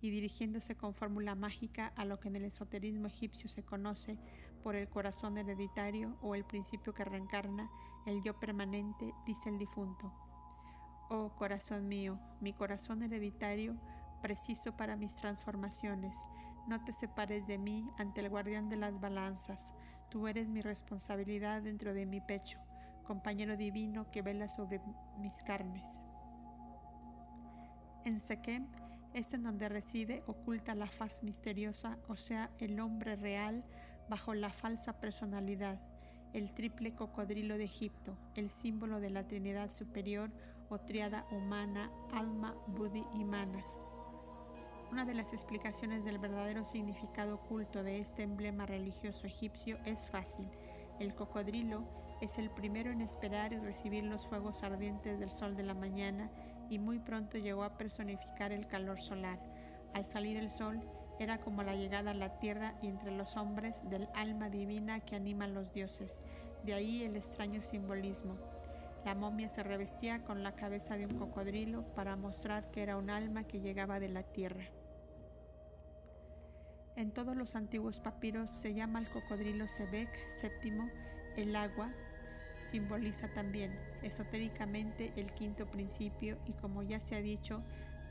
Y 0.00 0.10
dirigiéndose 0.10 0.76
con 0.76 0.94
fórmula 0.94 1.34
mágica 1.34 1.92
a 1.96 2.04
lo 2.04 2.20
que 2.20 2.28
en 2.28 2.36
el 2.36 2.44
esoterismo 2.44 3.06
egipcio 3.06 3.48
se 3.48 3.62
conoce 3.62 4.18
por 4.62 4.76
el 4.76 4.88
corazón 4.88 5.36
hereditario 5.36 6.16
o 6.22 6.34
el 6.34 6.44
principio 6.44 6.94
que 6.94 7.04
reencarna, 7.04 7.70
el 8.06 8.22
yo 8.22 8.38
permanente, 8.38 9.12
dice 9.26 9.50
el 9.50 9.58
difunto. 9.58 10.12
Oh 11.16 11.30
corazón 11.36 11.86
mío, 11.86 12.18
mi 12.40 12.52
corazón 12.52 13.04
hereditario, 13.04 13.76
preciso 14.20 14.76
para 14.76 14.96
mis 14.96 15.14
transformaciones, 15.14 16.16
no 16.66 16.84
te 16.84 16.92
separes 16.92 17.46
de 17.46 17.56
mí 17.56 17.88
ante 17.98 18.20
el 18.20 18.30
guardián 18.30 18.68
de 18.68 18.74
las 18.74 19.00
balanzas. 19.00 19.74
Tú 20.10 20.26
eres 20.26 20.48
mi 20.48 20.60
responsabilidad 20.60 21.62
dentro 21.62 21.94
de 21.94 22.04
mi 22.04 22.20
pecho, 22.20 22.58
compañero 23.04 23.56
divino 23.56 24.10
que 24.10 24.22
vela 24.22 24.48
sobre 24.48 24.80
mis 25.20 25.40
carnes. 25.44 26.00
En 28.04 28.18
Sekem 28.18 28.66
es 29.12 29.34
en 29.34 29.44
donde 29.44 29.68
reside 29.68 30.24
oculta 30.26 30.74
la 30.74 30.88
faz 30.88 31.22
misteriosa, 31.22 31.96
o 32.08 32.16
sea, 32.16 32.50
el 32.58 32.80
hombre 32.80 33.14
real 33.14 33.64
bajo 34.08 34.34
la 34.34 34.50
falsa 34.50 34.98
personalidad, 34.98 35.80
el 36.32 36.52
triple 36.54 36.92
cocodrilo 36.96 37.56
de 37.56 37.66
Egipto, 37.66 38.18
el 38.34 38.50
símbolo 38.50 38.98
de 38.98 39.10
la 39.10 39.28
Trinidad 39.28 39.70
Superior 39.70 40.32
o 40.68 40.78
triada 40.78 41.26
humana, 41.30 41.90
alma, 42.12 42.54
buddhi 42.66 43.04
y 43.14 43.24
manas. 43.24 43.78
Una 44.90 45.04
de 45.04 45.14
las 45.14 45.32
explicaciones 45.32 46.04
del 46.04 46.18
verdadero 46.18 46.64
significado 46.64 47.34
oculto 47.34 47.82
de 47.82 47.98
este 47.98 48.22
emblema 48.22 48.66
religioso 48.66 49.26
egipcio 49.26 49.78
es 49.84 50.06
fácil. 50.06 50.48
El 51.00 51.14
cocodrilo 51.14 51.82
es 52.20 52.38
el 52.38 52.50
primero 52.50 52.92
en 52.92 53.00
esperar 53.00 53.52
y 53.52 53.58
recibir 53.58 54.04
los 54.04 54.26
fuegos 54.28 54.62
ardientes 54.62 55.18
del 55.18 55.32
sol 55.32 55.56
de 55.56 55.64
la 55.64 55.74
mañana 55.74 56.30
y 56.70 56.78
muy 56.78 56.98
pronto 56.98 57.38
llegó 57.38 57.64
a 57.64 57.76
personificar 57.76 58.52
el 58.52 58.66
calor 58.66 59.00
solar. 59.00 59.40
Al 59.94 60.06
salir 60.06 60.36
el 60.36 60.50
sol, 60.50 60.80
era 61.18 61.38
como 61.38 61.62
la 61.62 61.74
llegada 61.74 62.10
a 62.10 62.14
la 62.14 62.38
tierra 62.38 62.74
y 62.82 62.88
entre 62.88 63.10
los 63.10 63.36
hombres 63.36 63.88
del 63.90 64.08
alma 64.14 64.48
divina 64.48 65.00
que 65.00 65.16
anima 65.16 65.44
a 65.44 65.48
los 65.48 65.72
dioses. 65.72 66.20
De 66.64 66.74
ahí 66.74 67.02
el 67.02 67.16
extraño 67.16 67.62
simbolismo. 67.62 68.36
La 69.04 69.14
momia 69.14 69.50
se 69.50 69.62
revestía 69.62 70.24
con 70.24 70.42
la 70.42 70.54
cabeza 70.54 70.96
de 70.96 71.04
un 71.04 71.18
cocodrilo 71.18 71.82
para 71.94 72.16
mostrar 72.16 72.70
que 72.70 72.82
era 72.82 72.96
un 72.96 73.10
alma 73.10 73.44
que 73.44 73.60
llegaba 73.60 74.00
de 74.00 74.08
la 74.08 74.22
tierra. 74.22 74.64
En 76.96 77.10
todos 77.10 77.36
los 77.36 77.54
antiguos 77.54 78.00
papiros 78.00 78.50
se 78.50 78.72
llama 78.72 79.00
al 79.00 79.08
cocodrilo 79.08 79.68
Sebek 79.68 80.08
séptimo 80.40 80.88
el 81.36 81.54
agua, 81.56 81.90
simboliza 82.60 83.28
también 83.28 83.78
esotéricamente 84.02 85.12
el 85.16 85.32
quinto 85.32 85.66
principio 85.66 86.38
y 86.46 86.52
como 86.52 86.82
ya 86.82 87.00
se 87.00 87.16
ha 87.16 87.20
dicho, 87.20 87.58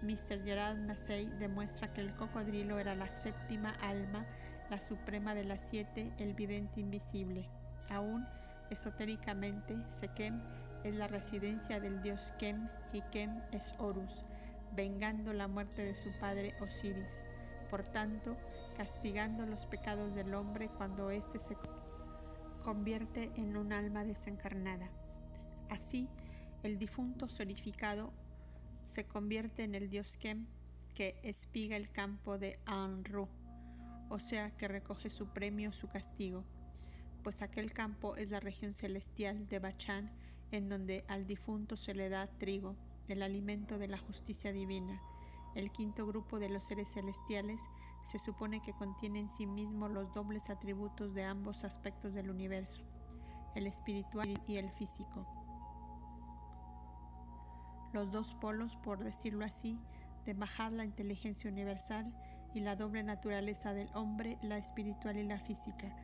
Mr. 0.04 0.44
Gerard 0.44 0.78
Massey 0.78 1.26
demuestra 1.40 1.92
que 1.94 2.02
el 2.02 2.14
cocodrilo 2.16 2.78
era 2.78 2.94
la 2.94 3.08
séptima 3.08 3.72
alma, 3.82 4.26
la 4.70 4.80
suprema 4.80 5.34
de 5.34 5.46
las 5.46 5.62
siete, 5.62 6.12
el 6.20 6.34
vidente 6.34 6.82
invisible. 6.82 7.48
Aún 7.90 8.26
esotéricamente, 8.70 9.78
Sekem 9.90 10.42
es 10.84 10.96
la 10.96 11.08
residencia 11.08 11.80
del 11.80 12.02
dios 12.02 12.34
Kem 12.40 12.70
y 12.92 13.02
Kem 13.12 13.42
es 13.52 13.76
Horus, 13.78 14.26
vengando 14.76 15.34
la 15.34 15.48
muerte 15.48 15.84
de 15.84 15.96
su 15.96 16.12
padre 16.20 16.56
Osiris 16.62 17.20
por 17.74 17.82
tanto, 17.88 18.38
castigando 18.78 19.48
los 19.48 19.66
pecados 19.66 20.14
del 20.14 20.36
hombre 20.36 20.70
cuando 20.78 21.10
éste 21.10 21.40
se 21.40 21.58
convierte 22.62 23.32
en 23.36 23.58
un 23.58 23.74
alma 23.74 24.06
desencarnada. 24.06 24.92
Así, 25.72 26.08
el 26.62 26.78
difunto 26.78 27.28
solidificado 27.28 28.14
se 28.84 29.08
convierte 29.08 29.64
en 29.64 29.74
el 29.74 29.90
dios 29.90 30.18
Kem 30.18 30.46
que 30.94 31.16
espiga 31.24 31.76
el 31.76 31.90
campo 31.90 32.38
de 32.38 32.60
Anru, 32.68 33.28
o 34.10 34.20
sea 34.20 34.52
que 34.52 34.68
recoge 34.68 35.10
su 35.10 35.26
premio, 35.30 35.72
su 35.72 35.88
castigo, 35.88 36.44
pues 37.24 37.42
aquel 37.42 37.74
campo 37.74 38.16
es 38.18 38.30
la 38.30 38.40
región 38.40 38.76
celestial 38.76 39.50
de 39.50 39.58
Bachan, 39.58 40.12
en 40.54 40.70
donde 40.70 41.04
al 41.08 41.28
difunto 41.28 41.76
se 41.76 41.94
le 41.94 42.10
da 42.10 42.28
trigo, 42.28 42.76
el 43.08 43.22
alimento 43.22 43.78
de 43.78 43.90
la 43.90 43.98
justicia 43.98 44.54
divina 44.54 45.02
el 45.56 45.72
quinto 45.72 46.08
grupo 46.08 46.40
de 46.40 46.50
los 46.50 46.64
seres 46.64 46.90
celestiales 46.90 47.62
se 48.04 48.20
supone 48.20 48.62
que 48.62 48.74
contiene 48.74 49.20
en 49.20 49.30
sí 49.30 49.46
mismo 49.46 49.88
los 49.88 50.14
dobles 50.14 50.50
atributos 50.50 51.14
de 51.14 51.24
ambos 51.24 51.64
aspectos 51.64 52.14
del 52.14 52.30
universo, 52.30 52.82
el 53.56 53.68
espiritual 53.68 54.42
y 54.48 54.58
el 54.58 54.72
físico. 54.72 55.28
Los 57.94 58.12
dos 58.12 58.34
polos, 58.36 58.76
por 58.78 59.04
decirlo 59.04 59.46
así, 59.46 59.80
de 60.26 60.34
bajar 60.34 60.72
la 60.72 60.86
inteligencia 60.86 61.52
universal 61.52 62.12
y 62.56 62.62
la 62.62 62.76
doble 62.76 63.04
naturaleza 63.04 63.74
del 63.74 63.90
hombre, 63.94 64.40
la 64.42 64.58
espiritual 64.58 65.18
y 65.18 65.24
la 65.24 65.40
física. 65.40 65.96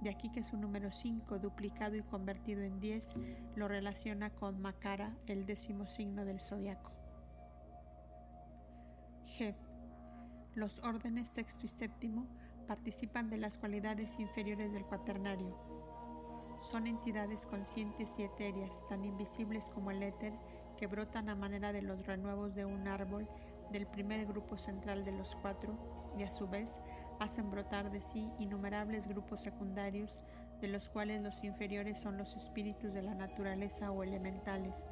De 0.00 0.10
aquí 0.10 0.30
que 0.30 0.42
su 0.42 0.56
número 0.56 0.90
5, 0.90 1.38
duplicado 1.38 1.96
y 1.96 2.02
convertido 2.02 2.62
en 2.62 2.80
10, 2.80 3.14
lo 3.56 3.68
relaciona 3.68 4.30
con 4.30 4.60
Makara, 4.60 5.16
el 5.26 5.46
décimo 5.46 5.86
signo 5.86 6.24
del 6.24 6.40
zodiaco. 6.40 6.92
G. 9.24 9.54
Los 10.54 10.78
órdenes 10.80 11.28
sexto 11.28 11.66
y 11.66 11.68
séptimo 11.68 12.28
participan 12.66 13.28
de 13.30 13.38
las 13.38 13.58
cualidades 13.58 14.18
inferiores 14.18 14.72
del 14.72 14.84
cuaternario. 14.84 15.56
Son 16.60 16.86
entidades 16.86 17.46
conscientes 17.46 18.18
y 18.18 18.22
etéreas, 18.22 18.86
tan 18.88 19.04
invisibles 19.04 19.70
como 19.70 19.90
el 19.90 20.02
éter, 20.02 20.32
que 20.76 20.86
brotan 20.86 21.28
a 21.28 21.34
manera 21.34 21.72
de 21.72 21.82
los 21.82 22.06
renuevos 22.06 22.54
de 22.54 22.64
un 22.64 22.88
árbol 22.88 23.28
del 23.70 23.86
primer 23.86 24.26
grupo 24.26 24.56
central 24.56 25.04
de 25.04 25.12
los 25.12 25.34
cuatro 25.36 25.76
y 26.16 26.22
a 26.22 26.30
su 26.30 26.48
vez 26.48 26.80
hacen 27.20 27.50
brotar 27.50 27.90
de 27.90 28.00
sí 28.00 28.30
innumerables 28.38 29.06
grupos 29.06 29.40
secundarios, 29.40 30.22
de 30.60 30.68
los 30.68 30.88
cuales 30.88 31.22
los 31.22 31.44
inferiores 31.44 31.98
son 31.98 32.16
los 32.16 32.36
espíritus 32.36 32.92
de 32.92 33.02
la 33.02 33.14
naturaleza 33.14 33.90
o 33.90 34.02
elementales, 34.02 34.84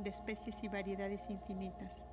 de 0.00 0.10
especies 0.10 0.62
y 0.64 0.68
variedades 0.68 1.30
infinitas 1.30 2.04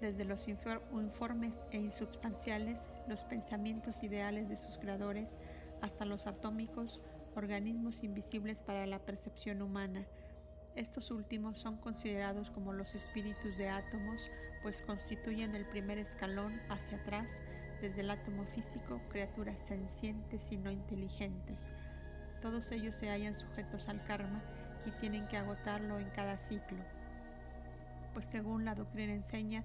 desde 0.00 0.24
los 0.24 0.48
informes 0.48 1.62
e 1.72 1.78
insubstanciales, 1.78 2.88
los 3.06 3.24
pensamientos 3.24 4.02
ideales 4.02 4.48
de 4.48 4.56
sus 4.56 4.78
creadores, 4.78 5.36
hasta 5.82 6.04
los 6.04 6.26
atómicos, 6.26 7.02
organismos 7.36 8.02
invisibles 8.02 8.60
para 8.60 8.86
la 8.86 8.98
percepción 8.98 9.62
humana. 9.62 10.06
Estos 10.74 11.10
últimos 11.10 11.58
son 11.58 11.76
considerados 11.76 12.50
como 12.50 12.72
los 12.72 12.94
espíritus 12.94 13.56
de 13.58 13.68
átomos, 13.68 14.30
pues 14.62 14.82
constituyen 14.82 15.54
el 15.54 15.66
primer 15.66 15.98
escalón 15.98 16.60
hacia 16.70 16.98
atrás, 16.98 17.30
desde 17.80 18.00
el 18.00 18.10
átomo 18.10 18.44
físico, 18.44 19.00
criaturas 19.10 19.60
sencientes 19.60 20.50
y 20.52 20.56
no 20.56 20.70
inteligentes. 20.70 21.68
Todos 22.40 22.72
ellos 22.72 22.94
se 22.94 23.10
hallan 23.10 23.34
sujetos 23.34 23.88
al 23.88 24.04
karma 24.04 24.42
y 24.86 24.90
tienen 25.00 25.26
que 25.28 25.36
agotarlo 25.36 25.98
en 25.98 26.08
cada 26.10 26.38
ciclo 26.38 26.78
pues 28.12 28.26
según 28.26 28.64
la 28.64 28.74
doctrina 28.74 29.12
enseña, 29.12 29.64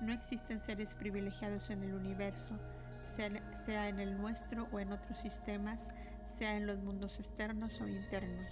no 0.00 0.12
existen 0.12 0.62
seres 0.62 0.94
privilegiados 0.94 1.70
en 1.70 1.82
el 1.82 1.94
universo, 1.94 2.58
sea, 3.04 3.88
en 3.88 4.00
el 4.00 4.18
nuestro 4.18 4.68
o 4.72 4.80
en 4.80 4.92
otros 4.92 5.18
sistemas, 5.18 5.88
sea 6.26 6.56
en 6.56 6.66
los 6.66 6.78
mundos 6.78 7.18
externos 7.18 7.80
o 7.80 7.86
internos. 7.86 8.50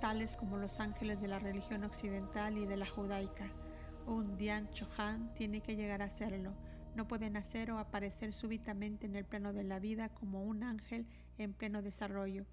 Tales 0.00 0.36
como 0.36 0.56
los 0.56 0.80
ángeles 0.80 1.20
de 1.20 1.28
la 1.28 1.38
religión 1.38 1.84
occidental 1.84 2.58
y 2.58 2.66
de 2.66 2.76
la 2.76 2.86
judaica. 2.86 3.50
Un 4.06 4.36
Dian 4.36 4.68
Chohan 4.70 5.32
tiene 5.34 5.60
que 5.60 5.74
llegar 5.74 6.02
a 6.02 6.10
serlo. 6.10 6.52
No 6.96 7.06
puede 7.06 7.30
nacer 7.30 7.70
o 7.70 7.78
aparecer 7.78 8.32
súbitamente 8.32 9.06
en 9.06 9.14
el 9.14 9.24
plano 9.24 9.52
de 9.52 9.62
la 9.62 9.78
vida 9.78 10.08
como 10.08 10.42
un 10.42 10.64
ángel 10.64 11.06
en 11.38 11.52
pleno 11.52 11.80
desarrollo 11.80 12.46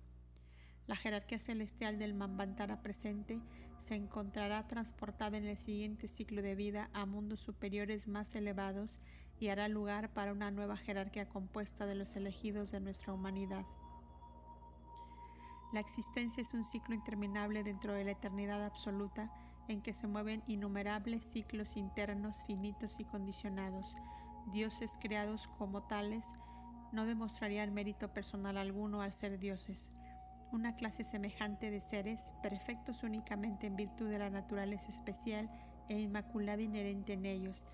la 0.86 0.95
jerarquía 0.97 1.39
celestial 1.39 1.97
del 1.97 2.13
Mambantara 2.13 2.82
presente 2.82 3.39
se 3.77 3.95
encontrará 3.95 4.67
transportada 4.67 5.38
en 5.38 5.45
el 5.45 5.58
siguiente 5.58 6.08
ciclo 6.08 6.41
de 6.41 6.56
vida 6.56 6.89
a 6.93 7.06
mundos 7.06 7.39
superiores 7.39 8.08
más 8.08 8.36
elevados 8.36 8.99
y 9.39 9.47
hará 9.47 9.67
lugar 9.67 10.13
para 10.13 10.34
una 10.34 10.51
nueva 10.51 10.75
jerarquía 10.75 11.27
compuesta 11.27 11.86
de 11.86 11.95
los 11.95 12.15
elegidos 12.15 12.71
de 12.71 12.82
nuestra 12.82 13.13
humanidad. 13.13 13.65
La 15.71 15.79
existencia 15.79 16.41
es 16.41 16.53
un 16.53 16.65
ciclo 16.65 16.93
interminable 16.93 17.63
dentro 17.63 17.93
de 17.93 18.03
la 18.03 18.12
eternidad 18.12 18.63
absoluta 18.63 19.32
en 19.69 19.82
que 19.82 19.93
se 19.93 20.08
mueven 20.08 20.43
innumerables 20.47 21.23
ciclos 21.23 21.77
internos 21.77 22.43
finitos 22.45 22.99
y 22.99 23.06
condicionados. 23.06 23.95
Dioses 24.51 24.97
creados 25.01 25.47
como 25.58 25.84
tales 25.84 26.25
no 26.91 27.06
demostrarían 27.06 27.73
mérito 27.73 28.13
personal 28.13 28.58
alguno 28.58 29.01
al 29.01 29.13
ser 29.13 29.39
dioses. 29.39 29.91
Una 30.51 30.75
clase 30.75 31.03
semejante 31.03 31.71
de 31.71 31.82
seres, 31.82 32.32
perfectos 32.43 33.01
únicamente 33.01 33.65
en 33.65 33.75
virtud 33.75 34.10
de 34.10 34.19
la 34.19 34.29
naturaleza 34.29 34.89
especial 34.89 35.49
e 35.89 35.99
inmaculada 35.99 36.62
inherente 36.62 37.13
en 37.13 37.25
ellos, 37.25 37.65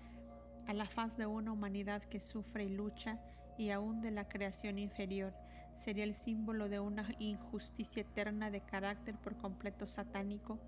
a 0.66 0.72
la 0.72 0.86
faz 0.86 1.16
de 1.16 1.26
una 1.26 1.52
humanidad 1.52 2.02
que 2.02 2.20
sufre 2.20 2.64
y 2.64 2.70
lucha, 2.70 3.20
y 3.58 3.70
aún 3.70 4.00
de 4.00 4.10
la 4.10 4.28
creación 4.28 4.78
inferior, 4.78 5.34
sería 5.76 6.04
el 6.04 6.14
símbolo 6.14 6.68
de 6.68 6.80
una 6.80 7.06
injusticia 7.18 8.02
eterna 8.02 8.50
de 8.50 8.62
carácter 8.62 9.18
por 9.18 9.36
completo 9.36 9.86
satánico, 9.86 10.58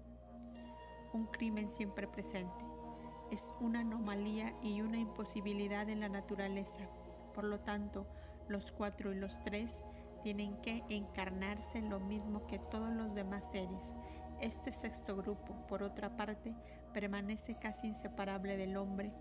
un 1.15 1.27
crimen 1.27 1.71
siempre 1.71 2.07
presente. 2.07 2.65
Es 3.33 3.55
una 3.61 3.81
anomalía 3.81 4.53
y 4.63 4.83
una 4.83 4.99
imposibilidad 4.99 5.89
en 5.89 6.01
la 6.01 6.11
naturaleza. 6.11 6.83
Por 7.33 7.45
lo 7.45 7.61
tanto, 7.61 8.07
los 8.47 8.71
cuatro 8.73 9.11
y 9.11 9.15
los 9.15 9.43
tres 9.43 9.83
tienen 10.23 10.59
que 10.59 10.85
encarnarse 10.91 11.81
lo 11.81 11.99
mismo 11.99 12.47
que 12.47 12.59
todos 12.59 12.93
los 12.93 13.15
demás 13.15 13.51
seres. 13.51 13.95
Este 14.43 14.71
sexto 14.71 15.17
grupo, 15.17 15.55
por 15.67 15.83
otra 15.83 16.15
parte, 16.15 16.55
permanece 16.93 17.55
casi 17.55 17.87
inseparable 17.87 18.59
del 18.59 18.77
hombre, 18.77 19.15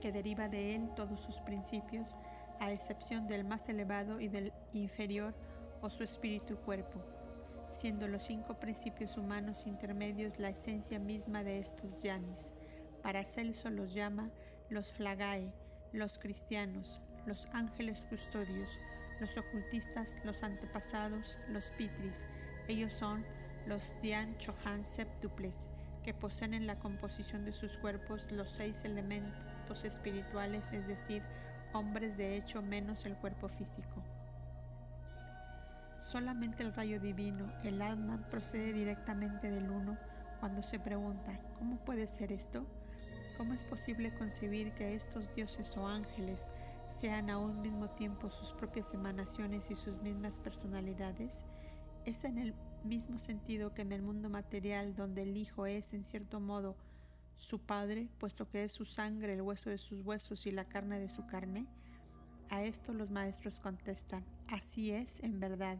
que 0.00 0.10
deriva 0.10 0.48
de 0.48 0.74
él 0.74 0.90
todos 0.96 1.20
sus 1.20 1.36
principios, 1.42 2.16
a 2.58 2.72
excepción 2.72 3.28
del 3.28 3.44
más 3.44 3.68
elevado 3.68 4.20
y 4.20 4.26
del 4.26 4.52
inferior 4.72 5.36
o 5.82 5.88
su 5.88 6.02
espíritu 6.02 6.54
y 6.54 6.56
cuerpo, 6.56 6.98
siendo 7.70 8.08
los 8.08 8.24
cinco 8.24 8.58
principios 8.58 9.16
humanos 9.16 9.68
intermedios 9.68 10.40
la 10.40 10.48
esencia 10.48 10.98
misma 10.98 11.44
de 11.44 11.60
estos 11.60 12.02
yanis. 12.02 12.52
Paracelso 13.02 13.70
los 13.70 13.94
llama 13.94 14.30
los 14.70 14.92
flagae, 14.92 15.52
los 15.92 16.18
cristianos, 16.18 17.00
los 17.26 17.46
ángeles 17.52 18.06
custodios, 18.08 18.78
los 19.20 19.36
ocultistas, 19.36 20.16
los 20.24 20.42
antepasados, 20.42 21.38
los 21.48 21.70
pitris. 21.70 22.24
Ellos 22.68 22.92
son 22.92 23.24
los 23.66 23.94
Dian 24.02 24.36
Chohan 24.38 24.84
septuples, 24.84 25.66
que 26.04 26.14
poseen 26.14 26.54
en 26.54 26.66
la 26.66 26.76
composición 26.76 27.44
de 27.44 27.52
sus 27.52 27.76
cuerpos 27.76 28.30
los 28.30 28.50
seis 28.50 28.84
elementos 28.84 29.84
espirituales, 29.84 30.72
es 30.72 30.86
decir, 30.86 31.22
hombres 31.72 32.16
de 32.16 32.36
hecho 32.36 32.62
menos 32.62 33.06
el 33.06 33.14
cuerpo 33.16 33.48
físico. 33.48 34.02
Solamente 35.98 36.62
el 36.62 36.74
rayo 36.74 37.00
divino, 37.00 37.52
el 37.64 37.82
alma, 37.82 38.24
procede 38.30 38.72
directamente 38.72 39.50
del 39.50 39.70
uno 39.70 39.98
cuando 40.40 40.62
se 40.62 40.78
pregunta, 40.78 41.38
¿cómo 41.58 41.76
puede 41.78 42.06
ser 42.06 42.32
esto? 42.32 42.64
¿Cómo 43.38 43.54
es 43.54 43.64
posible 43.64 44.12
concebir 44.12 44.72
que 44.72 44.96
estos 44.96 45.32
dioses 45.32 45.76
o 45.76 45.86
ángeles 45.86 46.50
sean 46.88 47.30
a 47.30 47.38
un 47.38 47.60
mismo 47.60 47.88
tiempo 47.88 48.30
sus 48.30 48.50
propias 48.50 48.92
emanaciones 48.94 49.70
y 49.70 49.76
sus 49.76 50.02
mismas 50.02 50.40
personalidades? 50.40 51.44
Es 52.04 52.24
en 52.24 52.38
el 52.38 52.52
mismo 52.82 53.16
sentido 53.16 53.72
que 53.72 53.82
en 53.82 53.92
el 53.92 54.02
mundo 54.02 54.28
material 54.28 54.96
donde 54.96 55.22
el 55.22 55.36
Hijo 55.36 55.66
es, 55.66 55.94
en 55.94 56.02
cierto 56.02 56.40
modo, 56.40 56.76
su 57.36 57.60
Padre, 57.60 58.08
puesto 58.18 58.48
que 58.50 58.64
es 58.64 58.72
su 58.72 58.84
sangre, 58.84 59.34
el 59.34 59.42
hueso 59.42 59.70
de 59.70 59.78
sus 59.78 60.04
huesos 60.04 60.44
y 60.46 60.50
la 60.50 60.64
carne 60.64 60.98
de 60.98 61.08
su 61.08 61.24
carne? 61.24 61.68
A 62.50 62.64
esto 62.64 62.92
los 62.92 63.12
maestros 63.12 63.60
contestan, 63.60 64.24
así 64.50 64.90
es 64.90 65.22
en 65.22 65.38
verdad, 65.38 65.78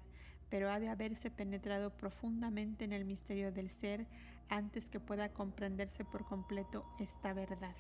pero 0.51 0.71
ha 0.71 0.79
de 0.79 0.89
haberse 0.89 1.31
penetrado 1.31 1.91
profundamente 1.97 2.85
en 2.85 2.93
el 2.93 3.05
misterio 3.05 3.53
del 3.53 3.71
ser 3.71 4.07
antes 4.49 4.89
que 4.89 5.01
pueda 5.01 5.29
comprenderse 5.29 6.05
por 6.05 6.25
completo 6.25 6.87
esta 6.99 7.33
verdad. 7.33 7.75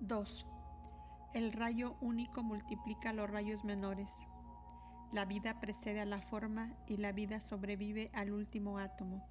(2) 0.00 0.46
El 1.34 1.52
rayo 1.52 1.96
único 2.00 2.42
multiplica 2.42 3.12
los 3.12 3.28
rayos 3.28 3.64
menores. 3.64 4.12
La 5.12 5.24
vida 5.24 5.60
precede 5.60 6.00
a 6.00 6.06
la 6.06 6.20
forma 6.20 6.74
y 6.86 6.96
la 6.96 7.12
vida 7.12 7.40
sobrevive 7.40 8.10
al 8.14 8.30
último 8.30 8.78
átomo. 8.78 9.26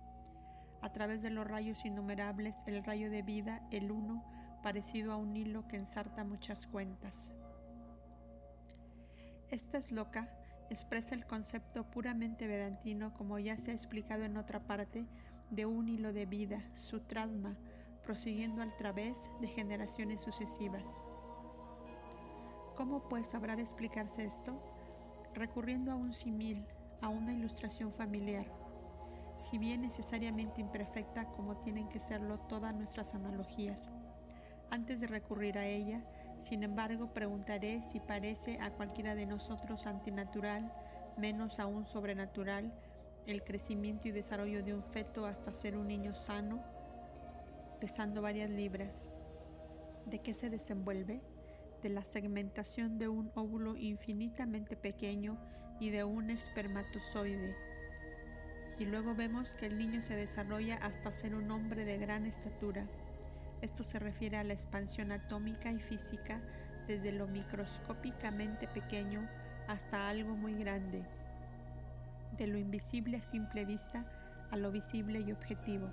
A 0.81 0.91
través 0.91 1.21
de 1.21 1.31
los 1.31 1.47
rayos 1.47 1.85
innumerables, 1.85 2.63
el 2.67 2.83
rayo 2.83 3.09
de 3.09 3.23
vida, 3.23 3.67
el 3.71 3.91
uno, 3.91 4.23
parecido 4.61 5.11
a 5.13 5.17
un 5.17 5.35
hilo 5.35 5.67
que 5.67 5.77
ensarta 5.77 6.23
muchas 6.23 6.67
cuentas. 6.67 7.31
Esta 9.49 9.77
es 9.77 9.91
loca 9.91 10.29
expresa 10.69 11.15
el 11.15 11.25
concepto 11.25 11.85
puramente 11.85 12.47
vedantino, 12.47 13.13
como 13.13 13.39
ya 13.39 13.57
se 13.57 13.71
ha 13.71 13.73
explicado 13.73 14.23
en 14.23 14.37
otra 14.37 14.59
parte, 14.59 15.05
de 15.49 15.65
un 15.65 15.87
hilo 15.87 16.11
de 16.11 16.25
vida, 16.25 16.61
su 16.75 16.99
trauma, 16.99 17.55
prosiguiendo 18.03 18.61
al 18.61 18.75
través 18.75 19.17
de 19.39 19.47
generaciones 19.47 20.19
sucesivas. 20.21 20.97
¿Cómo 22.75 23.07
pues 23.07 23.33
habrá 23.33 23.55
de 23.55 23.61
explicarse 23.61 24.25
esto? 24.25 24.61
recurriendo 25.33 25.91
a 25.91 25.95
un 25.95 26.13
simil, 26.13 26.65
a 26.99 27.09
una 27.09 27.31
ilustración 27.31 27.93
familiar, 27.93 28.47
si 29.39 29.59
bien 29.59 29.81
necesariamente 29.81 30.61
imperfecta 30.61 31.25
como 31.25 31.57
tienen 31.57 31.87
que 31.89 31.99
serlo 31.99 32.39
todas 32.39 32.73
nuestras 32.73 33.13
analogías. 33.13 33.87
Antes 34.69 34.99
de 34.99 35.07
recurrir 35.07 35.57
a 35.57 35.65
ella, 35.65 36.01
sin 36.41 36.63
embargo, 36.63 37.13
preguntaré 37.13 37.81
si 37.81 37.99
parece 37.99 38.59
a 38.59 38.71
cualquiera 38.71 39.15
de 39.15 39.25
nosotros 39.25 39.87
antinatural, 39.87 40.71
menos 41.17 41.59
aún 41.59 41.85
sobrenatural, 41.85 42.73
el 43.25 43.43
crecimiento 43.43 44.07
y 44.07 44.11
desarrollo 44.11 44.63
de 44.63 44.73
un 44.73 44.83
feto 44.83 45.25
hasta 45.25 45.53
ser 45.53 45.77
un 45.77 45.87
niño 45.87 46.15
sano, 46.15 46.63
pesando 47.79 48.21
varias 48.21 48.49
libras. 48.49 49.07
¿De 50.05 50.19
qué 50.19 50.33
se 50.33 50.49
desenvuelve? 50.49 51.21
de 51.81 51.89
la 51.89 52.03
segmentación 52.03 52.97
de 52.97 53.07
un 53.07 53.31
óvulo 53.35 53.75
infinitamente 53.75 54.75
pequeño 54.75 55.37
y 55.79 55.89
de 55.89 56.03
un 56.03 56.29
espermatozoide. 56.29 57.55
Y 58.79 58.85
luego 58.85 59.15
vemos 59.15 59.51
que 59.55 59.67
el 59.67 59.77
niño 59.77 60.01
se 60.01 60.15
desarrolla 60.15 60.77
hasta 60.77 61.11
ser 61.11 61.35
un 61.35 61.49
hombre 61.51 61.85
de 61.85 61.97
gran 61.97 62.25
estatura. 62.25 62.87
Esto 63.61 63.83
se 63.83 63.99
refiere 63.99 64.37
a 64.37 64.43
la 64.43 64.53
expansión 64.53 65.11
atómica 65.11 65.71
y 65.71 65.79
física 65.79 66.39
desde 66.87 67.11
lo 67.11 67.27
microscópicamente 67.27 68.67
pequeño 68.67 69.27
hasta 69.67 70.09
algo 70.09 70.35
muy 70.35 70.53
grande, 70.53 71.03
de 72.37 72.47
lo 72.47 72.57
invisible 72.57 73.17
a 73.17 73.21
simple 73.21 73.65
vista 73.65 74.05
a 74.51 74.57
lo 74.57 74.71
visible 74.71 75.19
y 75.19 75.31
objetivo. 75.31 75.89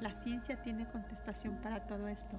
La 0.00 0.12
ciencia 0.12 0.60
tiene 0.60 0.86
contestación 0.88 1.56
para 1.62 1.86
todo 1.86 2.08
esto 2.08 2.36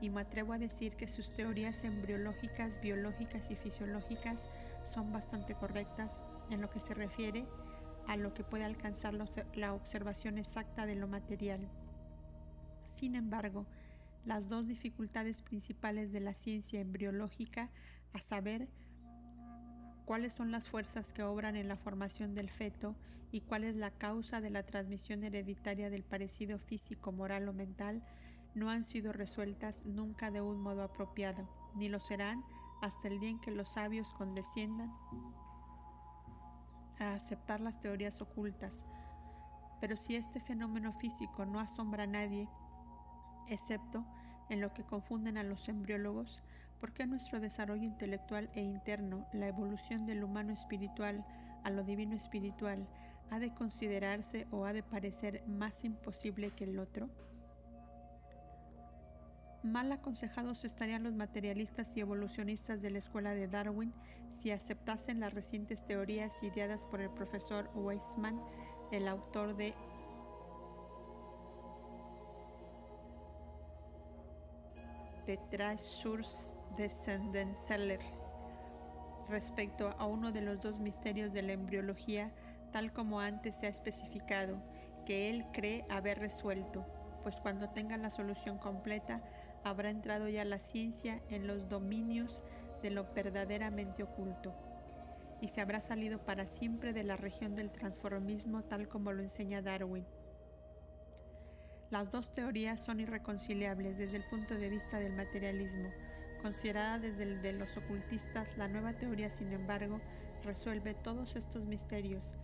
y 0.00 0.08
me 0.08 0.22
atrevo 0.22 0.52
a 0.52 0.58
decir 0.58 0.96
que 0.96 1.08
sus 1.08 1.34
teorías 1.36 1.84
embriológicas, 1.84 2.80
biológicas 2.80 3.50
y 3.50 3.56
fisiológicas 3.56 4.48
son 4.84 5.12
bastante 5.12 5.54
correctas 5.54 6.18
en 6.50 6.60
lo 6.60 6.70
que 6.70 6.80
se 6.80 6.94
refiere 6.94 7.44
a 8.06 8.16
lo 8.16 8.34
que 8.34 8.44
puede 8.44 8.64
alcanzar 8.64 9.14
la 9.54 9.72
observación 9.72 10.38
exacta 10.38 10.86
de 10.86 10.94
lo 10.94 11.08
material. 11.08 11.68
Sin 12.86 13.16
embargo, 13.16 13.66
las 14.24 14.48
dos 14.48 14.66
dificultades 14.66 15.42
principales 15.42 16.12
de 16.12 16.20
la 16.20 16.34
ciencia 16.34 16.80
embriológica, 16.80 17.70
a 18.12 18.20
saber, 18.20 18.68
cuáles 20.04 20.34
son 20.34 20.50
las 20.50 20.68
fuerzas 20.68 21.12
que 21.12 21.22
obran 21.22 21.56
en 21.56 21.68
la 21.68 21.76
formación 21.76 22.34
del 22.34 22.50
feto 22.50 22.94
y 23.32 23.40
cuál 23.40 23.64
es 23.64 23.74
la 23.74 23.90
causa 23.90 24.40
de 24.40 24.50
la 24.50 24.64
transmisión 24.64 25.24
hereditaria 25.24 25.90
del 25.90 26.04
parecido 26.04 26.58
físico, 26.58 27.10
moral 27.10 27.48
o 27.48 27.52
mental, 27.52 28.02
no 28.54 28.70
han 28.70 28.84
sido 28.84 29.12
resueltas 29.12 29.84
nunca 29.84 30.30
de 30.30 30.40
un 30.40 30.60
modo 30.60 30.82
apropiado, 30.82 31.48
ni 31.74 31.88
lo 31.88 31.98
serán 31.98 32.44
hasta 32.82 33.08
el 33.08 33.18
día 33.18 33.30
en 33.30 33.40
que 33.40 33.50
los 33.50 33.68
sabios 33.68 34.12
condesciendan 34.14 34.92
a 37.00 37.14
aceptar 37.14 37.60
las 37.60 37.80
teorías 37.80 38.20
ocultas. 38.22 38.84
Pero 39.80 39.96
si 39.96 40.16
este 40.16 40.38
fenómeno 40.40 40.92
físico 40.92 41.44
no 41.44 41.58
asombra 41.60 42.04
a 42.04 42.06
nadie, 42.06 42.48
excepto 43.48 44.04
en 44.50 44.60
lo 44.60 44.72
que 44.74 44.84
confunden 44.84 45.38
a 45.38 45.42
los 45.42 45.68
embriólogos, 45.68 46.42
¿por 46.80 46.92
qué 46.92 47.06
nuestro 47.06 47.40
desarrollo 47.40 47.84
intelectual 47.84 48.50
e 48.54 48.60
interno, 48.60 49.26
la 49.32 49.48
evolución 49.48 50.06
del 50.06 50.22
humano 50.22 50.52
espiritual 50.52 51.24
a 51.62 51.70
lo 51.70 51.82
divino 51.82 52.14
espiritual, 52.14 52.86
ha 53.30 53.38
de 53.38 53.54
considerarse 53.54 54.46
o 54.50 54.66
ha 54.66 54.72
de 54.72 54.82
parecer 54.82 55.42
más 55.46 55.84
imposible 55.84 56.50
que 56.50 56.64
el 56.64 56.78
otro? 56.78 57.08
Mal 59.62 59.90
aconsejados 59.92 60.66
estarían 60.66 61.04
los 61.04 61.14
materialistas 61.14 61.96
y 61.96 62.00
evolucionistas 62.00 62.82
de 62.82 62.90
la 62.90 62.98
escuela 62.98 63.34
de 63.34 63.48
Darwin 63.48 63.94
si 64.30 64.50
aceptasen 64.50 65.20
las 65.20 65.32
recientes 65.32 65.86
teorías 65.86 66.42
ideadas 66.42 66.84
por 66.84 67.00
el 67.00 67.08
profesor 67.08 67.70
Weismann, 67.74 68.42
el 68.92 69.08
autor 69.08 69.56
de 69.56 69.72
de 75.26 75.36
Trashurs 75.36 76.56
Descendenceller 76.76 78.00
respecto 79.28 79.90
a 79.98 80.06
uno 80.06 80.32
de 80.32 80.42
los 80.42 80.60
dos 80.60 80.80
misterios 80.80 81.32
de 81.32 81.42
la 81.42 81.52
embriología, 81.52 82.32
tal 82.72 82.92
como 82.92 83.20
antes 83.20 83.56
se 83.56 83.66
ha 83.66 83.70
especificado, 83.70 84.58
que 85.06 85.30
él 85.30 85.44
cree 85.52 85.84
haber 85.88 86.18
resuelto, 86.18 86.84
pues 87.22 87.40
cuando 87.40 87.70
tenga 87.70 87.96
la 87.96 88.10
solución 88.10 88.58
completa, 88.58 89.22
habrá 89.62 89.90
entrado 89.90 90.28
ya 90.28 90.44
la 90.44 90.58
ciencia 90.58 91.22
en 91.30 91.46
los 91.46 91.68
dominios 91.68 92.42
de 92.82 92.90
lo 92.90 93.04
verdaderamente 93.14 94.02
oculto, 94.02 94.52
y 95.40 95.48
se 95.48 95.60
habrá 95.60 95.80
salido 95.80 96.18
para 96.18 96.46
siempre 96.46 96.92
de 96.92 97.04
la 97.04 97.16
región 97.16 97.56
del 97.56 97.70
transformismo 97.70 98.62
tal 98.62 98.88
como 98.88 99.12
lo 99.12 99.22
enseña 99.22 99.62
Darwin. 99.62 100.04
Las 101.94 102.10
dos 102.10 102.32
teorías 102.32 102.80
son 102.80 102.98
irreconciliables 102.98 103.98
desde 103.98 104.16
el 104.16 104.24
punto 104.24 104.54
de 104.54 104.68
vista 104.68 104.98
del 104.98 105.12
materialismo. 105.12 105.90
Considerada 106.42 106.98
desde 106.98 107.22
el 107.22 107.40
de 107.40 107.52
los 107.52 107.76
ocultistas, 107.76 108.48
la 108.56 108.66
nueva 108.66 108.94
teoría, 108.94 109.30
sin 109.30 109.52
embargo, 109.52 110.00
resuelve 110.42 110.94
todos 110.94 111.36
estos 111.36 111.66
misterios. 111.66 112.34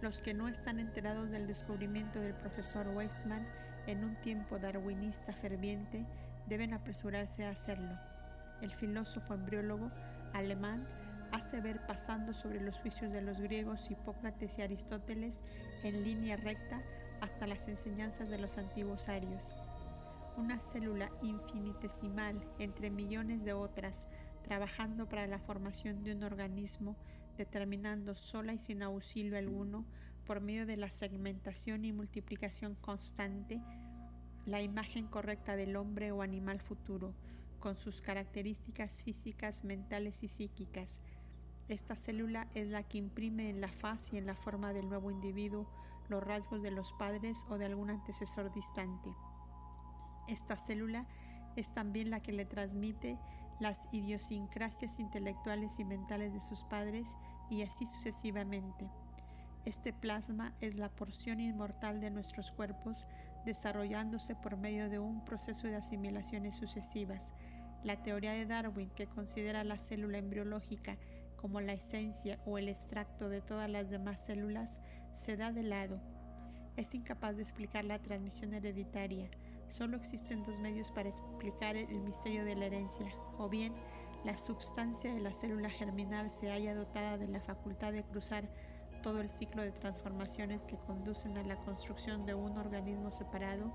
Los 0.00 0.20
que 0.20 0.34
no 0.34 0.46
están 0.46 0.78
enterados 0.78 1.32
del 1.32 1.48
descubrimiento 1.48 2.20
del 2.20 2.34
profesor 2.34 2.86
Weissman 2.94 3.44
en 3.88 4.04
un 4.04 4.14
tiempo 4.20 4.60
darwinista 4.60 5.32
ferviente 5.32 6.06
deben 6.46 6.74
apresurarse 6.74 7.44
a 7.44 7.50
hacerlo. 7.50 7.98
El 8.62 8.70
filósofo 8.70 9.34
embriólogo 9.34 9.90
alemán 10.32 10.86
hace 11.32 11.60
ver 11.60 11.84
pasando 11.88 12.32
sobre 12.32 12.60
los 12.60 12.78
juicios 12.78 13.10
de 13.10 13.20
los 13.20 13.40
griegos 13.40 13.90
Hipócrates 13.90 14.56
y 14.58 14.62
Aristóteles 14.62 15.40
en 15.82 16.04
línea 16.04 16.36
recta 16.36 16.80
hasta 17.24 17.46
las 17.46 17.68
enseñanzas 17.68 18.28
de 18.28 18.36
los 18.38 18.58
antiguos 18.58 19.08
arios. 19.08 19.50
Una 20.36 20.60
célula 20.60 21.10
infinitesimal 21.22 22.46
entre 22.58 22.90
millones 22.90 23.42
de 23.44 23.54
otras, 23.54 24.06
trabajando 24.42 25.08
para 25.08 25.26
la 25.26 25.38
formación 25.38 26.04
de 26.04 26.12
un 26.12 26.22
organismo, 26.22 26.96
determinando 27.38 28.14
sola 28.14 28.52
y 28.52 28.58
sin 28.58 28.82
auxilio 28.82 29.38
alguno, 29.38 29.86
por 30.26 30.42
medio 30.42 30.66
de 30.66 30.76
la 30.76 30.90
segmentación 30.90 31.86
y 31.86 31.92
multiplicación 31.92 32.74
constante, 32.74 33.58
la 34.44 34.60
imagen 34.60 35.06
correcta 35.06 35.56
del 35.56 35.76
hombre 35.76 36.12
o 36.12 36.20
animal 36.20 36.60
futuro, 36.60 37.14
con 37.58 37.74
sus 37.74 38.02
características 38.02 39.02
físicas, 39.02 39.64
mentales 39.64 40.22
y 40.22 40.28
psíquicas. 40.28 41.00
Esta 41.68 41.96
célula 41.96 42.48
es 42.54 42.68
la 42.68 42.82
que 42.82 42.98
imprime 42.98 43.48
en 43.48 43.62
la 43.62 43.72
faz 43.72 44.12
y 44.12 44.18
en 44.18 44.26
la 44.26 44.34
forma 44.34 44.74
del 44.74 44.90
nuevo 44.90 45.10
individuo 45.10 45.66
los 46.08 46.22
rasgos 46.22 46.62
de 46.62 46.70
los 46.70 46.92
padres 46.92 47.44
o 47.48 47.58
de 47.58 47.66
algún 47.66 47.90
antecesor 47.90 48.52
distante. 48.52 49.10
Esta 50.28 50.56
célula 50.56 51.06
es 51.56 51.72
también 51.72 52.10
la 52.10 52.20
que 52.20 52.32
le 52.32 52.44
transmite 52.44 53.18
las 53.60 53.88
idiosincrasias 53.92 54.98
intelectuales 54.98 55.78
y 55.78 55.84
mentales 55.84 56.32
de 56.32 56.40
sus 56.40 56.64
padres 56.64 57.08
y 57.50 57.62
así 57.62 57.86
sucesivamente. 57.86 58.88
Este 59.64 59.92
plasma 59.92 60.52
es 60.60 60.74
la 60.74 60.90
porción 60.90 61.40
inmortal 61.40 62.00
de 62.00 62.10
nuestros 62.10 62.52
cuerpos 62.52 63.06
desarrollándose 63.46 64.34
por 64.34 64.56
medio 64.56 64.90
de 64.90 64.98
un 64.98 65.24
proceso 65.24 65.66
de 65.66 65.76
asimilaciones 65.76 66.56
sucesivas. 66.56 67.32
La 67.82 68.02
teoría 68.02 68.32
de 68.32 68.46
Darwin, 68.46 68.90
que 68.90 69.06
considera 69.06 69.64
la 69.64 69.78
célula 69.78 70.18
embriológica 70.18 70.96
como 71.36 71.60
la 71.60 71.74
esencia 71.74 72.38
o 72.46 72.58
el 72.58 72.68
extracto 72.68 73.28
de 73.28 73.42
todas 73.42 73.68
las 73.68 73.90
demás 73.90 74.20
células, 74.24 74.80
se 75.14 75.36
da 75.36 75.52
de 75.52 75.62
lado. 75.62 76.00
Es 76.76 76.94
incapaz 76.94 77.36
de 77.36 77.42
explicar 77.42 77.84
la 77.84 78.00
transmisión 78.00 78.54
hereditaria. 78.54 79.30
Solo 79.68 79.96
existen 79.96 80.42
dos 80.42 80.58
medios 80.58 80.90
para 80.90 81.08
explicar 81.08 81.76
el 81.76 82.00
misterio 82.00 82.44
de 82.44 82.56
la 82.56 82.66
herencia, 82.66 83.06
o 83.38 83.48
bien 83.48 83.72
la 84.24 84.36
substancia 84.36 85.14
de 85.14 85.20
la 85.20 85.32
célula 85.32 85.70
germinal 85.70 86.30
se 86.30 86.50
haya 86.50 86.74
dotada 86.74 87.18
de 87.18 87.28
la 87.28 87.40
facultad 87.40 87.92
de 87.92 88.04
cruzar 88.04 88.48
todo 89.02 89.20
el 89.20 89.30
ciclo 89.30 89.62
de 89.62 89.72
transformaciones 89.72 90.64
que 90.64 90.78
conducen 90.78 91.36
a 91.36 91.42
la 91.42 91.56
construcción 91.56 92.24
de 92.24 92.34
un 92.34 92.56
organismo 92.56 93.12
separado 93.12 93.72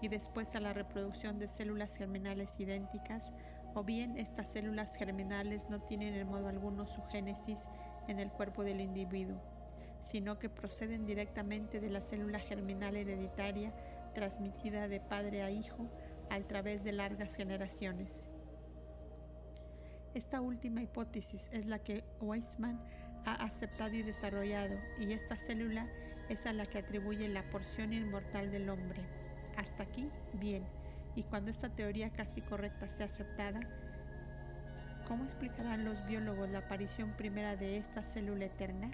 y 0.00 0.08
después 0.08 0.54
a 0.54 0.60
la 0.60 0.72
reproducción 0.72 1.38
de 1.38 1.48
células 1.48 1.96
germinales 1.96 2.58
idénticas, 2.60 3.32
o 3.74 3.82
bien 3.82 4.16
estas 4.16 4.48
células 4.48 4.94
germinales 4.94 5.68
no 5.68 5.80
tienen 5.80 6.14
en 6.14 6.28
modo 6.28 6.48
alguno 6.48 6.86
su 6.86 7.02
génesis 7.04 7.68
en 8.06 8.20
el 8.20 8.30
cuerpo 8.30 8.62
del 8.62 8.80
individuo 8.80 9.40
sino 10.04 10.38
que 10.38 10.48
proceden 10.48 11.06
directamente 11.06 11.80
de 11.80 11.90
la 11.90 12.00
célula 12.00 12.38
germinal 12.38 12.96
hereditaria 12.96 13.72
transmitida 14.14 14.88
de 14.88 15.00
padre 15.00 15.42
a 15.42 15.50
hijo 15.50 15.88
a 16.30 16.38
través 16.40 16.84
de 16.84 16.92
largas 16.92 17.34
generaciones. 17.34 18.22
Esta 20.14 20.40
última 20.40 20.82
hipótesis 20.82 21.48
es 21.52 21.66
la 21.66 21.80
que 21.80 22.04
Weissman 22.20 22.80
ha 23.26 23.34
aceptado 23.34 23.94
y 23.94 24.02
desarrollado, 24.02 24.76
y 25.00 25.12
esta 25.12 25.36
célula 25.36 25.88
es 26.28 26.46
a 26.46 26.52
la 26.52 26.66
que 26.66 26.78
atribuye 26.78 27.28
la 27.28 27.42
porción 27.50 27.92
inmortal 27.92 28.50
del 28.52 28.68
hombre. 28.68 29.02
Hasta 29.56 29.82
aquí, 29.82 30.08
bien, 30.34 30.64
y 31.16 31.24
cuando 31.24 31.50
esta 31.50 31.68
teoría 31.68 32.10
casi 32.10 32.42
correcta 32.42 32.88
sea 32.88 33.06
aceptada, 33.06 33.60
¿cómo 35.08 35.24
explicarán 35.24 35.84
los 35.84 36.04
biólogos 36.06 36.48
la 36.48 36.58
aparición 36.58 37.12
primera 37.16 37.56
de 37.56 37.78
esta 37.78 38.02
célula 38.02 38.44
eterna? 38.44 38.90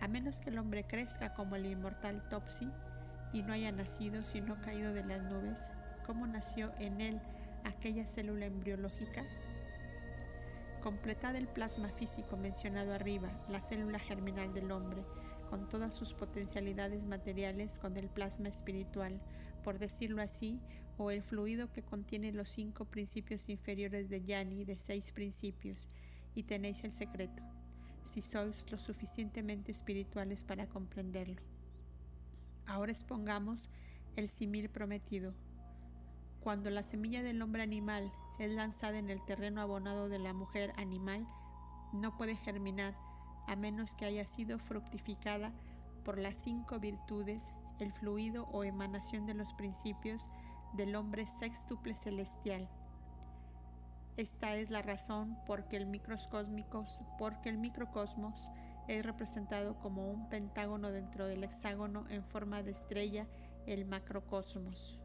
A 0.00 0.08
menos 0.08 0.40
que 0.40 0.50
el 0.50 0.58
hombre 0.58 0.84
crezca 0.84 1.34
como 1.34 1.56
el 1.56 1.66
inmortal 1.66 2.26
Topsy 2.28 2.68
y 3.32 3.42
no 3.42 3.52
haya 3.52 3.70
nacido 3.70 4.22
sino 4.22 4.60
caído 4.62 4.92
de 4.92 5.04
las 5.04 5.22
nubes, 5.22 5.70
¿cómo 6.06 6.26
nació 6.26 6.72
en 6.78 7.00
él 7.00 7.20
aquella 7.64 8.06
célula 8.06 8.46
embriológica? 8.46 9.22
Completada 10.82 11.38
el 11.38 11.46
plasma 11.46 11.90
físico 11.90 12.36
mencionado 12.36 12.94
arriba, 12.94 13.30
la 13.48 13.60
célula 13.60 13.98
germinal 13.98 14.54
del 14.54 14.72
hombre, 14.72 15.04
con 15.50 15.68
todas 15.68 15.94
sus 15.94 16.14
potencialidades 16.14 17.04
materiales 17.04 17.78
con 17.78 17.96
el 17.96 18.08
plasma 18.08 18.48
espiritual, 18.48 19.20
por 19.62 19.78
decirlo 19.78 20.22
así, 20.22 20.60
o 20.96 21.10
el 21.10 21.22
fluido 21.22 21.70
que 21.72 21.82
contiene 21.82 22.32
los 22.32 22.48
cinco 22.48 22.86
principios 22.86 23.48
inferiores 23.48 24.08
de 24.08 24.24
Yani 24.24 24.64
de 24.64 24.76
seis 24.76 25.12
principios, 25.12 25.90
y 26.34 26.44
tenéis 26.44 26.84
el 26.84 26.92
secreto 26.92 27.42
si 28.04 28.22
sois 28.22 28.70
lo 28.70 28.78
suficientemente 28.78 29.72
espirituales 29.72 30.44
para 30.44 30.66
comprenderlo. 30.66 31.40
Ahora 32.66 32.92
expongamos 32.92 33.68
el 34.16 34.28
simil 34.28 34.68
prometido. 34.68 35.34
Cuando 36.40 36.70
la 36.70 36.82
semilla 36.82 37.22
del 37.22 37.42
hombre 37.42 37.62
animal 37.62 38.10
es 38.38 38.50
lanzada 38.50 38.98
en 38.98 39.10
el 39.10 39.24
terreno 39.24 39.60
abonado 39.60 40.08
de 40.08 40.18
la 40.18 40.32
mujer 40.32 40.72
animal, 40.76 41.26
no 41.92 42.16
puede 42.16 42.36
germinar 42.36 42.96
a 43.46 43.56
menos 43.56 43.94
que 43.94 44.04
haya 44.04 44.24
sido 44.24 44.58
fructificada 44.58 45.52
por 46.04 46.18
las 46.18 46.38
cinco 46.38 46.78
virtudes, 46.78 47.52
el 47.78 47.92
fluido 47.92 48.44
o 48.52 48.64
emanación 48.64 49.26
de 49.26 49.34
los 49.34 49.52
principios 49.54 50.30
del 50.74 50.94
hombre 50.94 51.26
sextuple 51.26 51.94
celestial 51.94 52.68
esta 54.20 54.54
es 54.54 54.68
la 54.70 54.82
razón 54.82 55.34
por 55.46 55.66
que 55.66 55.78
el 55.78 55.86
porque 57.18 57.48
el 57.48 57.56
microcosmos 57.56 58.50
es 58.86 59.04
representado 59.04 59.78
como 59.78 60.10
un 60.10 60.28
pentágono 60.28 60.90
dentro 60.90 61.26
del 61.26 61.42
hexágono 61.42 62.06
en 62.10 62.22
forma 62.22 62.62
de 62.62 62.72
estrella, 62.72 63.26
el 63.66 63.86
macrocosmos. 63.86 65.00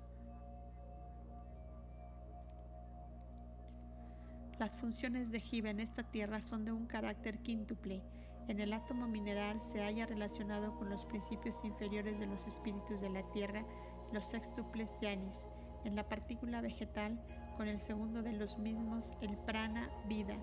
Las 4.60 4.78
funciones 4.78 5.32
de 5.32 5.40
Jiva 5.40 5.70
en 5.70 5.80
esta 5.80 6.04
tierra 6.04 6.42
son 6.42 6.66
de 6.66 6.74
un 6.74 6.86
carácter 6.86 7.40
quíntuple. 7.40 8.02
En 8.50 8.60
el 8.60 8.74
átomo 8.74 9.08
mineral 9.08 9.62
se 9.62 9.82
haya 9.82 10.06
relacionado 10.06 10.76
con 10.76 10.90
los 10.90 11.06
principios 11.06 11.64
inferiores 11.64 12.20
de 12.20 12.26
los 12.26 12.48
espíritus 12.48 13.00
de 13.00 13.10
la 13.10 13.24
tierra, 13.32 13.66
los 14.12 14.26
sextuples 14.26 15.00
yanis. 15.00 15.48
En 15.84 15.96
la 15.96 16.08
partícula 16.10 16.62
vegetal 16.62 17.20
con 17.56 17.68
el 17.68 17.80
segundo 17.80 18.22
de 18.22 18.34
los 18.34 18.58
mismos, 18.58 19.14
el 19.22 19.38
prana, 19.38 19.90
vida, 20.08 20.38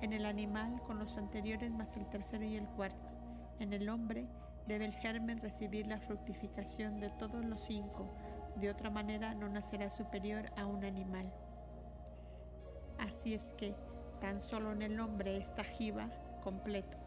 en 0.00 0.12
el 0.12 0.26
animal 0.26 0.80
con 0.86 0.98
los 0.98 1.16
anteriores 1.16 1.70
más 1.70 1.96
el 1.96 2.06
tercero 2.06 2.44
y 2.44 2.56
el 2.56 2.66
cuarto. 2.68 3.12
En 3.58 3.72
el 3.72 3.88
hombre 3.88 4.26
debe 4.66 4.86
el 4.86 4.94
germen 4.94 5.40
recibir 5.40 5.86
la 5.86 6.00
fructificación 6.00 7.00
de 7.00 7.10
todos 7.10 7.44
los 7.44 7.60
cinco, 7.60 8.14
de 8.56 8.70
otra 8.70 8.90
manera 8.90 9.34
no 9.34 9.48
nacerá 9.48 9.90
superior 9.90 10.50
a 10.56 10.66
un 10.66 10.84
animal. 10.84 11.32
Así 12.98 13.34
es 13.34 13.52
que 13.54 13.74
tan 14.20 14.40
solo 14.40 14.72
en 14.72 14.82
el 14.82 15.00
hombre 15.00 15.36
está 15.36 15.64
jiva 15.64 16.08
completo. 16.42 16.98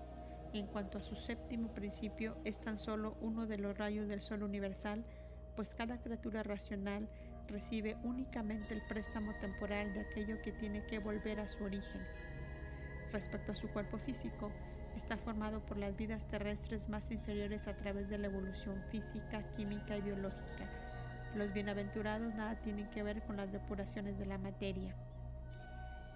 En 0.54 0.68
cuanto 0.68 0.98
a 0.98 1.02
su 1.02 1.16
séptimo 1.16 1.70
principio, 1.74 2.38
es 2.44 2.60
tan 2.60 2.78
solo 2.78 3.18
uno 3.22 3.48
de 3.48 3.58
los 3.58 3.78
rayos 3.78 4.08
del 4.08 4.22
sol 4.22 4.44
universal, 4.44 5.04
pues 5.56 5.74
cada 5.74 6.00
criatura 6.00 6.44
racional 6.44 7.10
recibe 7.48 7.98
únicamente 8.04 8.74
el 8.74 8.82
préstamo 8.88 9.34
temporal 9.36 9.94
de 9.94 10.02
aquello 10.02 10.42
que 10.42 10.52
tiene 10.52 10.86
que 10.86 11.00
volver 11.00 11.40
a 11.40 11.48
su 11.48 11.64
origen. 11.64 12.02
Respecto 13.12 13.52
a 13.54 13.56
su 13.56 13.70
cuerpo 13.70 13.98
físico, 13.98 14.52
está 14.98 15.18
formado 15.18 15.62
por 15.62 15.78
las 15.78 15.96
vidas 15.96 16.28
terrestres 16.28 16.90
más 16.90 17.12
inferiores 17.12 17.68
a 17.68 17.76
través 17.76 18.10
de 18.10 18.18
la 18.18 18.28
evolución 18.28 18.84
física, 18.90 19.44
química 19.56 19.98
y 19.98 20.02
biológica. 20.02 20.66
Los 21.36 21.54
bienaventurados 21.54 22.34
nada 22.36 22.56
tienen 22.56 22.90
que 22.90 23.04
ver 23.04 23.22
con 23.22 23.38
las 23.38 23.52
depuraciones 23.52 24.18
de 24.18 24.26
la 24.26 24.38
materia, 24.38 24.96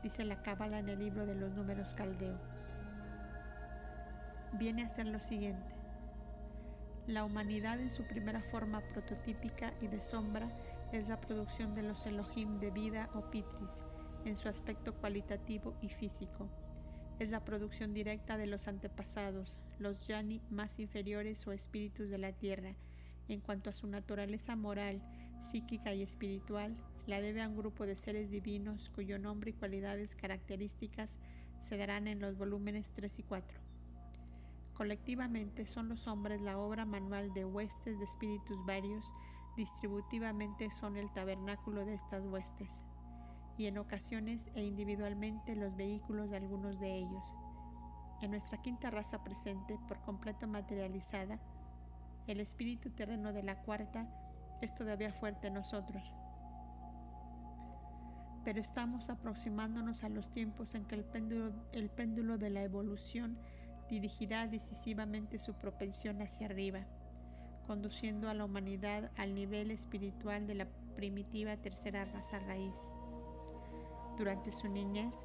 dice 0.02 0.26
la 0.26 0.42
Cábala 0.42 0.80
en 0.80 0.90
el 0.90 1.00
libro 1.00 1.26
de 1.26 1.36
los 1.36 1.52
números 1.54 1.94
caldeo. 1.94 2.38
Viene 4.54 4.84
a 4.84 4.90
ser 4.90 5.08
lo 5.08 5.20
siguiente. 5.20 5.76
La 7.08 7.24
humanidad 7.24 7.80
en 7.80 7.92
su 7.92 8.04
primera 8.04 8.42
forma 8.42 8.82
prototípica 8.94 9.74
y 9.82 9.88
de 9.88 10.02
sombra 10.02 10.50
es 10.92 11.08
la 11.08 11.22
producción 11.22 11.74
de 11.74 11.84
los 11.84 12.06
Elohim 12.06 12.60
de 12.60 12.70
vida 12.70 13.10
o 13.14 13.30
pitris 13.32 13.84
en 14.26 14.36
su 14.36 14.50
aspecto 14.50 14.94
cualitativo 14.94 15.76
y 15.82 15.90
físico. 15.90 16.50
Es 17.20 17.30
la 17.30 17.46
producción 17.46 17.94
directa 17.94 18.38
de 18.38 18.48
los 18.48 18.68
antepasados, 18.68 19.58
los 19.80 20.08
yani 20.08 20.42
más 20.50 20.80
inferiores 20.80 21.48
o 21.48 21.52
espíritus 21.52 22.10
de 22.10 22.18
la 22.18 22.34
tierra. 22.34 22.76
En 23.28 23.40
cuanto 23.40 23.70
a 23.70 23.74
su 23.74 23.88
naturaleza 23.88 24.56
moral, 24.56 25.02
psíquica 25.42 25.94
y 25.94 26.02
espiritual, 26.02 26.76
la 27.08 27.22
debe 27.22 27.42
a 27.42 27.48
un 27.48 27.58
grupo 27.58 27.86
de 27.86 27.96
seres 27.96 28.30
divinos 28.30 28.90
cuyo 28.90 29.18
nombre 29.18 29.52
y 29.52 29.54
cualidades 29.54 30.16
características 30.16 31.20
se 31.60 31.78
darán 31.78 32.08
en 32.08 32.20
los 32.20 32.38
volúmenes 32.38 32.92
3 32.94 33.20
y 33.20 33.24
4. 33.24 33.60
Colectivamente 34.74 35.68
son 35.68 35.90
los 35.90 36.08
hombres 36.08 36.42
la 36.42 36.58
obra 36.58 36.86
manual 36.86 37.34
de 37.34 37.46
huestes 37.46 37.98
de 38.00 38.06
espíritus 38.06 38.66
varios, 38.66 39.14
distributivamente 39.62 40.72
son 40.72 40.98
el 40.98 41.12
tabernáculo 41.12 41.86
de 41.86 41.94
estas 41.94 42.26
huestes, 42.26 42.82
y 43.58 43.68
en 43.68 43.78
ocasiones 43.78 44.50
e 44.56 44.64
individualmente 44.64 45.56
los 45.56 45.76
vehículos 45.76 46.32
de 46.32 46.38
algunos 46.38 46.80
de 46.80 46.98
ellos. 46.98 47.36
En 48.22 48.32
nuestra 48.32 48.60
quinta 48.60 48.90
raza 48.90 49.24
presente, 49.24 49.78
por 49.88 50.02
completo 50.02 50.48
materializada, 50.48 51.40
el 52.26 52.40
espíritu 52.40 52.90
terreno 52.90 53.34
de 53.34 53.44
la 53.44 53.54
cuarta 53.54 54.08
es 54.62 54.74
todavía 54.74 55.14
fuerte 55.14 55.50
en 55.50 55.54
nosotros. 55.54 56.12
Pero 58.44 58.60
estamos 58.60 59.12
aproximándonos 59.12 60.04
a 60.04 60.10
los 60.10 60.32
tiempos 60.32 60.74
en 60.74 60.86
que 60.86 60.96
el 60.96 61.06
péndulo, 61.06 61.54
el 61.72 61.92
péndulo 61.92 62.40
de 62.40 62.50
la 62.50 62.64
evolución 62.64 63.38
dirigirá 63.92 64.48
decisivamente 64.48 65.38
su 65.38 65.54
propensión 65.54 66.20
hacia 66.24 66.48
arriba, 66.48 66.80
conduciendo 67.68 68.30
a 68.30 68.34
la 68.34 68.46
humanidad 68.46 69.12
al 69.18 69.34
nivel 69.34 69.72
espiritual 69.72 70.48
de 70.48 70.56
la 70.56 70.68
primitiva 70.96 71.58
tercera 71.58 72.06
raza 72.06 72.40
raíz. 72.40 72.90
Durante 74.18 74.52
su 74.52 74.68
niñez, 74.68 75.24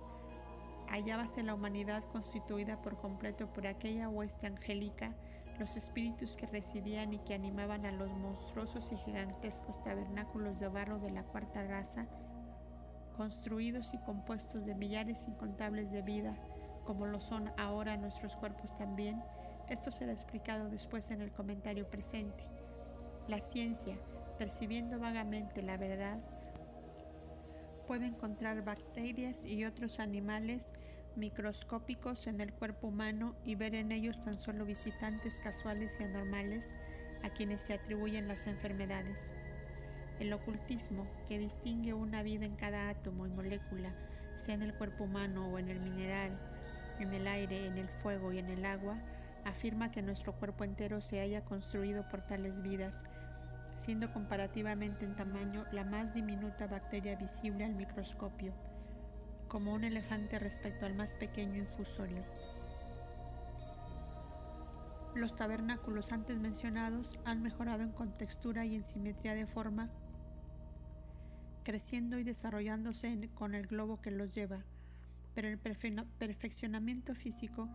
hallábase 0.89 1.43
la 1.43 1.55
humanidad 1.55 2.05
constituida 2.13 2.81
por 2.81 2.97
completo 2.99 3.53
por 3.53 3.67
aquella 3.67 4.09
hueste 4.09 4.47
angélica, 4.47 5.15
los 5.59 5.77
espíritus 5.77 6.37
que 6.37 6.47
residían 6.47 7.13
y 7.13 7.19
que 7.19 7.35
animaban 7.35 7.87
a 7.87 7.93
los 7.93 8.11
monstruosos 8.11 8.93
y 8.93 8.97
gigantescos 8.97 9.83
tabernáculos 9.83 10.61
de 10.61 10.69
barro 10.69 10.99
de 10.99 11.11
la 11.11 11.25
cuarta 11.25 11.63
raza, 11.65 12.07
construidos 13.17 13.95
y 13.95 13.99
compuestos 13.99 14.67
de 14.67 14.75
millares 14.75 15.27
incontables 15.27 15.91
de 15.91 16.03
vida, 16.03 16.37
como 16.85 17.07
lo 17.07 17.21
son 17.21 17.51
ahora 17.59 17.97
nuestros 17.97 18.37
cuerpos 18.37 18.77
también, 18.77 19.23
esto 19.69 19.91
será 19.91 20.13
explicado 20.13 20.69
después 20.69 21.11
en 21.11 21.21
el 21.21 21.33
comentario 21.33 21.89
presente. 21.89 22.45
La 23.29 23.41
ciencia, 23.41 23.97
percibiendo 24.39 24.99
vagamente 24.99 25.63
la 25.63 25.77
verdad, 25.77 26.19
puede 27.87 28.07
encontrar 28.07 28.65
bacterias 28.65 29.45
y 29.45 29.65
otros 29.65 30.01
animales 30.01 30.73
microscópicos 31.17 32.27
en 32.27 32.41
el 32.41 32.53
cuerpo 32.53 32.89
humano 32.89 33.35
y 33.45 33.55
ver 33.55 33.75
en 33.75 33.91
ellos 33.91 34.21
tan 34.23 34.35
solo 34.35 34.65
visitantes 34.65 35.41
casuales 35.43 35.97
y 35.99 36.05
anormales 36.05 36.75
a 37.23 37.31
quienes 37.31 37.63
se 37.63 37.75
atribuyen 37.75 38.29
las 38.29 38.47
enfermedades. 38.47 39.31
El 40.21 40.33
ocultismo, 40.33 41.07
que 41.29 41.39
distingue 41.39 41.95
una 41.95 42.23
vida 42.23 42.45
en 42.45 42.57
cada 42.57 42.89
átomo 42.89 43.27
y 43.27 43.31
molécula, 43.31 43.93
sea 44.37 44.55
en 44.55 44.63
el 44.63 44.75
cuerpo 44.75 45.05
humano 45.05 45.49
o 45.49 45.59
en 45.59 45.69
el 45.69 45.81
mineral, 45.81 46.39
en 47.01 47.13
el 47.13 47.27
aire, 47.27 47.67
en 47.67 47.79
el 47.79 47.89
fuego 47.89 48.33
y 48.33 48.39
en 48.39 48.51
el 48.51 48.65
agua, 48.65 48.99
afirma 49.47 49.91
que 49.91 50.03
nuestro 50.03 50.33
cuerpo 50.35 50.65
entero 50.65 51.01
se 51.01 51.21
haya 51.21 51.45
construido 51.45 52.09
por 52.09 52.21
tales 52.21 52.63
vidas, 52.63 53.05
siendo 53.77 54.13
comparativamente 54.13 55.05
en 55.05 55.15
tamaño 55.15 55.65
la 55.73 55.85
más 55.85 56.13
diminuta 56.15 56.67
bacteria 56.67 57.15
visible 57.15 57.65
al 57.65 57.75
microscopio, 57.75 58.53
como 59.49 59.73
un 59.73 59.85
elefante 59.85 60.39
respecto 60.39 60.85
al 60.85 60.95
más 60.95 61.15
pequeño 61.15 61.57
infusorio. 61.57 62.25
Los 65.15 65.37
tabernáculos 65.37 66.13
antes 66.13 66.37
mencionados 66.37 67.19
han 67.25 67.43
mejorado 67.43 67.83
en 67.83 67.93
contextura 67.93 68.67
y 68.67 68.75
en 68.75 68.85
simetría 68.85 69.35
de 69.35 69.47
forma, 69.47 69.91
creciendo 71.63 72.19
y 72.19 72.25
desarrollándose 72.25 73.31
con 73.35 73.55
el 73.55 73.67
globo 73.67 74.01
que 74.01 74.11
los 74.11 74.33
lleva, 74.33 74.65
pero 75.35 75.49
el 75.49 75.59
perfeccionamiento 75.59 77.15
físico 77.15 77.69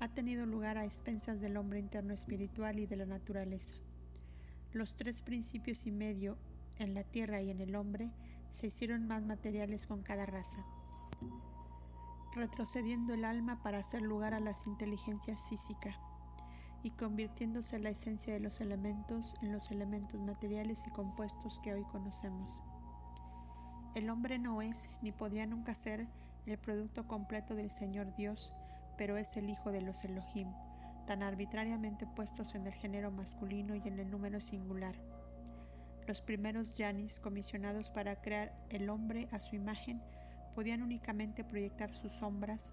ha 0.00 0.08
tenido 0.08 0.46
lugar 0.46 0.78
a 0.78 0.84
expensas 0.84 1.40
del 1.40 1.56
hombre 1.56 1.78
interno 1.78 2.12
espiritual 2.12 2.78
y 2.78 2.86
de 2.86 2.96
la 2.96 3.06
naturaleza. 3.06 3.74
Los 4.72 4.96
tres 4.96 5.22
principios 5.22 5.86
y 5.86 5.90
medio 5.90 6.36
en 6.78 6.94
la 6.94 7.02
tierra 7.02 7.40
y 7.40 7.50
en 7.50 7.60
el 7.60 7.74
hombre 7.76 8.10
se 8.50 8.66
hicieron 8.66 9.06
más 9.06 9.22
materiales 9.22 9.86
con 9.86 10.02
cada 10.02 10.26
raza, 10.26 10.64
retrocediendo 12.34 13.14
el 13.14 13.24
alma 13.24 13.62
para 13.62 13.78
hacer 13.78 14.02
lugar 14.02 14.34
a 14.34 14.40
las 14.40 14.66
inteligencias 14.66 15.48
físicas 15.48 15.96
y 16.82 16.90
convirtiéndose 16.90 17.78
la 17.78 17.90
esencia 17.90 18.32
de 18.34 18.40
los 18.40 18.60
elementos 18.60 19.34
en 19.42 19.52
los 19.52 19.70
elementos 19.70 20.20
materiales 20.20 20.84
y 20.86 20.90
compuestos 20.90 21.58
que 21.60 21.72
hoy 21.72 21.84
conocemos. 21.84 22.60
El 23.94 24.10
hombre 24.10 24.38
no 24.38 24.60
es, 24.60 24.90
ni 25.00 25.10
podría 25.10 25.46
nunca 25.46 25.74
ser, 25.74 26.06
el 26.44 26.58
producto 26.58 27.08
completo 27.08 27.54
del 27.54 27.70
Señor 27.70 28.14
Dios, 28.14 28.54
pero 28.96 29.16
es 29.16 29.36
el 29.36 29.50
hijo 29.50 29.72
de 29.72 29.82
los 29.82 30.04
Elohim, 30.04 30.48
tan 31.06 31.22
arbitrariamente 31.22 32.06
puestos 32.06 32.54
en 32.54 32.66
el 32.66 32.74
género 32.74 33.10
masculino 33.10 33.74
y 33.74 33.82
en 33.86 33.98
el 33.98 34.10
número 34.10 34.40
singular. 34.40 34.96
Los 36.06 36.20
primeros 36.20 36.74
yanis, 36.74 37.20
comisionados 37.20 37.90
para 37.90 38.20
crear 38.20 38.52
el 38.70 38.88
hombre 38.90 39.28
a 39.32 39.40
su 39.40 39.56
imagen, 39.56 40.00
podían 40.54 40.82
únicamente 40.82 41.44
proyectar 41.44 41.92
sus 41.94 42.12
sombras 42.12 42.72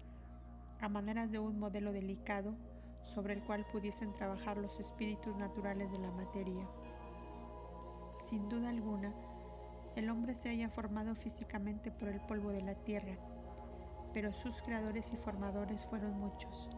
a 0.80 0.88
maneras 0.88 1.30
de 1.30 1.38
un 1.38 1.58
modelo 1.58 1.92
delicado 1.92 2.54
sobre 3.02 3.34
el 3.34 3.42
cual 3.42 3.66
pudiesen 3.70 4.12
trabajar 4.14 4.56
los 4.56 4.80
espíritus 4.80 5.36
naturales 5.36 5.90
de 5.92 5.98
la 5.98 6.10
materia. 6.10 6.66
Sin 8.16 8.48
duda 8.48 8.70
alguna, 8.70 9.12
el 9.96 10.08
hombre 10.10 10.34
se 10.34 10.48
haya 10.48 10.68
formado 10.68 11.14
físicamente 11.14 11.90
por 11.90 12.08
el 12.08 12.20
polvo 12.20 12.50
de 12.50 12.62
la 12.62 12.74
tierra, 12.74 13.16
pero 14.14 14.32
sus 14.32 14.62
creadores 14.62 15.12
y 15.12 15.16
formadores 15.16 15.84
fueron 15.84 16.18
muchos. 16.18 16.70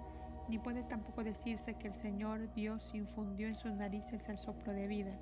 Ni 0.48 0.58
puede 0.58 0.82
tampoco 0.82 1.22
decirse 1.22 1.74
que 1.74 1.88
el 1.88 1.94
Señor 1.94 2.52
Dios 2.54 2.92
infundió 2.94 3.46
en 3.46 3.56
sus 3.56 3.72
narices 3.72 4.28
el 4.28 4.38
soplo 4.38 4.72
de 4.72 4.86
vida, 4.86 5.12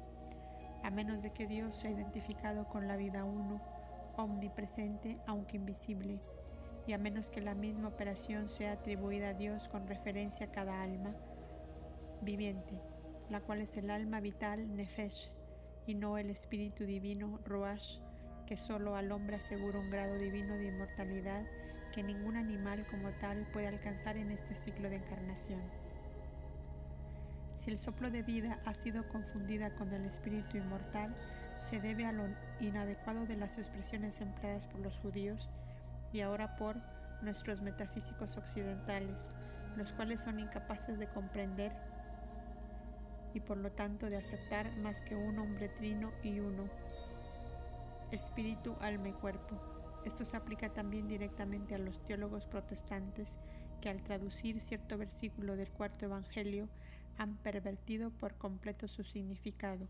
a 0.85 0.91
menos 0.91 1.23
de 1.23 1.33
que 1.33 1.49
Dios 1.49 1.77
sea 1.77 1.91
identificado 1.91 2.69
con 2.69 2.87
la 2.87 2.97
vida 2.97 3.25
uno, 3.25 3.61
omnipresente 4.17 5.19
aunque 5.27 5.57
invisible, 5.57 6.21
y 6.87 6.93
a 6.93 6.99
menos 6.99 7.31
que 7.31 7.41
la 7.41 7.55
misma 7.55 7.89
operación 7.89 8.49
sea 8.49 8.73
atribuida 8.73 9.31
a 9.31 9.35
Dios 9.35 9.67
con 9.69 9.89
referencia 9.89 10.47
a 10.47 10.53
cada 10.53 10.83
alma 10.83 11.17
viviente, 12.23 12.81
la 13.29 13.41
cual 13.41 13.63
es 13.63 13.77
el 13.77 13.91
alma 13.91 14.21
vital 14.21 14.77
Nefesh, 14.77 15.33
y 15.87 15.95
no 15.95 16.17
el 16.17 16.31
espíritu 16.31 16.85
divino 16.85 17.41
Ruach, 17.45 17.99
que 18.47 18.57
solo 18.57 18.95
al 18.95 19.11
hombre 19.11 19.37
asegura 19.37 19.81
un 19.81 19.91
grado 19.91 20.17
divino 20.17 20.55
de 20.55 20.69
inmortalidad 20.69 21.45
que 21.95 22.03
ningún 22.03 22.37
animal 22.37 22.85
como 22.91 23.11
tal 23.21 23.47
puede 23.53 23.69
alcanzar 23.69 24.17
en 24.17 24.33
este 24.33 24.57
ciclo 24.57 24.91
de 24.91 24.97
encarnación. 24.97 25.61
Si 27.57 27.71
el 27.71 27.79
soplo 27.79 28.11
de 28.11 28.23
vida 28.23 28.59
ha 28.65 28.75
sido 28.75 29.07
confundida 29.09 29.71
con 29.77 29.93
el 29.93 30.05
espíritu 30.05 30.57
inmortal, 30.57 31.15
se 31.61 31.81
debe 31.81 32.05
a 32.05 32.13
lo 32.13 32.25
inadecuado 32.59 33.27
de 33.27 33.37
las 33.37 33.59
expresiones 33.59 34.21
empleadas 34.21 34.67
por 34.67 34.81
los 34.81 34.99
judíos 34.99 35.51
y 36.13 36.21
ahora 36.21 36.57
por 36.57 36.77
nuestros 37.23 37.63
metafísicos 37.63 38.37
occidentales, 38.37 39.31
los 39.77 39.93
cuales 39.93 40.21
son 40.21 40.41
incapaces 40.41 40.99
de 40.99 41.07
comprender 41.07 41.73
y 43.35 43.41
por 43.41 43.57
lo 43.57 43.71
tanto 43.71 44.11
de 44.11 44.17
aceptar 44.17 44.77
más 44.79 45.03
que 45.03 45.15
un 45.15 45.39
hombre 45.39 45.69
trino 45.69 46.11
y 46.25 46.41
uno, 46.41 46.65
espíritu, 48.11 48.77
alma 48.81 49.11
y 49.11 49.13
cuerpo. 49.13 49.74
Esto 50.05 50.25
se 50.25 50.37
aplica 50.37 50.69
también 50.69 51.09
directamente 51.09 51.75
a 51.75 51.79
los 51.79 52.05
teólogos 52.05 52.45
protestantes 52.47 53.39
que 53.81 53.89
al 53.89 54.03
traducir 54.03 54.61
cierto 54.61 54.99
versículo 54.99 55.57
del 55.57 55.71
cuarto 55.71 56.05
Evangelio 56.05 56.69
han 57.17 57.37
pervertido 57.37 58.11
por 58.11 58.35
completo 58.37 58.89
su 58.89 59.05
significado. 59.05 59.89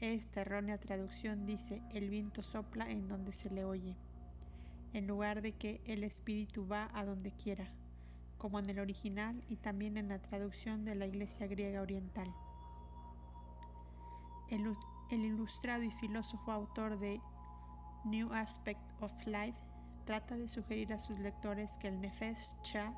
Esta 0.00 0.42
errónea 0.42 0.78
traducción 0.78 1.46
dice 1.46 1.82
el 1.92 2.10
viento 2.10 2.42
sopla 2.42 2.90
en 2.90 3.08
donde 3.08 3.32
se 3.32 3.48
le 3.50 3.64
oye, 3.64 3.96
en 4.92 5.06
lugar 5.06 5.40
de 5.40 5.52
que 5.52 5.80
el 5.86 6.04
espíritu 6.04 6.66
va 6.66 6.90
a 6.92 7.04
donde 7.04 7.32
quiera, 7.32 7.72
como 8.36 8.58
en 8.58 8.68
el 8.68 8.78
original 8.78 9.42
y 9.48 9.56
también 9.56 9.96
en 9.96 10.08
la 10.08 10.20
traducción 10.20 10.84
de 10.84 10.94
la 10.96 11.06
Iglesia 11.06 11.46
griega 11.46 11.80
oriental. 11.80 12.30
El, 14.50 14.74
El 15.10 15.24
ilustrado 15.24 15.82
y 15.82 15.90
filósofo 15.90 16.52
autor 16.52 16.98
de 16.98 17.20
New 18.04 18.32
Aspect 18.32 18.80
of 19.00 19.12
Life 19.26 19.58
trata 20.04 20.36
de 20.36 20.48
sugerir 20.48 20.92
a 20.92 20.98
sus 20.98 21.18
lectores 21.18 21.78
que 21.78 21.88
el 21.88 22.00
Nefesh 22.00 22.60
Cha, 22.62 22.92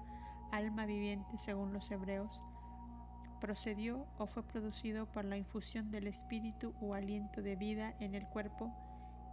alma 0.53 0.87
viviente 0.87 1.39
según 1.39 1.73
los 1.73 1.91
hebreos, 1.91 2.41
procedió 3.41 4.07
o 4.19 4.27
fue 4.27 4.43
producido 4.43 5.07
por 5.07 5.25
la 5.25 5.37
infusión 5.37 5.91
del 5.91 6.07
espíritu 6.07 6.75
o 6.81 6.95
aliento 6.95 7.43
de 7.43 7.57
vida 7.57 7.95
en 8.01 8.15
el 8.15 8.27
cuerpo 8.27 8.73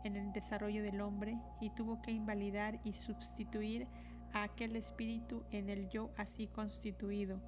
en 0.03 0.17
el 0.17 0.31
desarrollo 0.33 0.83
del 0.83 1.01
hombre 1.01 1.37
y 1.61 1.69
tuvo 1.69 2.01
que 2.01 2.11
invalidar 2.11 2.79
y 2.83 2.93
sustituir 2.93 3.87
a 4.33 4.43
aquel 4.43 4.75
espíritu 4.75 5.43
en 5.51 5.69
el 5.69 5.89
yo 5.89 6.11
así 6.17 6.47
constituido, 6.47 7.39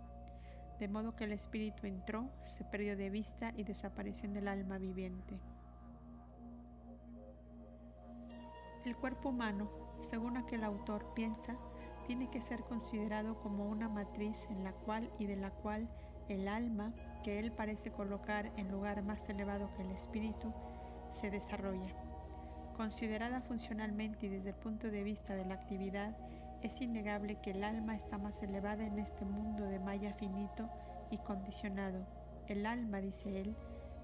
de 0.80 0.88
modo 0.88 1.16
que 1.16 1.26
el 1.26 1.32
espíritu 1.32 1.88
entró, 1.88 2.30
se 2.44 2.64
perdió 2.64 2.96
de 2.96 3.10
vista 3.10 3.54
y 3.56 3.64
desapareció 3.64 4.26
en 4.26 4.38
el 4.38 4.48
alma 4.48 4.78
viviente. 4.78 5.40
El 8.86 8.96
cuerpo 8.96 9.30
humano, 9.30 9.68
según 10.00 10.38
aquel 10.38 10.64
autor 10.64 11.12
piensa, 11.16 11.56
tiene 12.06 12.30
que 12.30 12.40
ser 12.40 12.62
considerado 12.62 13.40
como 13.42 13.66
una 13.66 13.90
matriz 13.90 14.46
en 14.52 14.64
la 14.64 14.74
cual 14.74 15.10
y 15.18 15.26
de 15.26 15.36
la 15.36 15.50
cual 15.50 15.90
el 16.30 16.48
alma, 16.48 16.94
que 17.24 17.40
él 17.40 17.52
parece 17.52 17.92
colocar 17.92 18.52
en 18.58 18.72
lugar 18.72 19.02
más 19.02 19.28
elevado 19.28 19.72
que 19.76 19.82
el 19.82 19.92
espíritu, 19.92 20.54
se 21.12 21.32
desarrolla. 21.32 21.96
Considerada 22.78 23.42
funcionalmente 23.42 24.28
y 24.28 24.30
desde 24.30 24.50
el 24.50 24.56
punto 24.56 24.92
de 24.92 25.04
vista 25.04 25.34
de 25.34 25.46
la 25.46 25.56
actividad, 25.56 26.16
es 26.62 26.80
innegable 26.80 27.40
que 27.42 27.52
el 27.52 27.64
alma 27.64 27.96
está 27.96 28.20
más 28.20 28.44
elevada 28.44 28.86
en 28.86 29.00
este 29.00 29.26
mundo 29.26 29.66
de 29.66 29.80
malla 29.80 30.14
finito 30.14 30.70
y 31.10 31.18
condicionado. 31.18 32.06
El 32.48 32.68
alma, 32.68 33.02
dice 33.02 33.42
él, 33.42 33.56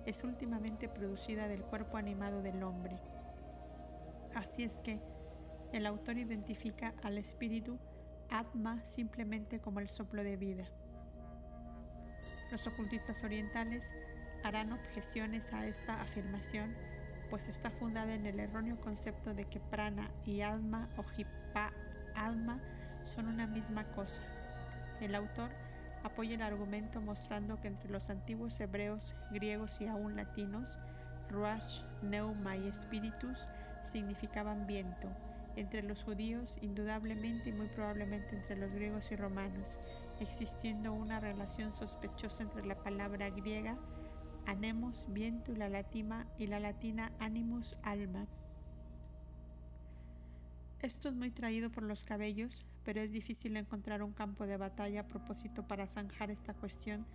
es 0.07 0.23
últimamente 0.23 0.89
producida 0.89 1.47
del 1.47 1.61
cuerpo 1.61 1.97
animado 1.97 2.41
del 2.41 2.63
hombre. 2.63 2.97
Así 4.35 4.63
es 4.63 4.79
que 4.81 4.99
el 5.73 5.85
autor 5.85 6.17
identifica 6.17 6.93
al 7.03 7.17
espíritu 7.17 7.79
Atma 8.29 8.83
simplemente 8.85 9.59
como 9.59 9.79
el 9.79 9.89
soplo 9.89 10.23
de 10.23 10.37
vida. 10.37 10.65
Los 12.51 12.65
ocultistas 12.67 13.23
orientales 13.23 13.91
harán 14.43 14.71
objeciones 14.71 15.51
a 15.53 15.65
esta 15.65 16.01
afirmación, 16.01 16.75
pues 17.29 17.47
está 17.49 17.69
fundada 17.71 18.13
en 18.13 18.25
el 18.25 18.39
erróneo 18.39 18.79
concepto 18.79 19.33
de 19.33 19.45
que 19.45 19.59
prana 19.59 20.11
y 20.25 20.41
alma 20.41 20.89
o 20.97 21.03
jipa 21.03 21.73
alma 22.15 22.61
son 23.03 23.27
una 23.27 23.47
misma 23.47 23.83
cosa. 23.91 24.21
El 25.01 25.15
autor 25.15 25.49
apoya 26.03 26.35
el 26.35 26.41
argumento 26.41 27.01
mostrando 27.01 27.59
que 27.59 27.67
entre 27.67 27.89
los 27.89 28.09
antiguos 28.09 28.59
hebreos, 28.59 29.13
griegos 29.31 29.79
y 29.81 29.87
aún 29.87 30.15
latinos, 30.15 30.79
ruach, 31.29 31.83
neuma 32.01 32.57
y 32.57 32.69
spiritus 32.73 33.47
significaban 33.83 34.67
viento. 34.67 35.09
Entre 35.55 35.83
los 35.83 36.03
judíos, 36.03 36.57
indudablemente 36.61 37.49
y 37.49 37.53
muy 37.53 37.67
probablemente 37.67 38.35
entre 38.35 38.55
los 38.55 38.71
griegos 38.71 39.11
y 39.11 39.15
romanos, 39.15 39.79
existiendo 40.19 40.93
una 40.93 41.19
relación 41.19 41.73
sospechosa 41.73 42.43
entre 42.43 42.65
la 42.65 42.81
palabra 42.81 43.29
griega 43.29 43.77
anemos, 44.45 45.05
viento 45.09 45.51
y 45.51 45.55
la 45.55 45.69
latina, 45.69 46.27
y 46.37 46.47
la 46.47 46.59
latina 46.59 47.11
animus, 47.19 47.75
alma. 47.83 48.27
Esto 50.81 51.09
es 51.09 51.15
muy 51.15 51.29
traído 51.29 51.71
por 51.71 51.83
los 51.83 52.05
cabellos, 52.05 52.65
pero 52.83 53.01
es 53.01 53.11
difícil 53.11 53.55
encontrar 53.55 54.01
un 54.01 54.13
campo 54.13 54.47
de 54.47 54.57
batalla 54.57 55.01
a 55.01 55.07
propósito 55.07 55.67
para 55.67 55.87
zanjar 55.87 56.31
esta 56.31 56.53
cuestión 56.53 57.05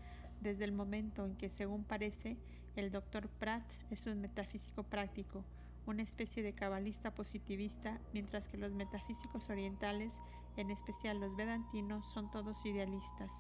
desde 0.41 0.65
el 0.65 0.73
momento 0.73 1.27
en 1.27 1.37
que, 1.37 1.51
según 1.51 1.83
parece, 1.85 2.37
el 2.77 2.93
doctor 2.93 3.29
Pratt 3.29 3.69
es 3.91 4.07
un 4.07 4.21
metafísico 4.21 4.85
práctico, 4.85 5.45
una 5.87 6.03
especie 6.03 6.43
de 6.43 6.55
cabalista 6.55 7.15
positivista, 7.15 8.01
mientras 8.13 8.49
que 8.49 8.59
los 8.59 8.73
metafísicos 8.73 9.49
orientales, 9.51 10.21
en 10.57 10.71
especial 10.71 11.21
los 11.21 11.37
vedantinos, 11.37 12.11
son 12.13 12.31
todos 12.31 12.65
idealistas. 12.67 13.33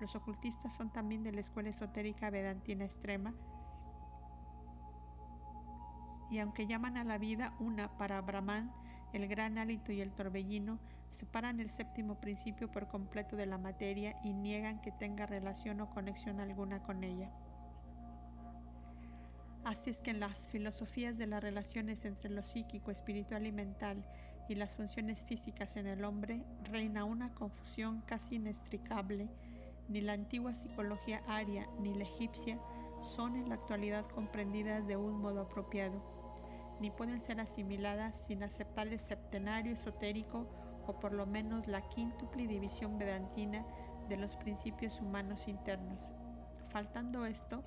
Los 0.00 0.14
ocultistas 0.14 0.76
son 0.76 0.92
también 0.92 1.22
de 1.22 1.32
la 1.32 1.40
escuela 1.40 1.70
esotérica 1.70 2.30
vedantina 2.30 2.84
extrema, 2.84 3.34
y 6.30 6.40
aunque 6.40 6.66
llaman 6.66 6.96
a 6.96 7.04
la 7.04 7.18
vida 7.18 7.54
una 7.58 7.96
para 7.96 8.20
Brahman, 8.20 8.70
el 9.12 9.26
gran 9.28 9.56
hálito 9.56 9.92
y 9.92 10.00
el 10.00 10.12
torbellino 10.12 10.78
separan 11.10 11.60
el 11.60 11.70
séptimo 11.70 12.16
principio 12.16 12.70
por 12.70 12.88
completo 12.88 13.36
de 13.36 13.46
la 13.46 13.56
materia 13.56 14.20
y 14.22 14.34
niegan 14.34 14.80
que 14.82 14.92
tenga 14.92 15.24
relación 15.24 15.80
o 15.80 15.88
conexión 15.88 16.40
alguna 16.40 16.82
con 16.82 17.02
ella. 17.02 17.30
Así 19.68 19.90
es 19.90 20.00
que 20.00 20.12
en 20.12 20.18
las 20.18 20.50
filosofías 20.50 21.18
de 21.18 21.26
las 21.26 21.42
relaciones 21.42 22.06
entre 22.06 22.30
lo 22.30 22.42
psíquico, 22.42 22.90
espiritual 22.90 23.46
y 23.46 23.52
mental 23.52 24.02
y 24.48 24.54
las 24.54 24.74
funciones 24.74 25.24
físicas 25.24 25.76
en 25.76 25.86
el 25.86 26.06
hombre 26.06 26.42
reina 26.64 27.04
una 27.04 27.34
confusión 27.34 28.00
casi 28.06 28.36
inextricable. 28.36 29.28
Ni 29.90 30.00
la 30.00 30.14
antigua 30.14 30.54
psicología 30.54 31.22
aria 31.28 31.68
ni 31.80 31.92
la 31.92 32.04
egipcia 32.04 32.58
son 33.02 33.36
en 33.36 33.50
la 33.50 33.56
actualidad 33.56 34.06
comprendidas 34.08 34.86
de 34.86 34.96
un 34.96 35.20
modo 35.20 35.42
apropiado 35.42 36.02
ni 36.80 36.90
pueden 36.90 37.20
ser 37.20 37.38
asimiladas 37.38 38.16
sin 38.26 38.42
aceptar 38.42 38.88
el 38.88 38.98
septenario 38.98 39.74
esotérico 39.74 40.46
o 40.86 40.98
por 40.98 41.12
lo 41.12 41.26
menos 41.26 41.66
la 41.66 41.82
quíntuple 41.90 42.46
división 42.46 42.98
vedantina 42.98 43.66
de 44.08 44.16
los 44.16 44.36
principios 44.36 45.00
humanos 45.02 45.46
internos. 45.46 46.10
Faltando 46.70 47.26
esto, 47.26 47.62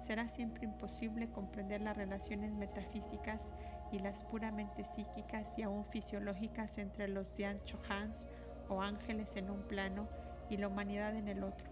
será 0.00 0.28
siempre 0.28 0.64
imposible 0.64 1.30
comprender 1.30 1.80
las 1.80 1.96
relaciones 1.96 2.52
metafísicas 2.52 3.52
y 3.92 3.98
las 3.98 4.22
puramente 4.22 4.84
psíquicas 4.84 5.58
y 5.58 5.62
aún 5.62 5.84
fisiológicas 5.84 6.78
entre 6.78 7.08
los 7.08 7.36
Dian 7.36 7.62
Chohans 7.64 8.26
o 8.68 8.82
ángeles 8.82 9.36
en 9.36 9.50
un 9.50 9.62
plano 9.62 10.08
y 10.50 10.56
la 10.56 10.68
humanidad 10.68 11.16
en 11.16 11.28
el 11.28 11.42
otro. 11.42 11.70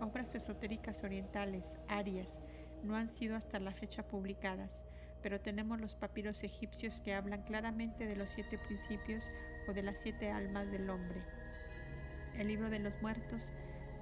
Obras 0.00 0.34
esotéricas 0.34 1.02
orientales, 1.02 1.76
arias, 1.88 2.38
no 2.82 2.96
han 2.96 3.08
sido 3.08 3.36
hasta 3.36 3.58
la 3.58 3.72
fecha 3.72 4.06
publicadas, 4.06 4.84
pero 5.22 5.40
tenemos 5.40 5.80
los 5.80 5.96
papiros 5.96 6.44
egipcios 6.44 7.00
que 7.00 7.14
hablan 7.14 7.42
claramente 7.42 8.06
de 8.06 8.16
los 8.16 8.28
siete 8.28 8.58
principios 8.58 9.24
o 9.68 9.72
de 9.72 9.82
las 9.82 9.98
siete 9.98 10.30
almas 10.30 10.70
del 10.70 10.88
hombre. 10.88 11.20
El 12.36 12.48
libro 12.48 12.70
de 12.70 12.78
los 12.78 13.00
muertos 13.02 13.52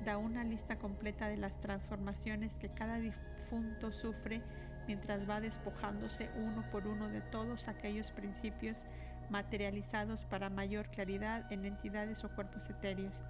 da 0.04 0.18
una 0.18 0.44
lista 0.44 0.78
completa 0.78 1.28
de 1.28 1.36
las 1.36 1.58
transformaciones 1.60 2.58
que 2.58 2.68
cada 2.68 2.98
difunto 2.98 3.92
sufre 3.92 4.42
mientras 4.86 5.28
va 5.28 5.40
despojándose 5.40 6.30
uno 6.36 6.64
por 6.70 6.86
uno 6.86 7.08
de 7.08 7.20
todos 7.20 7.68
aquellos 7.68 8.10
principios 8.12 8.86
materializados 9.30 10.24
para 10.24 10.50
mayor 10.50 10.88
claridad 10.88 11.50
en 11.52 11.64
entidades 11.64 12.22
o 12.24 12.28
cuerpos 12.34 12.70
etéreos. 12.70 13.22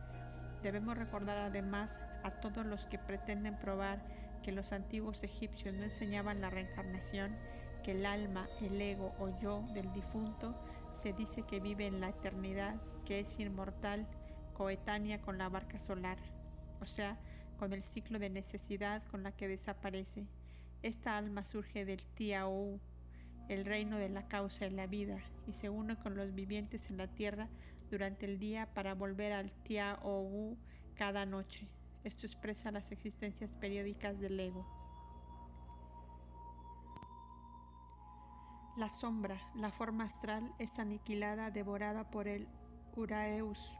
Debemos 0.62 0.98
recordar 0.98 1.38
además 1.38 1.98
a 2.22 2.30
todos 2.30 2.66
los 2.66 2.86
que 2.86 2.98
pretenden 2.98 3.56
probar 3.58 4.02
que 4.42 4.52
los 4.52 4.72
antiguos 4.72 5.22
egipcios 5.22 5.74
no 5.74 5.84
enseñaban 5.84 6.40
la 6.40 6.50
reencarnación 6.50 7.34
que 7.82 7.92
el 7.92 8.04
alma, 8.04 8.48
el 8.60 8.80
ego 8.80 9.14
o 9.18 9.38
yo 9.38 9.62
del 9.72 9.92
difunto 9.92 10.54
se 10.92 11.12
dice 11.12 11.42
que 11.42 11.60
vive 11.60 11.86
en 11.86 12.00
la 12.00 12.08
eternidad, 12.08 12.74
que 13.04 13.20
es 13.20 13.38
inmortal, 13.38 14.06
coetánea 14.54 15.20
con 15.20 15.38
la 15.38 15.48
barca 15.48 15.78
solar, 15.78 16.18
o 16.80 16.86
sea, 16.86 17.18
con 17.58 17.72
el 17.72 17.82
ciclo 17.84 18.18
de 18.18 18.30
necesidad 18.30 19.02
con 19.04 19.22
la 19.22 19.32
que 19.32 19.48
desaparece. 19.48 20.26
Esta 20.82 21.16
alma 21.16 21.44
surge 21.44 21.84
del 21.84 22.02
Tiaou, 22.14 22.80
el 23.48 23.64
reino 23.64 23.98
de 23.98 24.08
la 24.08 24.28
causa 24.28 24.66
en 24.66 24.76
la 24.76 24.86
vida, 24.86 25.18
y 25.46 25.52
se 25.52 25.70
une 25.70 25.96
con 25.96 26.16
los 26.16 26.34
vivientes 26.34 26.90
en 26.90 26.96
la 26.96 27.08
tierra 27.08 27.48
durante 27.90 28.26
el 28.26 28.38
día 28.38 28.66
para 28.74 28.94
volver 28.94 29.32
al 29.32 29.52
Tiaou 29.62 30.56
cada 30.94 31.24
noche. 31.26 31.68
Esto 32.04 32.26
expresa 32.26 32.70
las 32.70 32.92
existencias 32.92 33.56
periódicas 33.56 34.20
del 34.20 34.38
ego. 34.38 34.66
La 38.76 38.88
sombra, 38.90 39.40
la 39.54 39.72
forma 39.72 40.04
astral, 40.04 40.54
es 40.58 40.78
aniquilada, 40.78 41.50
devorada 41.50 42.10
por 42.10 42.28
el 42.28 42.46
Uraeus. 42.94 43.78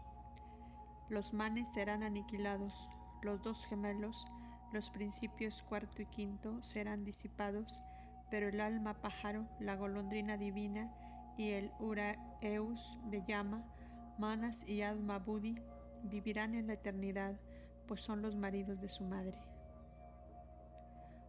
Los 1.09 1.33
manes 1.33 1.69
serán 1.73 2.03
aniquilados, 2.03 2.89
los 3.23 3.43
dos 3.43 3.65
gemelos, 3.67 4.27
los 4.73 4.91
principios 4.91 5.63
cuarto 5.63 6.03
y 6.03 6.07
quinto 6.07 6.61
serán 6.63 7.05
disipados, 7.05 7.81
pero 8.29 8.49
el 8.49 8.61
alma 8.61 8.95
pájaro, 8.95 9.47
la 9.61 9.77
golondrina 9.77 10.37
divina 10.37 10.93
y 11.39 11.53
el 11.53 11.71
Uraeus 11.79 12.99
de 13.05 13.23
llama, 13.25 13.65
Manas 14.19 14.67
y 14.67 14.83
Adma 14.83 15.19
Budi 15.19 15.57
vivirán 16.03 16.55
en 16.55 16.67
la 16.67 16.73
eternidad, 16.73 17.39
pues 17.87 18.01
son 18.01 18.21
los 18.21 18.35
maridos 18.35 18.81
de 18.81 18.89
su 18.89 19.05
madre. 19.05 19.39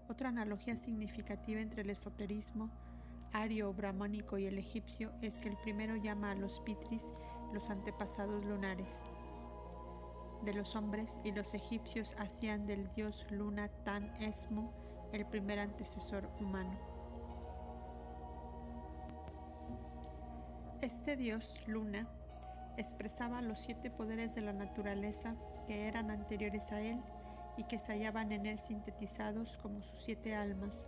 Otra 0.09 0.30
analogía 0.30 0.75
significativa 0.75 1.59
entre 1.59 1.84
el 1.84 1.91
esoterismo 1.91 2.71
ario 3.34 3.73
brahmánico 3.73 4.38
y 4.39 4.45
el 4.45 4.57
egipcio 4.57 5.11
es 5.21 5.38
que 5.38 5.49
el 5.49 5.57
primero 5.57 5.97
llama 5.97 6.32
a 6.32 6.36
los 6.36 6.61
pitris 6.61 7.03
los 7.53 7.69
antepasados 7.69 8.43
lunares 8.45 9.03
de 10.44 10.54
los 10.54 10.76
hombres 10.76 11.20
y 11.24 11.32
los 11.32 11.54
egipcios 11.54 12.16
hacían 12.18 12.66
del 12.66 12.88
dios 12.90 13.26
Luna 13.30 13.70
Tan 13.84 14.04
esmo 14.22 14.74
el 15.12 15.26
primer 15.26 15.60
antecesor 15.60 16.30
humano. 16.40 16.78
Este 20.82 21.16
dios 21.16 21.64
Luna 21.68 22.08
expresaba 22.78 23.42
los 23.42 23.60
siete 23.60 23.90
poderes 23.90 24.36
de 24.36 24.42
la 24.42 24.54
naturaleza 24.54 25.36
que 25.66 25.88
eran 25.88 26.12
anteriores 26.12 26.72
a 26.72 26.82
él 26.82 27.02
y 27.58 27.64
que 27.64 27.80
se 27.80 27.94
hallaban 27.94 28.32
en 28.32 28.46
él 28.46 28.60
sintetizados 28.60 29.58
como 29.58 29.82
sus 29.82 29.98
siete 29.98 30.36
almas, 30.36 30.88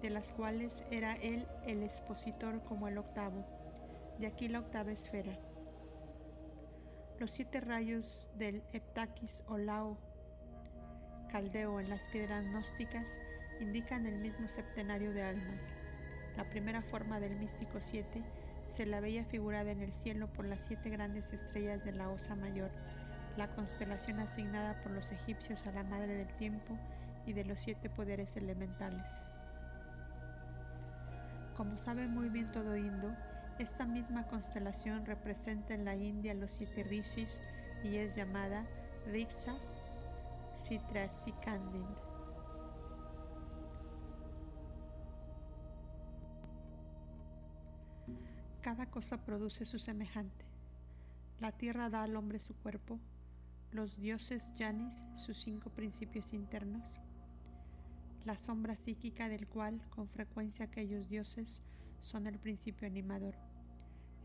de 0.00 0.10
las 0.10 0.32
cuales 0.32 0.82
era 0.90 1.12
él 1.14 1.46
el 1.66 1.82
expositor 1.82 2.62
como 2.62 2.88
el 2.88 2.96
octavo, 2.96 3.44
de 4.18 4.26
aquí 4.26 4.48
la 4.48 4.60
octava 4.60 4.92
esfera. 4.92 5.38
Los 7.18 7.32
siete 7.32 7.60
rayos 7.60 8.26
del 8.36 8.62
heptaquis 8.72 9.42
o 9.48 9.58
lao 9.58 9.98
caldeo 11.32 11.80
en 11.80 11.90
las 11.90 12.06
piedras 12.06 12.44
gnósticas 12.44 13.08
indican 13.60 14.06
el 14.06 14.18
mismo 14.18 14.46
septenario 14.48 15.12
de 15.12 15.24
almas. 15.24 15.72
La 16.36 16.48
primera 16.48 16.80
forma 16.80 17.18
del 17.18 17.36
místico 17.36 17.80
siete 17.80 18.22
se 18.68 18.86
la 18.86 19.00
veía 19.00 19.24
figurada 19.24 19.72
en 19.72 19.82
el 19.82 19.92
cielo 19.92 20.28
por 20.32 20.44
las 20.44 20.64
siete 20.64 20.90
grandes 20.90 21.32
estrellas 21.32 21.84
de 21.84 21.92
la 21.92 22.08
Osa 22.08 22.36
Mayor, 22.36 22.70
la 23.36 23.48
constelación 23.48 24.20
asignada 24.20 24.80
por 24.82 24.92
los 24.92 25.10
egipcios 25.10 25.66
a 25.66 25.72
la 25.72 25.82
Madre 25.82 26.14
del 26.14 26.32
Tiempo 26.36 26.78
y 27.26 27.32
de 27.32 27.44
los 27.44 27.58
siete 27.58 27.90
poderes 27.90 28.36
elementales. 28.36 29.24
Como 31.56 31.76
sabe 31.78 32.06
muy 32.06 32.28
bien 32.28 32.52
todo 32.52 32.76
Indo, 32.76 33.12
esta 33.58 33.86
misma 33.86 34.26
constelación 34.28 35.04
representa 35.04 35.74
en 35.74 35.84
la 35.84 35.96
India 35.96 36.32
los 36.34 36.52
siete 36.52 36.84
rishis 36.84 37.42
y 37.82 37.96
es 37.96 38.14
llamada 38.14 38.66
Riksha 39.06 39.56
Sitrasikandin. 40.56 41.86
Cada 48.60 48.86
cosa 48.86 49.24
produce 49.24 49.64
su 49.64 49.78
semejante. 49.78 50.44
La 51.40 51.52
tierra 51.52 51.90
da 51.90 52.02
al 52.02 52.16
hombre 52.16 52.38
su 52.38 52.54
cuerpo, 52.54 52.98
los 53.72 53.96
dioses 53.96 54.54
yanis 54.56 55.02
sus 55.14 55.38
cinco 55.42 55.70
principios 55.70 56.32
internos, 56.32 56.98
la 58.24 58.36
sombra 58.36 58.76
psíquica 58.76 59.28
del 59.28 59.48
cual 59.48 59.80
con 59.90 60.08
frecuencia 60.08 60.66
aquellos 60.66 61.08
dioses 61.08 61.62
son 62.00 62.26
el 62.26 62.38
principio 62.38 62.86
animador. 62.86 63.47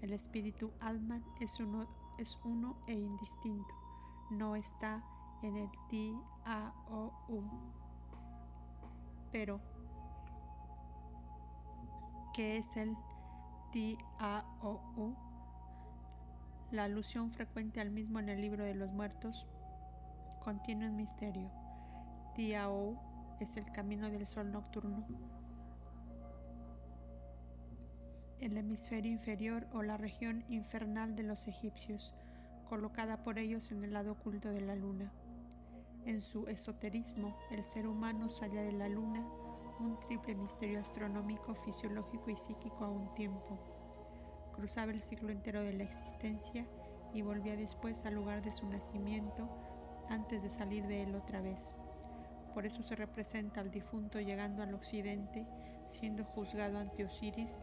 El 0.03 0.11
espíritu 0.11 0.73
Atman 0.81 1.23
es 1.39 1.61
uno, 1.61 1.87
es 2.17 2.37
uno 2.43 2.75
e 2.87 2.93
indistinto, 2.93 3.73
no 4.31 4.57
está 4.57 5.01
en 5.41 5.55
el 5.55 5.69
Ti, 5.87 6.13
O. 6.89 7.13
Pero, 9.31 9.61
¿qué 12.33 12.57
es 12.57 12.75
el 12.75 12.97
Ti, 13.71 13.97
O? 14.61 15.15
La 16.71 16.83
alusión 16.83 17.31
frecuente 17.31 17.79
al 17.79 17.89
mismo 17.89 18.19
en 18.19 18.27
el 18.27 18.41
libro 18.41 18.65
de 18.65 18.75
los 18.75 18.91
muertos 18.91 19.47
contiene 20.43 20.89
un 20.89 20.97
misterio. 20.97 21.47
Ti, 22.35 22.55
A, 22.55 22.69
O, 22.69 23.37
es 23.39 23.55
el 23.55 23.71
camino 23.71 24.09
del 24.09 24.27
sol 24.27 24.51
nocturno. 24.51 25.07
El 28.43 28.57
hemisferio 28.57 29.09
inferior 29.09 29.67
o 29.71 29.83
la 29.83 29.95
región 29.95 30.43
infernal 30.49 31.15
de 31.15 31.23
los 31.23 31.47
egipcios, 31.47 32.13
colocada 32.67 33.23
por 33.23 33.39
ellos 33.39 33.71
en 33.71 33.85
el 33.85 33.93
lado 33.93 34.11
oculto 34.11 34.49
de 34.49 34.59
la 34.59 34.75
luna. 34.75 35.13
En 36.03 36.21
su 36.21 36.49
esoterismo, 36.49 37.37
el 37.51 37.63
ser 37.63 37.87
humano 37.87 38.27
sale 38.27 38.61
de 38.61 38.73
la 38.73 38.89
luna, 38.89 39.25
un 39.79 39.97
triple 39.97 40.35
misterio 40.35 40.81
astronómico, 40.81 41.55
fisiológico 41.55 42.31
y 42.31 42.35
psíquico 42.35 42.83
a 42.83 42.89
un 42.89 43.13
tiempo. 43.13 43.57
Cruzaba 44.53 44.91
el 44.91 45.03
ciclo 45.03 45.29
entero 45.29 45.61
de 45.61 45.71
la 45.71 45.85
existencia 45.85 46.67
y 47.13 47.21
volvía 47.21 47.55
después 47.55 48.05
al 48.05 48.15
lugar 48.15 48.41
de 48.41 48.51
su 48.51 48.67
nacimiento 48.67 49.47
antes 50.09 50.43
de 50.43 50.49
salir 50.49 50.85
de 50.87 51.03
él 51.03 51.15
otra 51.15 51.39
vez. 51.39 51.71
Por 52.53 52.65
eso 52.65 52.83
se 52.83 52.97
representa 52.97 53.61
al 53.61 53.71
difunto 53.71 54.19
llegando 54.19 54.63
al 54.63 54.73
occidente, 54.73 55.47
siendo 55.87 56.25
juzgado 56.25 56.77
ante 56.77 57.05
Osiris, 57.05 57.61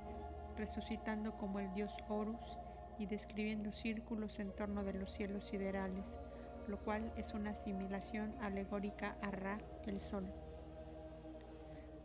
resucitando 0.56 1.36
como 1.36 1.60
el 1.60 1.72
dios 1.72 1.94
Horus 2.08 2.58
y 2.98 3.06
describiendo 3.06 3.72
círculos 3.72 4.38
en 4.38 4.54
torno 4.54 4.84
de 4.84 4.94
los 4.94 5.10
cielos 5.10 5.44
siderales 5.44 6.18
lo 6.70 6.78
cual 6.78 7.12
es 7.16 7.34
una 7.34 7.50
asimilación 7.50 8.34
alegórica 8.40 9.16
a 9.22 9.30
Ra, 9.30 9.58
el 9.86 10.00
sol. 10.00 10.24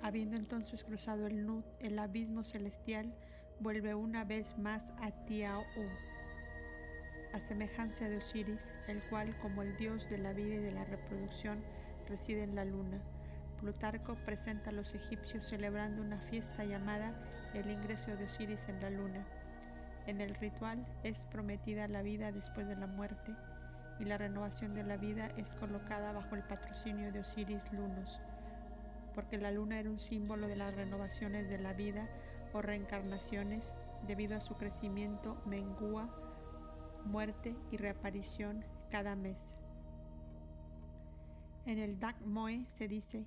Habiendo 0.02 0.36
entonces 0.36 0.84
cruzado 0.84 1.28
el 1.28 1.46
Nut, 1.46 1.66
el 1.80 1.98
abismo 2.00 2.44
celestial 2.44 3.14
vuelve 3.60 3.96
una 3.96 4.26
vez 4.26 4.58
más 4.58 4.92
a 5.02 5.12
Tiao, 5.26 5.64
a 7.34 7.40
semejanza 7.40 8.10
de 8.10 8.18
Osiris, 8.18 8.74
el 8.88 9.02
cual, 9.10 9.38
como 9.40 9.62
el 9.62 9.78
dios 9.78 10.10
de 10.10 10.18
la 10.18 10.34
vida 10.34 10.56
y 10.56 10.60
de 10.60 10.72
la 10.72 10.86
reproducción, 10.86 11.64
reside 12.08 12.44
en 12.44 12.56
la 12.56 12.66
luna. 12.66 13.02
Plutarco 13.60 14.16
presenta 14.26 14.70
a 14.70 14.74
los 14.74 14.94
egipcios 14.94 15.46
celebrando 15.46 16.02
una 16.02 16.20
fiesta 16.20 16.66
llamada 16.66 17.14
el 17.54 17.70
ingreso 17.70 18.16
de 18.16 18.26
Osiris 18.26 18.70
en 18.70 18.82
la 18.82 18.90
luna. 18.90 19.26
En 20.08 20.22
el 20.22 20.36
ritual 20.36 20.86
es 21.04 21.26
prometida 21.26 21.88
la 21.88 22.02
vida 22.02 22.32
después 22.32 22.68
de 22.68 22.76
la 22.76 22.88
muerte 22.88 23.34
y 24.00 24.06
la 24.06 24.18
renovación 24.18 24.74
de 24.74 24.84
la 24.84 24.98
vida 24.98 25.28
es 25.38 25.56
colocada 25.56 26.12
bajo 26.12 26.36
el 26.36 26.44
patrocinio 26.44 27.12
de 27.12 27.20
Osiris 27.20 27.64
Lunos, 27.72 28.20
porque 29.14 29.38
la 29.38 29.52
luna 29.52 29.80
era 29.80 29.90
un 29.90 30.00
símbolo 30.00 30.48
de 30.48 30.58
las 30.58 30.76
renovaciones 30.76 31.50
de 31.50 31.58
la 31.58 31.74
vida 31.74 32.08
o 32.54 32.62
reencarnaciones 32.62 33.74
debido 34.06 34.36
a 34.36 34.42
su 34.42 34.56
crecimiento, 34.56 35.42
mengua, 35.46 36.10
muerte 37.06 37.56
y 37.72 37.78
reaparición 37.78 38.66
cada 38.90 39.16
mes. 39.16 39.56
En 41.66 41.80
el 41.80 42.00
Dak 42.00 42.22
Moe 42.22 42.66
se 42.68 42.88
dice, 42.88 43.26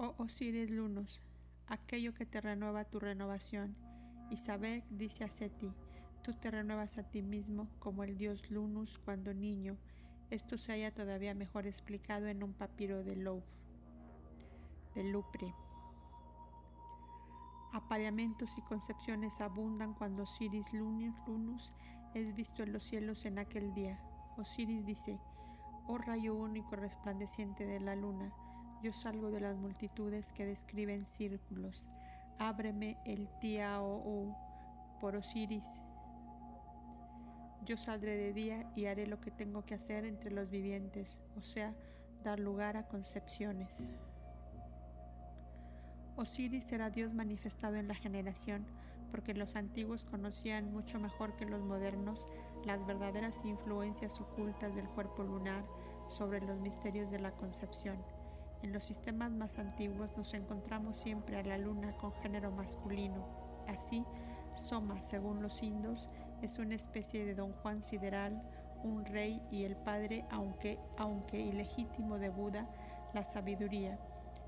Oh 0.00 0.14
Osiris 0.18 0.70
Lunos, 0.70 1.22
aquello 1.66 2.14
que 2.14 2.24
te 2.24 2.40
renueva 2.40 2.84
tu 2.84 3.00
renovación. 3.00 3.74
Y 4.30 4.36
Sabek 4.36 4.84
dice 4.90 5.24
a 5.24 5.28
Seti, 5.28 5.72
Tú 6.22 6.34
te 6.34 6.52
renuevas 6.52 6.98
a 6.98 7.02
ti 7.02 7.20
mismo 7.20 7.68
como 7.80 8.04
el 8.04 8.16
dios 8.16 8.48
Lunus 8.48 8.96
cuando 8.98 9.34
niño. 9.34 9.76
Esto 10.30 10.56
se 10.56 10.70
haya 10.70 10.94
todavía 10.94 11.34
mejor 11.34 11.66
explicado 11.66 12.28
en 12.28 12.44
un 12.44 12.52
papiro 12.52 13.02
de 13.02 13.16
Louvre, 13.16 13.44
de 14.94 15.02
Lupre. 15.02 15.52
Apareamientos 17.72 18.56
y 18.56 18.62
concepciones 18.62 19.40
abundan 19.40 19.94
cuando 19.94 20.22
Osiris 20.22 20.72
Lunus 20.72 21.72
es 22.14 22.36
visto 22.36 22.62
en 22.62 22.72
los 22.72 22.84
cielos 22.84 23.24
en 23.24 23.40
aquel 23.40 23.74
día. 23.74 24.00
Osiris 24.36 24.86
dice, 24.86 25.18
Oh 25.88 25.98
rayo 25.98 26.36
único 26.36 26.76
resplandeciente 26.76 27.66
de 27.66 27.80
la 27.80 27.96
luna, 27.96 28.32
yo 28.82 28.92
salgo 28.92 29.30
de 29.30 29.40
las 29.40 29.56
multitudes 29.56 30.32
que 30.32 30.46
describen 30.46 31.06
círculos. 31.06 31.88
Ábreme 32.38 32.98
el 33.04 33.28
Tiao 33.40 34.36
por 35.00 35.16
Osiris 35.16 35.80
yo 37.68 37.76
saldré 37.76 38.16
de 38.16 38.32
día 38.32 38.70
y 38.74 38.86
haré 38.86 39.06
lo 39.06 39.20
que 39.20 39.30
tengo 39.30 39.62
que 39.64 39.74
hacer 39.74 40.06
entre 40.06 40.30
los 40.30 40.48
vivientes, 40.48 41.20
o 41.36 41.42
sea, 41.42 41.74
dar 42.24 42.40
lugar 42.40 42.78
a 42.78 42.88
concepciones. 42.88 43.90
Osiris 46.16 46.64
será 46.64 46.88
Dios 46.88 47.12
manifestado 47.12 47.76
en 47.76 47.86
la 47.86 47.94
generación, 47.94 48.64
porque 49.10 49.34
los 49.34 49.54
antiguos 49.54 50.06
conocían 50.06 50.72
mucho 50.72 50.98
mejor 50.98 51.36
que 51.36 51.44
los 51.44 51.60
modernos 51.60 52.26
las 52.64 52.86
verdaderas 52.86 53.44
influencias 53.44 54.18
ocultas 54.18 54.74
del 54.74 54.88
cuerpo 54.88 55.22
lunar 55.22 55.62
sobre 56.08 56.40
los 56.40 56.58
misterios 56.60 57.10
de 57.10 57.18
la 57.18 57.32
concepción. 57.32 57.98
En 58.62 58.72
los 58.72 58.84
sistemas 58.84 59.30
más 59.30 59.58
antiguos 59.58 60.10
nos 60.16 60.34
encontramos 60.34 60.96
siempre 60.96 61.38
a 61.38 61.42
la 61.42 61.58
luna 61.58 61.96
con 61.96 62.12
género 62.14 62.50
masculino. 62.50 63.26
Así, 63.68 64.04
Soma, 64.54 65.00
según 65.02 65.42
los 65.42 65.62
indos, 65.62 66.10
es 66.42 66.58
una 66.58 66.74
especie 66.74 67.24
de 67.24 67.34
don 67.34 67.52
Juan 67.52 67.82
sideral, 67.82 68.42
un 68.82 69.04
rey 69.04 69.42
y 69.50 69.64
el 69.64 69.76
padre, 69.76 70.24
aunque, 70.30 70.78
aunque 70.96 71.40
ilegítimo 71.40 72.18
de 72.18 72.30
Buda, 72.30 72.68
la 73.14 73.24
sabiduría. 73.24 73.98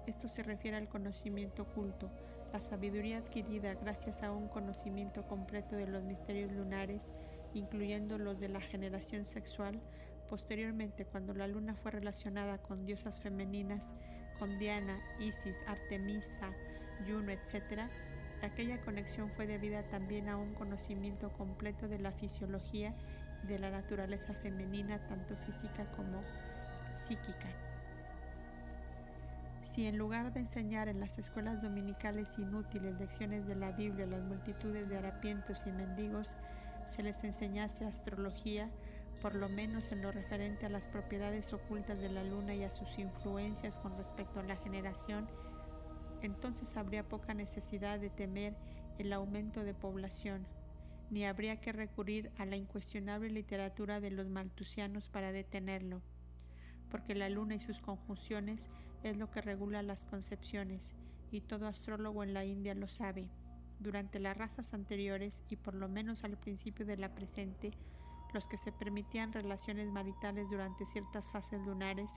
Esto 0.06 0.28
se 0.28 0.42
refiere 0.42 0.76
al 0.76 0.88
conocimiento 0.88 1.62
oculto, 1.62 2.10
la 2.52 2.60
sabiduría 2.60 3.18
adquirida 3.18 3.74
gracias 3.74 4.24
a 4.24 4.32
un 4.32 4.48
conocimiento 4.48 5.26
completo 5.28 5.76
de 5.76 5.86
los 5.86 6.02
misterios 6.02 6.50
lunares, 6.50 7.12
incluyendo 7.54 8.18
los 8.18 8.40
de 8.40 8.48
la 8.48 8.60
generación 8.60 9.24
sexual. 9.24 9.80
Posteriormente, 10.30 11.04
cuando 11.04 11.34
la 11.34 11.48
luna 11.48 11.74
fue 11.74 11.90
relacionada 11.90 12.58
con 12.58 12.86
diosas 12.86 13.20
femeninas, 13.20 13.92
con 14.38 14.58
Diana, 14.58 14.98
Isis, 15.18 15.58
Artemisa, 15.66 16.50
Juno, 17.06 17.32
etc., 17.32 17.90
Aquella 18.42 18.80
conexión 18.80 19.30
fue 19.30 19.46
debida 19.46 19.82
también 19.82 20.28
a 20.28 20.38
un 20.38 20.54
conocimiento 20.54 21.30
completo 21.30 21.88
de 21.88 21.98
la 21.98 22.10
fisiología 22.10 22.94
y 23.44 23.48
de 23.48 23.58
la 23.58 23.70
naturaleza 23.70 24.32
femenina, 24.32 24.98
tanto 25.08 25.34
física 25.44 25.84
como 25.94 26.22
psíquica. 26.94 27.48
Si 29.62 29.86
en 29.86 29.98
lugar 29.98 30.32
de 30.32 30.40
enseñar 30.40 30.88
en 30.88 31.00
las 31.00 31.18
escuelas 31.18 31.60
dominicales 31.60 32.38
inútiles 32.38 32.98
lecciones 32.98 33.46
de 33.46 33.56
la 33.56 33.72
Biblia 33.72 34.06
a 34.06 34.08
las 34.08 34.22
multitudes 34.22 34.88
de 34.88 34.96
harapientos 34.96 35.66
y 35.66 35.72
mendigos, 35.72 36.34
se 36.88 37.02
les 37.02 37.22
enseñase 37.24 37.84
astrología, 37.84 38.70
por 39.20 39.34
lo 39.34 39.48
menos 39.48 39.92
en 39.92 40.02
lo 40.02 40.12
referente 40.12 40.66
a 40.66 40.70
las 40.70 40.88
propiedades 40.88 41.52
ocultas 41.52 42.00
de 42.00 42.08
la 42.08 42.24
luna 42.24 42.54
y 42.54 42.64
a 42.64 42.70
sus 42.70 42.98
influencias 42.98 43.78
con 43.78 43.96
respecto 43.96 44.40
a 44.40 44.44
la 44.44 44.56
generación, 44.56 45.28
entonces 46.22 46.76
habría 46.76 47.08
poca 47.08 47.34
necesidad 47.34 47.98
de 47.98 48.10
temer 48.10 48.56
el 48.98 49.12
aumento 49.12 49.62
de 49.64 49.74
población, 49.74 50.46
ni 51.10 51.24
habría 51.24 51.60
que 51.60 51.72
recurrir 51.72 52.30
a 52.38 52.46
la 52.46 52.56
incuestionable 52.56 53.30
literatura 53.30 54.00
de 54.00 54.10
los 54.10 54.28
maltusianos 54.28 55.08
para 55.08 55.32
detenerlo, 55.32 56.02
porque 56.90 57.14
la 57.14 57.28
luna 57.28 57.54
y 57.54 57.60
sus 57.60 57.80
conjunciones 57.80 58.70
es 59.02 59.16
lo 59.16 59.30
que 59.30 59.40
regula 59.40 59.82
las 59.82 60.04
concepciones, 60.04 60.94
y 61.30 61.40
todo 61.42 61.66
astrólogo 61.66 62.22
en 62.22 62.34
la 62.34 62.44
India 62.44 62.74
lo 62.74 62.88
sabe. 62.88 63.28
Durante 63.78 64.18
las 64.18 64.36
razas 64.36 64.74
anteriores 64.74 65.42
y 65.48 65.56
por 65.56 65.74
lo 65.74 65.88
menos 65.88 66.24
al 66.24 66.36
principio 66.36 66.84
de 66.84 66.98
la 66.98 67.14
presente, 67.14 67.72
los 68.32 68.48
que 68.48 68.56
se 68.56 68.72
permitían 68.72 69.32
relaciones 69.32 69.90
maritales 69.90 70.48
durante 70.48 70.86
ciertas 70.86 71.30
fases 71.30 71.60
lunares 71.66 72.12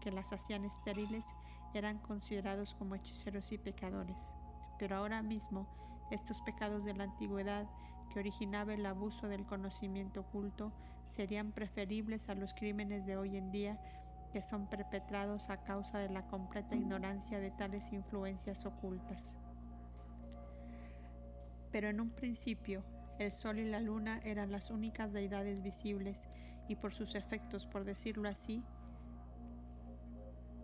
que 0.00 0.10
las 0.10 0.32
hacían 0.32 0.64
estériles 0.64 1.24
eran 1.72 1.98
considerados 1.98 2.74
como 2.74 2.94
hechiceros 2.94 3.52
y 3.52 3.58
pecadores. 3.58 4.30
Pero 4.78 4.96
ahora 4.96 5.22
mismo, 5.22 5.66
estos 6.10 6.40
pecados 6.42 6.84
de 6.84 6.94
la 6.94 7.04
antigüedad 7.04 7.66
que 8.12 8.20
originaba 8.20 8.74
el 8.74 8.86
abuso 8.86 9.28
del 9.28 9.44
conocimiento 9.46 10.20
oculto 10.20 10.72
serían 11.06 11.52
preferibles 11.52 12.28
a 12.28 12.34
los 12.34 12.54
crímenes 12.54 13.06
de 13.06 13.16
hoy 13.16 13.36
en 13.36 13.50
día 13.50 13.78
que 14.32 14.42
son 14.42 14.66
perpetrados 14.66 15.48
a 15.48 15.58
causa 15.58 15.98
de 15.98 16.08
la 16.08 16.26
completa 16.26 16.74
ignorancia 16.74 17.38
de 17.38 17.50
tales 17.52 17.92
influencias 17.92 18.66
ocultas. 18.66 19.32
Pero 21.70 21.88
en 21.88 22.00
un 22.00 22.10
principio, 22.10 22.84
el 23.18 23.32
sol 23.32 23.58
y 23.58 23.64
la 23.64 23.80
luna 23.80 24.20
eran 24.24 24.50
las 24.50 24.70
únicas 24.70 25.12
deidades 25.12 25.62
visibles 25.62 26.28
y 26.68 26.76
por 26.76 26.94
sus 26.94 27.14
efectos, 27.14 27.66
por 27.66 27.84
decirlo 27.84 28.28
así, 28.28 28.64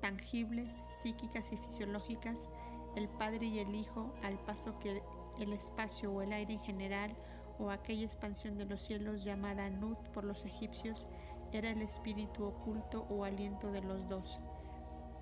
tangibles, 0.00 0.74
psíquicas 1.02 1.52
y 1.52 1.56
fisiológicas, 1.56 2.48
el 2.96 3.08
Padre 3.08 3.46
y 3.46 3.58
el 3.58 3.74
Hijo, 3.74 4.14
al 4.22 4.38
paso 4.38 4.78
que 4.78 5.02
el 5.38 5.52
espacio 5.52 6.12
o 6.12 6.22
el 6.22 6.32
aire 6.32 6.54
en 6.54 6.60
general, 6.60 7.16
o 7.58 7.70
aquella 7.70 8.06
expansión 8.06 8.56
de 8.56 8.64
los 8.64 8.80
cielos 8.80 9.22
llamada 9.22 9.68
Nut 9.68 9.98
por 10.08 10.24
los 10.24 10.44
egipcios, 10.46 11.06
era 11.52 11.70
el 11.70 11.82
espíritu 11.82 12.44
oculto 12.44 13.06
o 13.10 13.24
aliento 13.24 13.70
de 13.70 13.82
los 13.82 14.08
dos. 14.08 14.40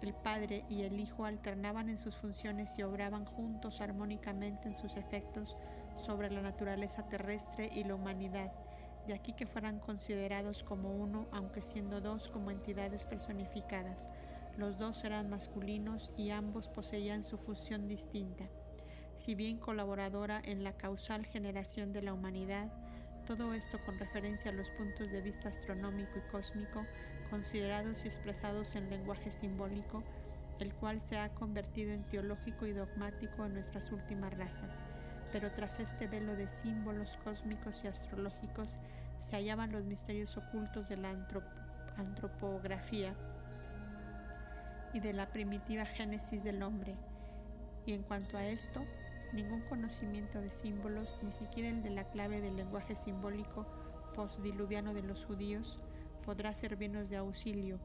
El 0.00 0.14
Padre 0.14 0.64
y 0.68 0.82
el 0.82 1.00
Hijo 1.00 1.24
alternaban 1.24 1.88
en 1.88 1.98
sus 1.98 2.16
funciones 2.16 2.78
y 2.78 2.84
obraban 2.84 3.24
juntos 3.24 3.80
armónicamente 3.80 4.68
en 4.68 4.74
sus 4.76 4.96
efectos 4.96 5.56
sobre 5.98 6.30
la 6.30 6.40
naturaleza 6.40 7.08
terrestre 7.08 7.68
y 7.72 7.84
la 7.84 7.94
humanidad, 7.94 8.52
de 9.06 9.14
aquí 9.14 9.32
que 9.32 9.46
fueran 9.46 9.80
considerados 9.80 10.62
como 10.62 10.94
uno, 10.94 11.28
aunque 11.32 11.62
siendo 11.62 12.00
dos 12.00 12.28
como 12.28 12.50
entidades 12.50 13.06
personificadas. 13.06 14.08
Los 14.56 14.78
dos 14.78 15.04
eran 15.04 15.30
masculinos 15.30 16.12
y 16.16 16.30
ambos 16.30 16.68
poseían 16.68 17.22
su 17.24 17.38
función 17.38 17.88
distinta. 17.88 18.44
Si 19.16 19.34
bien 19.34 19.58
colaboradora 19.58 20.40
en 20.44 20.62
la 20.62 20.76
causal 20.76 21.26
generación 21.26 21.92
de 21.92 22.02
la 22.02 22.12
humanidad, 22.12 22.70
todo 23.26 23.52
esto 23.52 23.78
con 23.84 23.98
referencia 23.98 24.50
a 24.50 24.54
los 24.54 24.70
puntos 24.70 25.10
de 25.10 25.20
vista 25.20 25.48
astronómico 25.48 26.18
y 26.18 26.30
cósmico, 26.30 26.84
considerados 27.30 28.04
y 28.04 28.08
expresados 28.08 28.74
en 28.74 28.90
lenguaje 28.90 29.30
simbólico, 29.32 30.02
el 30.60 30.72
cual 30.74 31.00
se 31.00 31.18
ha 31.18 31.28
convertido 31.34 31.92
en 31.92 32.04
teológico 32.04 32.66
y 32.66 32.72
dogmático 32.72 33.44
en 33.44 33.54
nuestras 33.54 33.92
últimas 33.92 34.36
razas. 34.36 34.82
Pero 35.32 35.50
tras 35.50 35.78
este 35.80 36.06
velo 36.06 36.36
de 36.36 36.48
símbolos 36.48 37.18
cósmicos 37.24 37.82
y 37.84 37.88
astrológicos 37.88 38.78
se 39.20 39.36
hallaban 39.36 39.72
los 39.72 39.84
misterios 39.84 40.36
ocultos 40.36 40.88
de 40.88 40.96
la 40.96 41.14
antropografía 41.96 43.14
y 44.92 45.00
de 45.00 45.12
la 45.12 45.26
primitiva 45.26 45.84
génesis 45.84 46.42
del 46.42 46.62
hombre. 46.62 46.94
Y 47.84 47.92
en 47.92 48.02
cuanto 48.02 48.36
a 48.36 48.46
esto, 48.46 48.84
Ningún 49.32 49.60
conocimiento 49.68 50.40
de 50.40 50.50
símbolos, 50.50 51.18
ni 51.22 51.32
siquiera 51.32 51.68
el 51.68 51.82
de 51.82 51.90
la 51.90 52.04
clave 52.04 52.40
del 52.40 52.56
lenguaje 52.56 52.96
simbólico 52.96 53.66
postdiluviano 54.14 54.94
de 54.94 55.02
los 55.02 55.26
judíos, 55.26 55.78
podrá 56.24 56.54
servirnos 56.54 57.10
de 57.10 57.18
auxilio, 57.18 57.78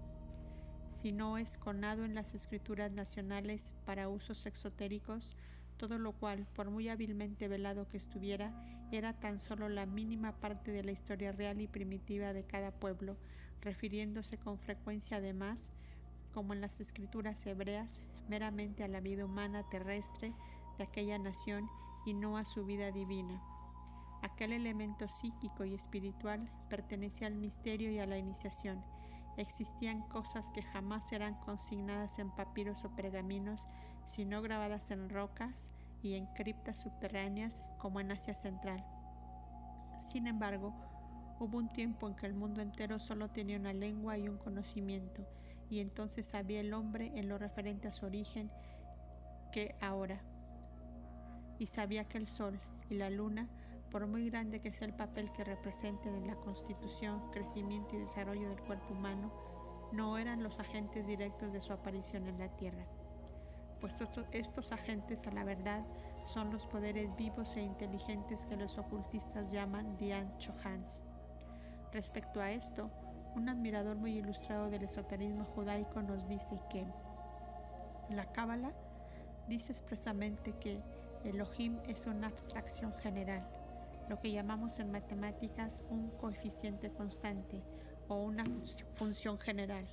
si 0.94 1.12
no 1.12 1.38
es 1.38 1.58
conado 1.58 2.06
en 2.06 2.16
las 2.16 2.34
escrituras 2.34 2.91
nacionales 2.91 3.74
para 3.86 4.08
usos 4.08 4.46
exotéricos, 4.46 5.36
todo 5.78 5.97
lo 5.97 6.13
cual, 6.13 6.47
por 6.55 6.69
muy 6.69 6.89
hábilmente 6.89 7.47
velado 7.47 7.88
que 7.88 7.97
estuviera, 7.97 8.53
era 8.91 9.13
tan 9.13 9.39
solo 9.39 9.69
la 9.69 9.86
mínima 9.86 10.34
parte 10.34 10.71
de 10.71 10.84
la 10.84 10.91
historia 10.91 11.32
real 11.32 11.61
y 11.61 11.67
primitiva 11.67 12.34
de 12.34 12.43
cada 12.43 12.71
pueblo, 12.71 13.17
refiriéndose 13.61 14.38
con 14.38 14.59
frecuencia 14.59 15.17
además, 15.17 15.71
como 16.34 16.53
en 16.53 16.61
las 16.61 16.80
escrituras 16.80 17.45
hebreas, 17.45 18.01
meramente 18.28 18.84
a 18.84 18.88
la 18.88 18.99
vida 18.99 19.26
humana 19.26 19.63
terrestre 19.69 20.34
de 20.78 20.84
aquella 20.84 21.17
nación 21.17 21.69
y 22.05 22.13
no 22.13 22.38
a 22.38 22.45
su 22.45 22.65
vida 22.65 22.91
divina. 22.91 23.41
Aquel 24.21 24.53
elemento 24.53 25.07
psíquico 25.07 25.65
y 25.65 25.74
espiritual 25.74 26.49
pertenecía 26.69 27.28
al 27.28 27.36
misterio 27.36 27.91
y 27.91 27.99
a 27.99 28.05
la 28.05 28.17
iniciación. 28.17 28.84
Existían 29.38 30.01
cosas 30.07 30.51
que 30.53 30.61
jamás 30.61 31.07
serán 31.09 31.36
consignadas 31.41 32.19
en 32.19 32.32
papiros 32.32 32.86
o 32.86 32.95
pergaminos, 32.95 33.67
sino 34.06 34.41
grabadas 34.41 34.91
en 34.91 35.10
rocas 35.10 35.72
y 36.01 36.16
en 36.16 36.26
criptas 36.28 36.82
subterráneas 36.82 37.64
como 37.78 37.99
en 37.99 38.12
Asia 38.12 38.36
Central. 38.36 38.84
Sin 39.99 40.28
embargo, 40.28 40.74
hubo 41.39 41.58
un 41.58 41.70
tiempo 41.70 42.08
en 42.08 42.16
que 42.16 42.26
el 42.26 42.34
mundo 42.34 42.62
entero 42.62 42.99
solo 42.99 43.30
tenía 43.30 43.58
una 43.58 43.74
lengua 43.74 44.18
y 44.18 44.28
un 44.28 44.38
conocimiento, 44.38 45.26
y 45.70 45.80
entonces 45.80 46.28
sabía 46.28 46.60
el 46.60 46.74
hombre 46.74 47.12
en 47.16 47.30
lo 47.30 47.38
referente 47.38 47.88
a 47.88 47.93
su 47.93 48.06
origen 48.06 48.51
que 49.51 49.76
ahora 49.82 50.22
y 51.60 51.68
sabía 51.68 52.06
que 52.06 52.18
el 52.18 52.28
sol 52.28 52.60
y 52.89 52.95
la 52.95 53.10
luna, 53.10 53.47
por 53.91 54.08
muy 54.08 54.30
grande 54.30 54.60
que 54.60 54.74
sea 54.74 54.88
el 54.88 54.93
papel 54.93 55.32
que 55.32 55.43
representen 55.43 56.16
en 56.16 56.28
la 56.28 56.36
constitución, 56.36 57.32
crecimiento 57.32 57.95
y 57.95 57.99
desarrollo 57.99 58.49
del 58.49 58.62
cuerpo 58.62 58.93
humano, 58.93 59.32
no 59.91 60.18
eran 60.18 60.43
los 60.43 60.60
agentes 60.60 61.06
directos 61.06 61.54
de 61.54 61.62
su 61.62 61.72
aparición 61.72 62.28
en 62.28 62.39
la 62.39 62.49
Tierra, 62.58 62.86
pues 63.84 63.95
estos, 64.31 64.71
agentes 64.71 65.27
a 65.27 65.31
la 65.31 65.43
verdad 65.43 65.84
son 66.23 66.53
los 66.53 66.65
poderes 66.67 67.17
vivos 67.17 67.57
e 67.57 67.61
inteligentes 67.61 68.45
que 68.45 68.55
los 68.55 68.77
ocultistas 68.77 69.51
llaman 69.51 69.97
Dian 69.97 70.38
Chohans. 70.38 71.01
Respecto 71.91 72.39
a 72.39 72.53
esto, 72.53 72.89
un 73.36 73.49
admirador 73.49 73.97
muy 73.97 74.19
ilustrado 74.19 74.69
del 74.69 74.84
esoterismo 74.84 75.43
judaico 75.43 76.01
nos 76.01 76.25
dice 76.29 76.61
que 76.69 76.86
la 78.09 78.31
Cábala 78.31 78.71
dice 79.49 79.73
expresamente 79.73 80.53
que 80.61 80.79
Elohim 81.25 81.77
es 81.86 82.05
una 82.05 82.27
abstracción 82.27 82.93
general, 82.99 83.45
lo 84.07 84.17
que 84.21 84.31
llamamos 84.31 84.79
en 84.79 84.93
matemáticas 84.93 85.84
un 85.89 86.09
coeficiente 86.11 86.89
constante 86.89 87.61
o 88.07 88.15
una 88.15 88.45
función 88.93 89.38
general, 89.39 89.86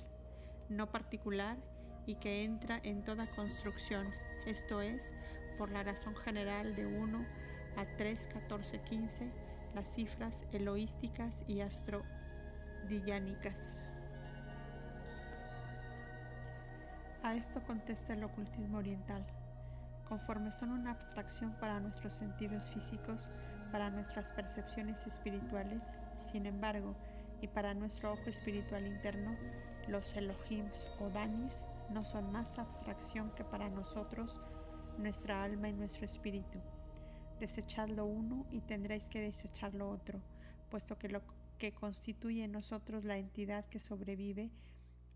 no 0.69 0.89
particular 0.89 1.57
y 2.05 2.15
que 2.15 2.43
entra 2.43 2.79
en 2.83 3.03
toda 3.03 3.25
construcción, 3.35 4.07
esto 4.45 4.81
es, 4.81 5.13
por 5.57 5.71
la 5.71 5.83
razón 5.83 6.15
general 6.15 6.75
de 6.75 6.85
1 6.85 7.25
a 7.77 7.85
3, 7.97 8.27
14, 8.33 8.81
15, 8.81 9.31
las 9.75 9.93
cifras 9.93 10.43
eloísticas 10.51 11.43
y 11.47 11.61
astrodillánicas. 11.61 13.77
A 17.23 17.35
esto 17.35 17.61
contesta 17.63 18.13
el 18.13 18.23
ocultismo 18.23 18.79
oriental 18.79 19.25
conforme 20.11 20.51
son 20.51 20.71
una 20.71 20.91
abstracción 20.91 21.53
para 21.53 21.79
nuestros 21.79 22.11
sentidos 22.11 22.67
físicos, 22.67 23.29
para 23.71 23.89
nuestras 23.89 24.33
percepciones 24.33 25.07
espirituales, 25.07 25.85
sin 26.17 26.47
embargo, 26.47 26.97
y 27.39 27.47
para 27.47 27.73
nuestro 27.73 28.11
ojo 28.11 28.29
espiritual 28.29 28.85
interno, 28.85 29.37
los 29.87 30.13
Elohims 30.17 30.91
o 30.99 31.09
Danis 31.11 31.63
no 31.91 32.05
son 32.05 32.31
más 32.31 32.57
abstracción 32.57 33.31
que 33.31 33.43
para 33.43 33.69
nosotros 33.69 34.39
nuestra 34.97 35.43
alma 35.43 35.69
y 35.69 35.73
nuestro 35.73 36.05
espíritu. 36.05 36.59
Desechad 37.39 37.89
lo 37.89 38.05
uno 38.05 38.45
y 38.51 38.61
tendréis 38.61 39.07
que 39.07 39.19
desechar 39.19 39.73
lo 39.73 39.89
otro, 39.89 40.21
puesto 40.69 40.97
que 40.97 41.09
lo 41.09 41.21
que 41.57 41.73
constituye 41.73 42.43
en 42.43 42.51
nosotros 42.51 43.03
la 43.03 43.17
entidad 43.17 43.65
que 43.65 43.79
sobrevive 43.79 44.51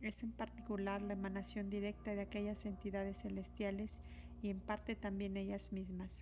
es 0.01 0.23
en 0.23 0.31
particular 0.31 1.01
la 1.01 1.13
emanación 1.13 1.69
directa 1.69 2.13
de 2.13 2.21
aquellas 2.21 2.65
entidades 2.65 3.21
celestiales 3.21 4.01
y 4.41 4.49
en 4.49 4.59
parte 4.59 4.95
también 4.95 5.37
ellas 5.37 5.71
mismas. 5.71 6.21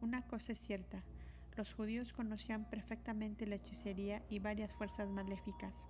Una 0.00 0.22
cosa 0.26 0.52
es 0.52 0.58
cierta, 0.58 1.02
los 1.56 1.74
judíos 1.74 2.12
conocían 2.12 2.68
perfectamente 2.68 3.46
la 3.46 3.56
hechicería 3.56 4.22
y 4.28 4.38
varias 4.38 4.74
fuerzas 4.74 5.08
maléficas, 5.08 5.84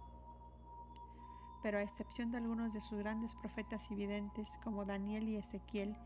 pero 1.62 1.78
a 1.78 1.82
excepción 1.82 2.30
de 2.30 2.38
algunos 2.38 2.72
de 2.72 2.80
sus 2.80 2.98
grandes 2.98 3.34
profetas 3.34 3.90
y 3.90 3.94
videntes 3.94 4.50
como 4.62 4.84
Daniel 4.84 5.28
y 5.28 5.36
Ezequiel, 5.36 5.96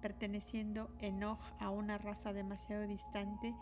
perteneciendo 0.00 0.90
Enoch 1.00 1.40
a 1.58 1.70
una 1.70 1.98
raza 1.98 2.32
demasiado 2.32 2.86
distante 2.86 3.54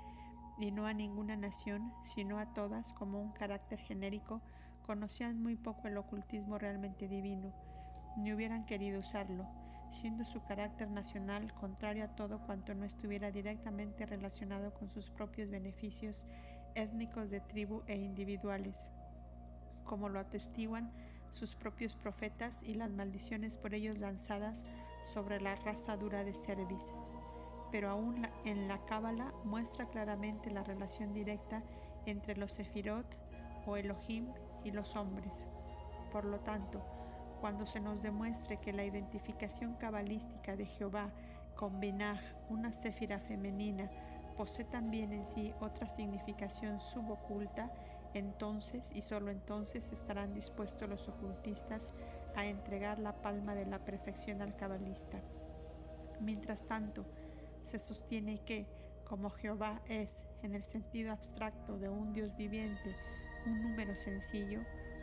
y 0.59 0.70
no 0.70 0.86
a 0.86 0.92
ninguna 0.92 1.36
nación, 1.36 1.92
sino 2.05 2.38
a 2.38 2.53
todas 2.53 2.92
como 2.92 3.20
un 3.20 3.32
carácter 3.32 3.78
genérico, 3.78 4.42
conocían 4.86 5.42
muy 5.42 5.57
poco 5.57 5.88
el 5.88 5.96
ocultismo 5.99 6.59
realmente 6.59 7.09
divino, 7.09 7.53
ni 8.16 8.32
hubieran 8.32 8.64
querido 8.64 9.01
usarlo, 9.01 9.46
siendo 9.92 10.24
su 10.24 10.42
carácter 10.42 10.90
nacional 10.90 11.53
contrario 11.55 12.05
a 12.05 12.14
todo 12.14 12.40
cuanto 12.40 12.74
no 12.74 12.84
estuviera 12.84 13.30
directamente 13.30 14.07
relacionado 14.07 14.74
con 14.74 14.90
sus 14.90 15.11
propios 15.11 15.51
beneficios 15.51 16.26
étnicos 16.74 17.30
de 17.30 17.40
tribu 17.40 17.82
e 17.86 17.96
individuales, 17.96 18.88
como 19.84 20.09
lo 20.09 20.20
atestiguan 20.20 20.92
sus 21.32 21.54
propios 21.54 21.94
profetas 21.94 22.62
y 22.62 22.74
las 22.74 22.90
maldiciones 22.90 23.56
por 23.56 23.74
ellos 23.74 23.98
lanzadas 23.98 24.64
sobre 25.04 25.40
la 25.40 25.54
raza 25.56 25.96
dura 25.96 26.24
de 26.24 26.34
Cervis. 26.34 26.92
Pero 27.70 27.90
aún 27.90 28.26
en 28.44 28.68
la 28.68 28.78
Cábala 28.86 29.32
muestra 29.44 29.86
claramente 29.86 30.50
la 30.50 30.64
relación 30.64 31.12
directa 31.12 31.62
entre 32.06 32.36
los 32.36 32.52
Sefirot 32.52 33.06
o 33.66 33.76
Elohim 33.76 34.26
y 34.64 34.70
los 34.70 34.96
hombres. 34.96 35.44
Por 36.10 36.24
lo 36.24 36.40
tanto, 36.40 36.80
cuando 37.40 37.66
se 37.66 37.80
nos 37.80 38.02
demuestre 38.02 38.58
que 38.58 38.72
la 38.72 38.84
identificación 38.84 39.74
cabalística 39.74 40.56
de 40.56 40.66
Jehová 40.66 41.10
con 41.54 41.80
Benaj, 41.80 42.20
una 42.48 42.72
céfira 42.72 43.18
femenina, 43.18 43.88
posee 44.36 44.64
también 44.64 45.12
en 45.12 45.24
sí 45.24 45.52
otra 45.60 45.88
significación 45.88 46.80
suboculta, 46.80 47.70
entonces 48.18 48.90
y 48.94 49.02
solo 49.02 49.30
entonces 49.30 49.92
estarán 49.92 50.34
dispuestos 50.34 50.88
los 50.88 51.08
ocultistas 51.08 51.92
a 52.36 52.46
entregar 52.46 52.98
la 52.98 53.12
palma 53.12 53.54
de 53.54 53.66
la 53.66 53.84
perfección 53.84 54.42
al 54.42 54.56
cabalista. 54.56 55.20
Mientras 56.20 56.66
tanto, 56.66 57.04
se 57.64 57.78
sostiene 57.78 58.40
que, 58.44 58.66
como 59.04 59.30
Jehová 59.30 59.80
es, 59.88 60.24
en 60.42 60.54
el 60.54 60.64
sentido 60.64 61.12
abstracto 61.12 61.78
de 61.78 61.88
un 61.88 62.12
Dios 62.12 62.36
viviente, 62.36 62.94
un 63.46 63.62
número 63.62 63.96
sencillo, 63.96 64.60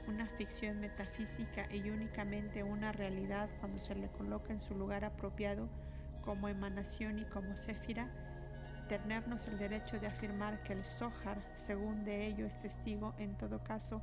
una 0.08 0.28
ficción 0.28 0.80
metafísica 0.80 1.66
y 1.74 1.90
únicamente 1.90 2.64
una 2.64 2.92
realidad 2.92 3.50
cuando 3.60 3.80
se 3.80 3.96
le 3.96 4.08
coloca 4.10 4.54
en 4.54 4.60
su 4.60 4.76
lugar 4.76 5.04
apropiado 5.04 5.68
como 6.24 6.48
emanación 6.48 7.20
y 7.20 7.26
como 7.26 7.56
céfira, 7.56 8.10
tenernos 8.88 9.48
el 9.48 9.58
derecho 9.58 10.00
de 10.00 10.08
afirmar 10.08 10.62
que 10.64 10.74
el 10.74 10.86
Zohar, 10.86 11.38
según 11.56 12.06
de 12.06 12.28
ello 12.28 12.46
es 12.46 12.60
testigo, 12.62 13.14
en 13.18 13.36
todo 13.36 13.64
caso, 13.64 14.02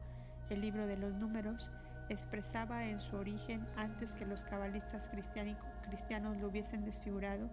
el 0.51 0.61
libro 0.61 0.87
de 0.87 0.97
los 0.97 1.16
números, 1.16 1.70
expresaba 2.09 2.85
en 2.85 3.01
su 3.01 3.16
origen 3.16 3.66
antes 3.76 4.12
que 4.12 4.26
los 4.26 4.45
cabalistas 4.45 5.09
cristianos 5.09 6.37
lo 6.39 6.49
hubiesen 6.49 6.85
desfigurado 6.85 7.49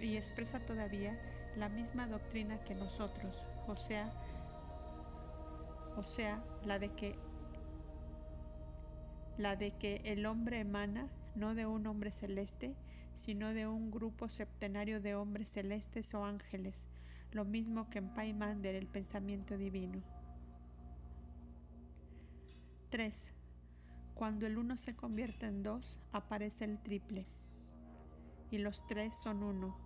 y 0.00 0.16
expresa 0.16 0.60
todavía 0.60 1.18
la 1.56 1.68
misma 1.68 2.06
doctrina 2.06 2.58
que 2.64 2.74
nosotros, 2.74 3.44
o 3.66 3.76
sea, 3.76 4.10
o 5.96 6.02
sea, 6.02 6.42
la 6.64 6.78
de 6.78 6.90
que 6.90 7.18
la 9.36 9.56
de 9.56 9.70
que 9.72 10.02
el 10.04 10.26
hombre 10.26 10.60
emana 10.60 11.08
no 11.34 11.54
de 11.54 11.66
un 11.66 11.86
hombre 11.86 12.10
celeste, 12.10 12.74
sino 13.20 13.52
de 13.52 13.68
un 13.68 13.90
grupo 13.90 14.28
septenario 14.30 15.00
de 15.00 15.14
hombres 15.14 15.50
celestes 15.50 16.14
o 16.14 16.24
ángeles, 16.24 16.86
lo 17.32 17.44
mismo 17.44 17.90
que 17.90 17.98
en 17.98 18.14
Paimander 18.14 18.74
el 18.74 18.86
pensamiento 18.86 19.58
divino. 19.58 20.02
3. 22.88 23.32
Cuando 24.14 24.46
el 24.46 24.56
uno 24.56 24.78
se 24.78 24.96
convierte 24.96 25.46
en 25.46 25.62
dos, 25.62 26.00
aparece 26.12 26.64
el 26.64 26.78
triple, 26.78 27.26
y 28.50 28.58
los 28.58 28.86
tres 28.86 29.14
son 29.14 29.42
uno, 29.42 29.76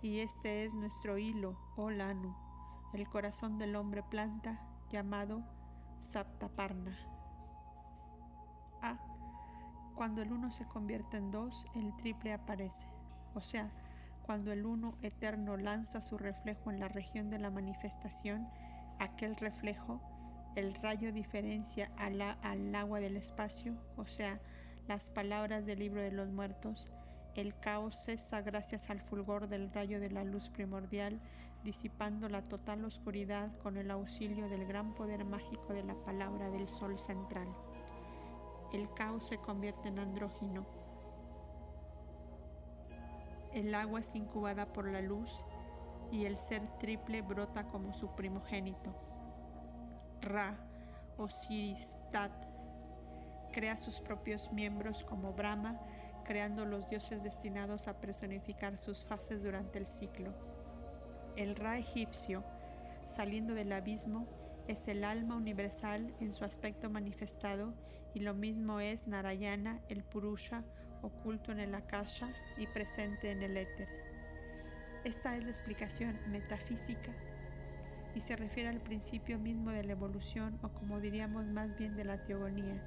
y 0.00 0.20
este 0.20 0.64
es 0.64 0.72
nuestro 0.72 1.18
hilo 1.18 1.58
o 1.76 1.90
lanu, 1.90 2.36
el 2.94 3.08
corazón 3.08 3.58
del 3.58 3.74
hombre 3.74 4.04
planta 4.04 4.64
llamado 4.90 5.42
Saptaparna. 6.00 6.96
A. 8.80 9.09
Cuando 10.00 10.22
el 10.22 10.32
uno 10.32 10.50
se 10.50 10.64
convierte 10.64 11.18
en 11.18 11.30
dos, 11.30 11.66
el 11.74 11.94
triple 11.98 12.32
aparece. 12.32 12.86
O 13.34 13.42
sea, 13.42 13.70
cuando 14.22 14.50
el 14.50 14.64
uno 14.64 14.96
eterno 15.02 15.58
lanza 15.58 16.00
su 16.00 16.16
reflejo 16.16 16.70
en 16.70 16.80
la 16.80 16.88
región 16.88 17.28
de 17.28 17.38
la 17.38 17.50
manifestación, 17.50 18.48
aquel 18.98 19.36
reflejo, 19.36 20.00
el 20.56 20.74
rayo 20.76 21.12
diferencia 21.12 21.92
al, 21.98 22.22
al 22.22 22.74
agua 22.74 23.00
del 23.00 23.18
espacio, 23.18 23.76
o 23.98 24.06
sea, 24.06 24.40
las 24.88 25.10
palabras 25.10 25.66
del 25.66 25.80
libro 25.80 26.00
de 26.00 26.12
los 26.12 26.30
muertos, 26.30 26.90
el 27.34 27.54
caos 27.60 27.94
cesa 27.94 28.40
gracias 28.40 28.88
al 28.88 29.02
fulgor 29.02 29.48
del 29.48 29.70
rayo 29.70 30.00
de 30.00 30.08
la 30.08 30.24
luz 30.24 30.48
primordial, 30.48 31.20
disipando 31.62 32.30
la 32.30 32.40
total 32.40 32.86
oscuridad 32.86 33.54
con 33.58 33.76
el 33.76 33.90
auxilio 33.90 34.48
del 34.48 34.64
gran 34.64 34.94
poder 34.94 35.26
mágico 35.26 35.74
de 35.74 35.84
la 35.84 35.94
palabra 35.94 36.48
del 36.48 36.70
sol 36.70 36.98
central 36.98 37.54
el 38.72 38.92
caos 38.94 39.24
se 39.24 39.38
convierte 39.38 39.88
en 39.88 39.98
andrógino. 39.98 40.64
El 43.52 43.74
agua 43.74 44.00
es 44.00 44.14
incubada 44.14 44.72
por 44.72 44.86
la 44.88 45.00
luz 45.00 45.44
y 46.12 46.24
el 46.24 46.36
ser 46.36 46.62
triple 46.78 47.22
brota 47.22 47.66
como 47.66 47.92
su 47.92 48.14
primogénito. 48.14 48.94
Ra, 50.20 50.56
Osiris, 51.16 51.96
Tat, 52.10 52.32
crea 53.52 53.76
sus 53.76 54.00
propios 54.00 54.52
miembros 54.52 55.04
como 55.04 55.32
Brahma, 55.32 55.80
creando 56.24 56.64
los 56.64 56.88
dioses 56.88 57.22
destinados 57.22 57.88
a 57.88 58.00
personificar 58.00 58.78
sus 58.78 59.04
fases 59.04 59.42
durante 59.42 59.78
el 59.78 59.86
ciclo. 59.86 60.32
El 61.36 61.56
Ra 61.56 61.78
egipcio, 61.78 62.44
saliendo 63.06 63.54
del 63.54 63.72
abismo, 63.72 64.26
es 64.68 64.88
el 64.88 65.04
alma 65.04 65.36
universal 65.36 66.14
en 66.20 66.32
su 66.32 66.44
aspecto 66.44 66.90
manifestado 66.90 67.74
y 68.14 68.20
lo 68.20 68.34
mismo 68.34 68.80
es 68.80 69.06
Narayana, 69.06 69.80
el 69.88 70.02
Purusha, 70.02 70.64
oculto 71.02 71.52
en 71.52 71.60
el 71.60 71.74
Akasha 71.74 72.28
y 72.56 72.66
presente 72.66 73.30
en 73.30 73.42
el 73.42 73.56
éter. 73.56 73.88
Esta 75.04 75.36
es 75.36 75.44
la 75.44 75.50
explicación 75.50 76.18
metafísica 76.28 77.12
y 78.14 78.20
se 78.20 78.36
refiere 78.36 78.68
al 78.68 78.80
principio 78.80 79.38
mismo 79.38 79.70
de 79.70 79.84
la 79.84 79.92
evolución 79.92 80.58
o 80.62 80.68
como 80.68 81.00
diríamos 81.00 81.46
más 81.46 81.76
bien 81.78 81.96
de 81.96 82.04
la 82.04 82.22
teogonía. 82.22 82.82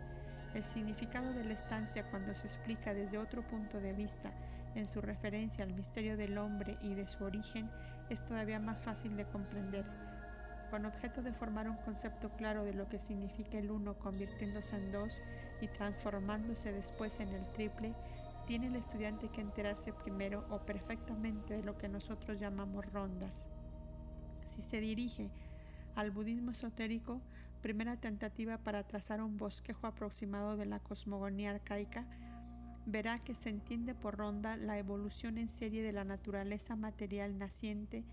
El 0.54 0.64
significado 0.64 1.34
de 1.34 1.46
la 1.46 1.54
estancia 1.54 2.10
cuando 2.12 2.36
se 2.36 2.48
explica 2.48 2.94
desde 2.94 3.18
otro 3.18 3.42
punto 3.48 3.80
de 3.80 3.94
vista 3.94 4.32
en 4.76 4.88
su 4.88 5.02
referencia 5.02 5.64
al 5.64 5.74
misterio 5.74 6.18
del 6.18 6.38
hombre 6.38 6.78
y 6.82 6.94
de 6.94 7.08
su 7.08 7.24
origen 7.24 7.70
es 8.10 8.24
todavía 8.26 8.60
más 8.60 8.84
fácil 8.84 9.16
de 9.16 9.26
comprender 9.26 9.86
con 10.74 10.88
objeto 10.88 11.22
de 11.22 11.34
formar 11.34 11.70
un 11.70 11.78
concepto 11.78 12.32
claro 12.32 12.66
de 12.66 12.74
lo 12.74 12.90
que 12.90 12.98
significa 12.98 13.60
el 13.60 13.70
uno 13.70 13.94
convirtiéndose 14.00 14.76
en 14.76 14.92
dos 14.92 15.22
y 15.62 15.68
transformándose 15.68 16.72
después 16.72 17.20
en 17.20 17.30
el 17.30 17.48
triple, 17.52 17.94
tiene 18.48 18.66
el 18.66 18.76
estudiante 18.76 19.30
que 19.30 19.42
enterarse 19.42 19.94
primero 19.94 20.48
o 20.50 20.66
perfectamente 20.66 21.54
de 21.54 21.62
lo 21.62 21.78
que 21.78 21.90
nosotros 21.90 22.40
llamamos 22.40 22.92
rondas. 22.92 23.46
Si 24.48 24.64
se 24.64 24.82
dirige 24.82 25.30
al 25.94 26.10
budismo 26.10 26.50
esotérico, 26.50 27.22
primera 27.62 27.98
tentativa 27.98 28.58
para 28.58 28.82
trazar 28.82 29.22
un 29.22 29.38
bosquejo 29.38 29.86
aproximado 29.86 30.58
de 30.58 30.66
la 30.66 30.80
cosmogonía 30.80 31.52
arcaica, 31.52 32.08
verá 32.88 33.20
que 33.20 33.36
se 33.36 33.50
entiende 33.50 33.94
por 33.94 34.18
ronda 34.18 34.58
la 34.58 34.80
evolución 34.80 35.38
en 35.38 35.50
serie 35.50 35.84
de 35.84 35.92
la 35.92 36.04
naturaleza 36.04 36.76
material 36.76 37.38
naciente 37.38 38.04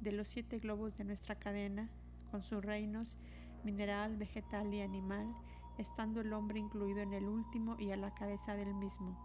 de 0.00 0.10
los 0.10 0.26
siete 0.26 0.58
globos 0.58 0.98
de 0.98 1.04
nuestra 1.04 1.36
cadena, 1.36 1.88
con 2.30 2.42
sus 2.42 2.64
reinos 2.64 3.18
mineral, 3.64 4.16
vegetal 4.16 4.72
y 4.72 4.80
animal, 4.80 5.34
estando 5.78 6.20
el 6.20 6.32
hombre 6.32 6.58
incluido 6.58 7.00
en 7.00 7.12
el 7.12 7.24
último 7.24 7.76
y 7.78 7.92
a 7.92 7.96
la 7.96 8.14
cabeza 8.14 8.54
del 8.54 8.74
mismo, 8.74 9.16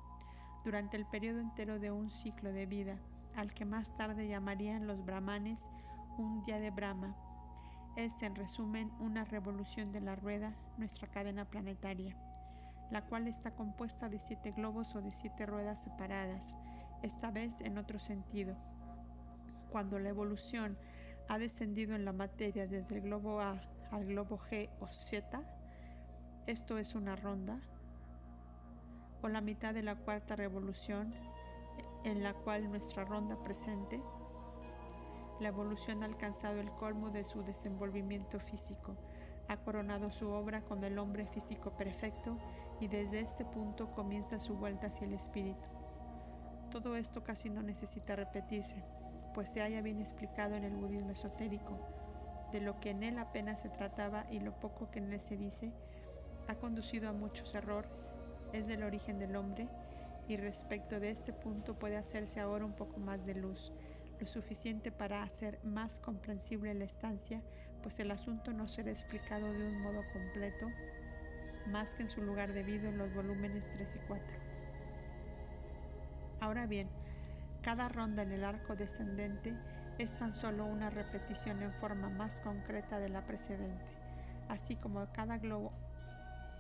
durante 0.64 0.98
el 0.98 1.06
periodo 1.06 1.40
entero 1.40 1.80
de 1.80 1.92
un 1.92 2.10
ciclo 2.10 2.52
de 2.52 2.66
vida, 2.66 3.00
al 3.36 3.54
que 3.54 3.66
más 3.66 3.94
tarde 3.96 4.28
llamarían 4.28 4.88
los 4.88 5.04
brahmanes 5.04 5.70
un 6.18 6.44
día 6.44 6.60
de 6.60 6.72
Brahma. 6.72 7.16
Es, 7.96 8.22
en 8.24 8.36
resumen, 8.36 8.92
una 9.00 9.24
revolución 9.24 9.92
de 9.92 10.02
la 10.02 10.16
rueda, 10.16 10.54
nuestra 10.78 11.08
cadena 11.08 11.46
planetaria, 11.46 12.16
la 12.92 13.06
cual 13.06 13.28
está 13.28 13.56
compuesta 13.56 14.10
de 14.10 14.20
siete 14.20 14.52
globos 14.52 14.96
o 14.96 15.02
de 15.02 15.12
siete 15.12 15.46
ruedas 15.46 15.84
separadas, 15.84 16.56
esta 17.02 17.32
vez 17.32 17.60
en 17.62 17.78
otro 17.78 18.00
sentido. 18.00 18.56
Cuando 19.72 20.00
la 20.00 20.10
evolución 20.10 20.78
ha 21.28 21.40
descendido 21.40 21.96
en 21.96 22.06
la 22.06 22.14
materia 22.14 22.68
desde 22.68 22.96
el 22.96 23.02
globo 23.02 23.40
A 23.40 23.62
al 23.92 24.06
globo 24.06 24.40
G 24.50 24.70
o 24.80 24.88
Z, 24.88 25.44
esto 26.48 26.78
es 26.78 26.96
una 26.96 27.16
ronda, 27.16 27.60
o 29.22 29.28
la 29.28 29.40
mitad 29.40 29.74
de 29.74 29.84
la 29.84 29.96
cuarta 29.96 30.36
revolución 30.36 31.14
en 32.04 32.24
la 32.24 32.34
cual 32.34 32.70
nuestra 32.70 33.06
ronda 33.06 33.42
presente, 33.44 34.02
la 35.40 35.50
evolución 35.50 36.04
ha 36.04 36.06
alcanzado 36.06 36.60
el 36.60 36.72
colmo 36.72 37.10
de 37.10 37.24
su 37.24 37.44
desenvolvimiento 37.44 38.40
físico, 38.40 38.96
Ha 39.50 39.58
coronado 39.58 40.10
su 40.10 40.30
obra 40.30 40.62
con 40.62 40.86
el 40.86 40.98
hombre 40.98 41.28
físico 41.28 41.76
perfecto 41.76 42.38
y 42.80 42.88
desde 42.88 43.20
este 43.20 43.44
punto 43.44 43.92
comienza 43.92 44.40
su 44.40 44.56
vuelta 44.56 44.88
hacia 44.88 45.06
el 45.06 45.14
espíritu. 45.14 45.68
Todo 46.72 46.96
esto 46.96 47.24
casi 47.24 47.50
no 47.50 47.62
necesita 47.62 48.16
repetirse, 48.16 48.84
pues 49.34 49.50
se 49.50 49.62
haya 49.62 49.82
bien 49.82 50.00
explicado 50.00 50.56
en 50.56 50.64
el 50.64 50.76
budismo 50.76 51.12
esotérico. 51.12 51.80
De 52.52 52.62
lo 52.62 52.80
que 52.80 52.92
en 52.92 53.04
él 53.04 53.18
apenas 53.18 53.62
se 53.62 53.70
trataba 53.70 54.26
y 54.30 54.40
lo 54.40 54.60
poco 54.60 54.92
que 54.92 55.00
en 55.00 55.12
él 55.12 55.20
se 55.20 55.38
dice, 55.38 55.72
ha 56.48 56.56
conducido 56.56 57.10
a 57.10 57.14
muchos 57.14 57.56
errores, 57.56 58.12
es 58.52 58.68
del 58.68 58.84
origen 58.84 59.18
del 59.18 59.36
hombre 59.36 59.68
y 60.28 60.38
respecto 60.38 61.00
de 61.00 61.10
este 61.10 61.34
punto 61.34 61.78
puede 61.78 61.98
hacerse 61.98 62.40
ahora 62.40 62.66
un 62.66 62.74
poco 62.74 63.00
más 63.00 63.26
de 63.26 63.36
luz, 63.36 63.72
lo 64.20 64.28
suficiente 64.28 64.92
para 64.92 65.24
hacer 65.24 65.60
más 65.64 66.00
comprensible 66.00 66.74
la 66.74 66.86
estancia, 66.86 67.42
pues 67.82 68.00
el 68.00 68.12
asunto 68.12 68.54
no 68.54 68.68
será 68.68 68.92
explicado 68.92 69.52
de 69.52 69.68
un 69.68 69.82
modo 69.82 70.02
completo, 70.14 70.68
más 71.68 71.96
que 71.96 72.04
en 72.04 72.10
su 72.10 72.22
lugar 72.22 72.52
debido 72.54 72.88
en 72.88 72.98
los 72.98 73.14
volúmenes 73.14 73.70
3 73.72 73.96
y 73.96 74.08
4. 74.08 74.26
Ahora 76.40 76.66
bien, 76.68 76.90
cada 77.64 77.88
ronda 77.88 78.24
en 78.24 78.34
el 78.34 78.44
arco 78.44 78.76
descendente 78.76 79.54
es 79.98 80.12
tan 80.20 80.34
solo 80.34 80.66
una 80.66 80.90
repetición 80.90 81.64
en 81.64 81.72
forma 81.72 82.10
más 82.10 82.42
concreta 82.42 83.00
de 83.00 83.08
la 83.08 83.22
precedente, 83.26 83.86
así 84.50 84.76
como 84.76 85.06
cada 85.14 85.38
globo 85.38 85.72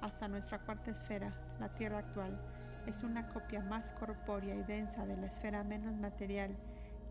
hasta 0.01 0.30
nuestra 0.30 0.59
cuarta 0.59 0.91
esfera, 0.91 1.34
la 1.59 1.69
Tierra 1.75 1.99
actual, 1.99 2.39
es 2.88 3.03
una 3.03 3.27
copia 3.30 3.61
más 3.61 3.91
corpórea 3.91 4.55
y 4.55 4.63
densa 4.63 5.05
de 5.05 5.17
la 5.17 5.27
esfera 5.27 5.63
menos 5.63 5.93
material 5.95 6.55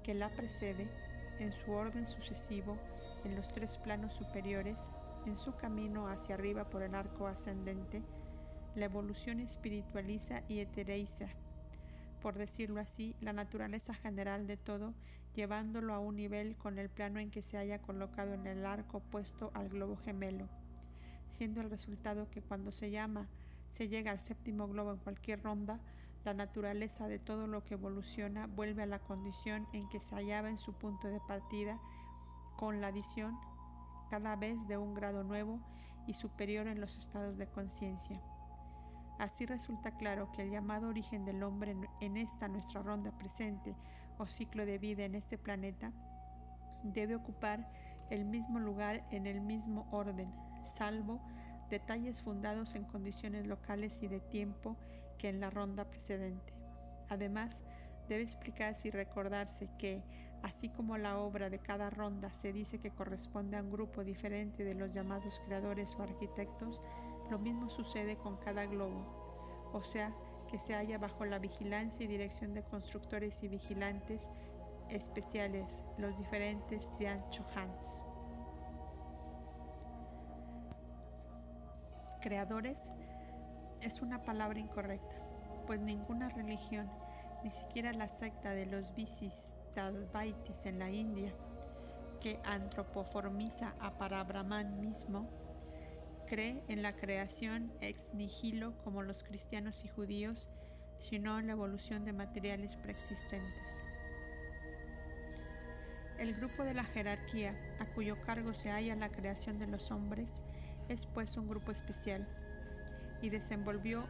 que 0.02 0.14
la 0.14 0.30
precede 0.30 0.88
en 1.38 1.52
su 1.52 1.72
orden 1.72 2.06
sucesivo 2.06 2.78
en 3.24 3.36
los 3.36 3.50
tres 3.50 3.76
planos 3.76 4.14
superiores, 4.14 4.88
en 5.26 5.36
su 5.36 5.54
camino 5.56 6.08
hacia 6.08 6.34
arriba 6.34 6.64
por 6.68 6.82
el 6.82 6.94
arco 6.94 7.26
ascendente, 7.26 8.02
la 8.74 8.86
evolución 8.86 9.40
espiritualiza 9.40 10.42
y 10.48 10.60
etereiza, 10.60 11.26
por 12.22 12.38
decirlo 12.38 12.80
así, 12.80 13.14
la 13.20 13.32
naturaleza 13.32 13.94
general 13.94 14.46
de 14.46 14.56
todo, 14.56 14.94
llevándolo 15.34 15.92
a 15.92 15.98
un 15.98 16.16
nivel 16.16 16.56
con 16.56 16.78
el 16.78 16.88
plano 16.88 17.18
en 17.18 17.30
que 17.30 17.42
se 17.42 17.58
haya 17.58 17.80
colocado 17.80 18.34
en 18.34 18.46
el 18.46 18.64
arco 18.64 18.98
opuesto 18.98 19.50
al 19.54 19.68
globo 19.68 19.96
gemelo, 19.96 20.48
siendo 21.28 21.60
el 21.60 21.70
resultado 21.70 22.30
que 22.30 22.40
cuando 22.40 22.70
se 22.70 22.90
llama 22.90 23.28
se 23.70 23.88
llega 23.88 24.10
al 24.10 24.20
séptimo 24.20 24.68
globo 24.68 24.92
en 24.92 24.98
cualquier 24.98 25.42
ronda, 25.42 25.80
la 26.24 26.34
naturaleza 26.34 27.08
de 27.08 27.18
todo 27.18 27.46
lo 27.46 27.64
que 27.64 27.74
evoluciona 27.74 28.46
vuelve 28.46 28.82
a 28.82 28.86
la 28.86 29.00
condición 29.00 29.66
en 29.72 29.88
que 29.88 29.98
se 29.98 30.14
hallaba 30.14 30.50
en 30.50 30.58
su 30.58 30.74
punto 30.74 31.08
de 31.08 31.20
partida, 31.26 31.80
con 32.56 32.80
la 32.80 32.88
adición 32.88 33.36
cada 34.10 34.36
vez 34.36 34.68
de 34.68 34.76
un 34.76 34.94
grado 34.94 35.24
nuevo 35.24 35.58
y 36.06 36.14
superior 36.14 36.66
en 36.68 36.80
los 36.80 36.98
estados 36.98 37.38
de 37.38 37.48
conciencia. 37.48 38.20
Así 39.22 39.46
resulta 39.46 39.92
claro 39.92 40.32
que 40.32 40.42
el 40.42 40.50
llamado 40.50 40.88
origen 40.88 41.24
del 41.24 41.44
hombre 41.44 41.76
en 42.00 42.16
esta 42.16 42.48
nuestra 42.48 42.82
ronda 42.82 43.12
presente 43.12 43.76
o 44.18 44.26
ciclo 44.26 44.66
de 44.66 44.78
vida 44.78 45.04
en 45.04 45.14
este 45.14 45.38
planeta 45.38 45.92
debe 46.82 47.14
ocupar 47.14 47.70
el 48.10 48.24
mismo 48.24 48.58
lugar 48.58 49.06
en 49.12 49.28
el 49.28 49.40
mismo 49.40 49.86
orden, 49.92 50.28
salvo 50.66 51.20
detalles 51.70 52.20
fundados 52.20 52.74
en 52.74 52.82
condiciones 52.82 53.46
locales 53.46 54.02
y 54.02 54.08
de 54.08 54.18
tiempo 54.18 54.76
que 55.18 55.28
en 55.28 55.38
la 55.38 55.50
ronda 55.50 55.88
precedente. 55.88 56.52
Además, 57.08 57.62
debe 58.08 58.24
explicarse 58.24 58.88
y 58.88 58.90
recordarse 58.90 59.68
que, 59.78 60.02
así 60.42 60.68
como 60.68 60.98
la 60.98 61.18
obra 61.18 61.48
de 61.48 61.60
cada 61.60 61.90
ronda 61.90 62.32
se 62.32 62.52
dice 62.52 62.80
que 62.80 62.90
corresponde 62.90 63.56
a 63.56 63.62
un 63.62 63.70
grupo 63.70 64.02
diferente 64.02 64.64
de 64.64 64.74
los 64.74 64.90
llamados 64.90 65.40
creadores 65.46 65.94
o 65.94 66.02
arquitectos, 66.02 66.82
lo 67.32 67.38
mismo 67.38 67.70
sucede 67.70 68.18
con 68.18 68.36
cada 68.36 68.66
globo, 68.66 69.70
o 69.72 69.82
sea, 69.82 70.12
que 70.50 70.58
se 70.58 70.74
halla 70.74 70.98
bajo 70.98 71.24
la 71.24 71.38
vigilancia 71.38 72.04
y 72.04 72.06
dirección 72.06 72.52
de 72.52 72.62
constructores 72.62 73.42
y 73.42 73.48
vigilantes 73.48 74.28
especiales, 74.90 75.82
los 75.96 76.18
diferentes 76.18 76.92
Ancho 77.08 77.46
Hans. 77.56 78.02
creadores 82.20 82.90
es 83.80 84.02
una 84.02 84.20
palabra 84.20 84.60
incorrecta, 84.60 85.16
pues 85.66 85.80
ninguna 85.80 86.28
religión, 86.28 86.88
ni 87.42 87.50
siquiera 87.50 87.94
la 87.94 88.08
secta 88.08 88.50
de 88.50 88.66
los 88.66 88.94
Visistadvaitis 88.94 90.66
en 90.66 90.78
la 90.78 90.90
India, 90.90 91.32
que 92.20 92.40
antropoformiza 92.44 93.74
a 93.80 93.90
Parabrahman 93.90 94.80
mismo, 94.80 95.41
cree 96.26 96.62
en 96.68 96.82
la 96.82 96.94
creación 96.94 97.72
ex 97.80 98.14
nihilo 98.14 98.74
como 98.84 99.02
los 99.02 99.22
cristianos 99.24 99.84
y 99.84 99.88
judíos, 99.88 100.48
sino 100.98 101.38
en 101.38 101.46
la 101.46 101.52
evolución 101.52 102.04
de 102.04 102.12
materiales 102.12 102.76
preexistentes. 102.76 103.80
El 106.18 106.34
grupo 106.34 106.64
de 106.64 106.74
la 106.74 106.84
jerarquía, 106.84 107.54
a 107.80 107.86
cuyo 107.86 108.20
cargo 108.22 108.54
se 108.54 108.70
halla 108.70 108.94
la 108.96 109.10
creación 109.10 109.58
de 109.58 109.66
los 109.66 109.90
hombres, 109.90 110.42
es 110.88 111.06
pues 111.06 111.36
un 111.36 111.48
grupo 111.48 111.72
especial 111.72 112.26
y 113.20 113.30
desenvolvió 113.30 114.04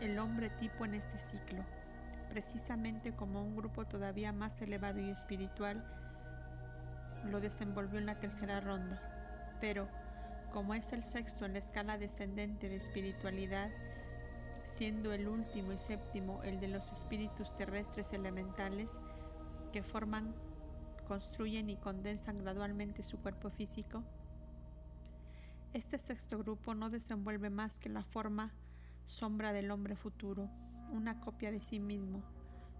el 0.00 0.18
hombre 0.18 0.50
tipo 0.50 0.84
en 0.84 0.94
este 0.94 1.18
ciclo, 1.18 1.64
precisamente 2.30 3.12
como 3.14 3.42
un 3.42 3.56
grupo 3.56 3.84
todavía 3.84 4.32
más 4.32 4.60
elevado 4.60 5.00
y 5.00 5.10
espiritual 5.10 5.84
lo 7.30 7.40
desenvolvió 7.40 7.98
en 7.98 8.06
la 8.06 8.16
tercera 8.16 8.60
ronda, 8.60 9.00
pero 9.60 9.88
como 10.54 10.72
es 10.74 10.92
el 10.92 11.02
sexto 11.02 11.44
en 11.46 11.54
la 11.54 11.58
escala 11.58 11.98
descendente 11.98 12.68
de 12.68 12.76
espiritualidad, 12.76 13.72
siendo 14.62 15.12
el 15.12 15.26
último 15.26 15.72
y 15.72 15.78
séptimo 15.78 16.44
el 16.44 16.60
de 16.60 16.68
los 16.68 16.92
espíritus 16.92 17.52
terrestres 17.56 18.12
elementales 18.12 18.92
que 19.72 19.82
forman, 19.82 20.32
construyen 21.08 21.70
y 21.70 21.76
condensan 21.76 22.36
gradualmente 22.36 23.02
su 23.02 23.18
cuerpo 23.18 23.50
físico, 23.50 24.04
este 25.72 25.98
sexto 25.98 26.38
grupo 26.38 26.72
no 26.72 26.88
desenvuelve 26.88 27.50
más 27.50 27.80
que 27.80 27.88
la 27.88 28.04
forma 28.04 28.54
sombra 29.06 29.52
del 29.52 29.72
hombre 29.72 29.96
futuro, 29.96 30.48
una 30.92 31.18
copia 31.18 31.50
de 31.50 31.58
sí 31.58 31.80
mismo, 31.80 32.22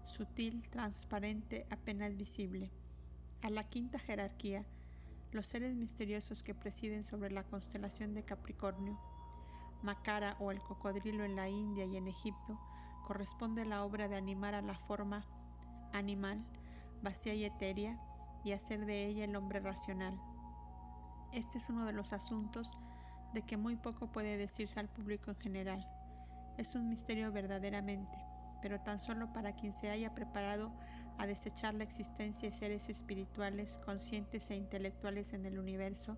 sutil, 0.05 0.69
transparente, 0.69 1.67
apenas 1.69 2.15
visible. 2.15 2.71
A 3.41 3.49
la 3.49 3.67
quinta 3.67 3.99
jerarquía, 3.99 4.65
los 5.35 5.47
seres 5.47 5.75
misteriosos 5.75 6.43
que 6.43 6.55
presiden 6.55 7.03
sobre 7.03 7.29
la 7.29 7.43
constelación 7.43 8.13
de 8.13 8.23
Capricornio, 8.23 8.97
Macara 9.83 10.37
o 10.39 10.49
el 10.49 10.61
cocodrilo 10.61 11.25
en 11.25 11.35
la 11.35 11.49
India 11.49 11.83
y 11.83 11.97
en 11.97 12.07
Egipto, 12.07 12.57
corresponde 13.05 13.65
la 13.65 13.83
obra 13.83 14.07
de 14.07 14.15
animar 14.15 14.55
a 14.55 14.61
la 14.61 14.79
forma 14.79 15.25
animal, 15.91 16.41
vacía 17.03 17.33
y 17.33 17.43
etérea, 17.43 17.99
y 18.45 18.53
hacer 18.53 18.85
de 18.85 19.07
ella 19.07 19.25
el 19.25 19.35
hombre 19.35 19.59
racional. 19.59 20.17
Este 21.33 21.57
es 21.57 21.69
uno 21.69 21.85
de 21.85 21.91
los 21.91 22.13
asuntos 22.13 22.71
de 23.33 23.41
que 23.41 23.57
muy 23.57 23.75
poco 23.75 24.07
puede 24.07 24.37
decirse 24.37 24.79
al 24.79 24.87
público 24.87 25.31
en 25.31 25.37
general. 25.37 25.85
Es 26.57 26.75
un 26.75 26.87
misterio 26.87 27.33
verdaderamente, 27.33 28.17
pero 28.61 28.79
tan 28.79 28.99
solo 28.99 29.33
para 29.33 29.53
quien 29.53 29.73
se 29.73 29.89
haya 29.89 30.15
preparado 30.15 30.71
a 31.17 31.27
desechar 31.27 31.73
la 31.73 31.83
existencia 31.83 32.49
de 32.49 32.55
seres 32.55 32.89
espirituales, 32.89 33.79
conscientes 33.85 34.49
e 34.51 34.55
intelectuales 34.55 35.33
en 35.33 35.45
el 35.45 35.59
universo, 35.59 36.17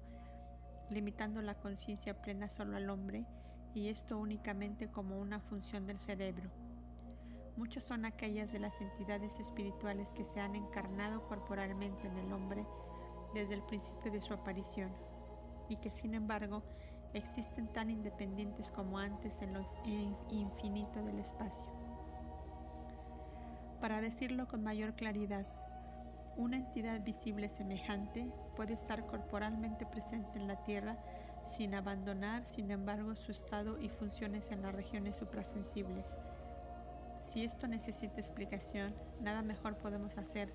limitando 0.90 1.42
la 1.42 1.56
conciencia 1.56 2.22
plena 2.22 2.50
solo 2.50 2.78
al 2.78 2.90
hombre, 2.90 3.26
y 3.74 3.90
esto 3.90 4.18
únicamente 4.18 4.90
como 4.90 5.20
una 5.20 5.40
función 5.40 5.86
del 5.86 6.00
cerebro. 6.00 6.50
Muchas 7.58 7.84
son 7.84 8.06
aquellas 8.06 8.52
de 8.52 8.60
las 8.60 8.82
entidades 8.82 9.40
espirituales 9.40 10.10
que 10.14 10.26
se 10.26 10.40
han 10.40 10.56
encarnado 10.56 11.28
corporalmente 11.28 12.08
en 12.08 12.18
el 12.18 12.34
hombre 12.34 12.66
desde 13.34 13.56
el 13.56 13.64
principio 13.64 14.12
de 14.12 14.22
su 14.22 14.34
aparición, 14.34 14.92
y 15.70 15.78
que 15.78 15.92
sin 15.92 16.14
embargo 16.14 16.64
existen 17.14 17.68
tan 17.74 17.90
independientes 17.90 18.72
como 18.72 19.00
antes 19.00 19.42
en 19.42 19.54
lo 19.54 19.66
infinito 20.30 21.04
del 21.04 21.20
espacio. 21.20 21.77
Para 23.82 24.02
decirlo 24.02 24.48
con 24.48 24.64
mayor 24.64 24.94
claridad, 24.94 25.46
una 26.36 26.58
entidad 26.58 27.04
visible 27.04 27.50
semejante 27.50 28.28
puede 28.56 28.74
estar 28.74 29.06
corporalmente 29.06 29.86
presente 29.86 30.40
en 30.40 30.48
la 30.48 30.64
Tierra 30.64 30.98
sin 31.46 31.74
abandonar, 31.76 32.46
sin 32.46 32.72
embargo, 32.72 33.16
su 33.16 33.32
estado 33.32 33.80
y 33.80 33.90
funciones 33.90 34.52
en 34.52 34.62
las 34.62 34.76
regiones 34.76 35.18
suprasensibles. 35.18 36.18
Si 37.22 37.44
esto 37.44 37.68
necesita 37.68 38.20
explicación, 38.20 38.94
nada 39.22 39.42
mejor 39.42 39.78
podemos 39.78 40.18
hacer 40.18 40.54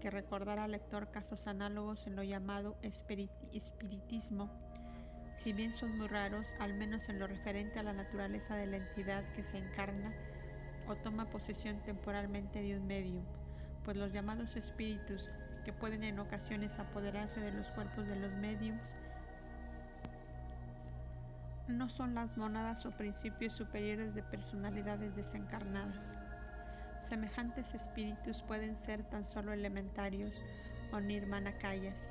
que 0.00 0.10
recordar 0.10 0.58
al 0.58 0.72
lector 0.72 1.10
casos 1.10 1.46
análogos 1.46 2.06
en 2.06 2.16
lo 2.16 2.22
llamado 2.22 2.76
espiritismo 2.82 4.50
si 5.36 5.52
bien 5.52 5.72
son 5.72 5.98
muy 5.98 6.06
raros, 6.06 6.54
al 6.60 6.74
menos 6.74 7.08
en 7.08 7.18
lo 7.18 7.26
referente 7.26 7.78
a 7.78 7.82
la 7.82 7.92
naturaleza 7.92 8.56
de 8.56 8.66
la 8.66 8.76
entidad 8.76 9.24
que 9.34 9.42
se 9.42 9.58
encarna 9.58 10.12
o 10.88 10.96
toma 10.96 11.26
posesión 11.26 11.78
temporalmente 11.80 12.62
de 12.62 12.76
un 12.76 12.86
medium, 12.86 13.24
pues 13.84 13.96
los 13.96 14.12
llamados 14.12 14.56
espíritus, 14.56 15.30
que 15.64 15.72
pueden 15.72 16.04
en 16.04 16.18
ocasiones 16.18 16.78
apoderarse 16.78 17.40
de 17.40 17.52
los 17.52 17.70
cuerpos 17.70 18.06
de 18.06 18.16
los 18.16 18.32
mediums, 18.34 18.96
no 21.68 21.88
son 21.88 22.14
las 22.14 22.36
monadas 22.36 22.84
o 22.84 22.90
principios 22.90 23.54
superiores 23.54 24.14
de 24.14 24.22
personalidades 24.22 25.16
desencarnadas. 25.16 26.14
Semejantes 27.00 27.74
espíritus 27.74 28.42
pueden 28.42 28.76
ser 28.76 29.02
tan 29.04 29.24
solo 29.24 29.52
elementarios 29.52 30.42
o 30.92 31.00
nirmanakayas. 31.00 32.10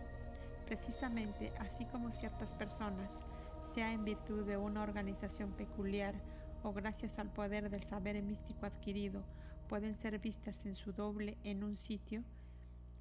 Precisamente 0.65 1.53
así 1.59 1.85
como 1.85 2.11
ciertas 2.11 2.55
personas, 2.55 3.21
sea 3.61 3.91
en 3.91 4.03
virtud 4.03 4.45
de 4.45 4.57
una 4.57 4.81
organización 4.81 5.51
peculiar 5.51 6.15
o 6.64 6.73
gracias 6.73 7.19
al 7.19 7.31
poder 7.31 7.69
del 7.69 7.84
saber 7.84 8.22
místico 8.23 8.65
adquirido, 8.65 9.23
pueden 9.68 9.95
ser 9.95 10.18
vistas 10.19 10.65
en 10.65 10.76
su 10.76 10.94
doble 10.94 11.38
en 11.44 11.64
un 11.64 11.76
sitio, 11.76 12.23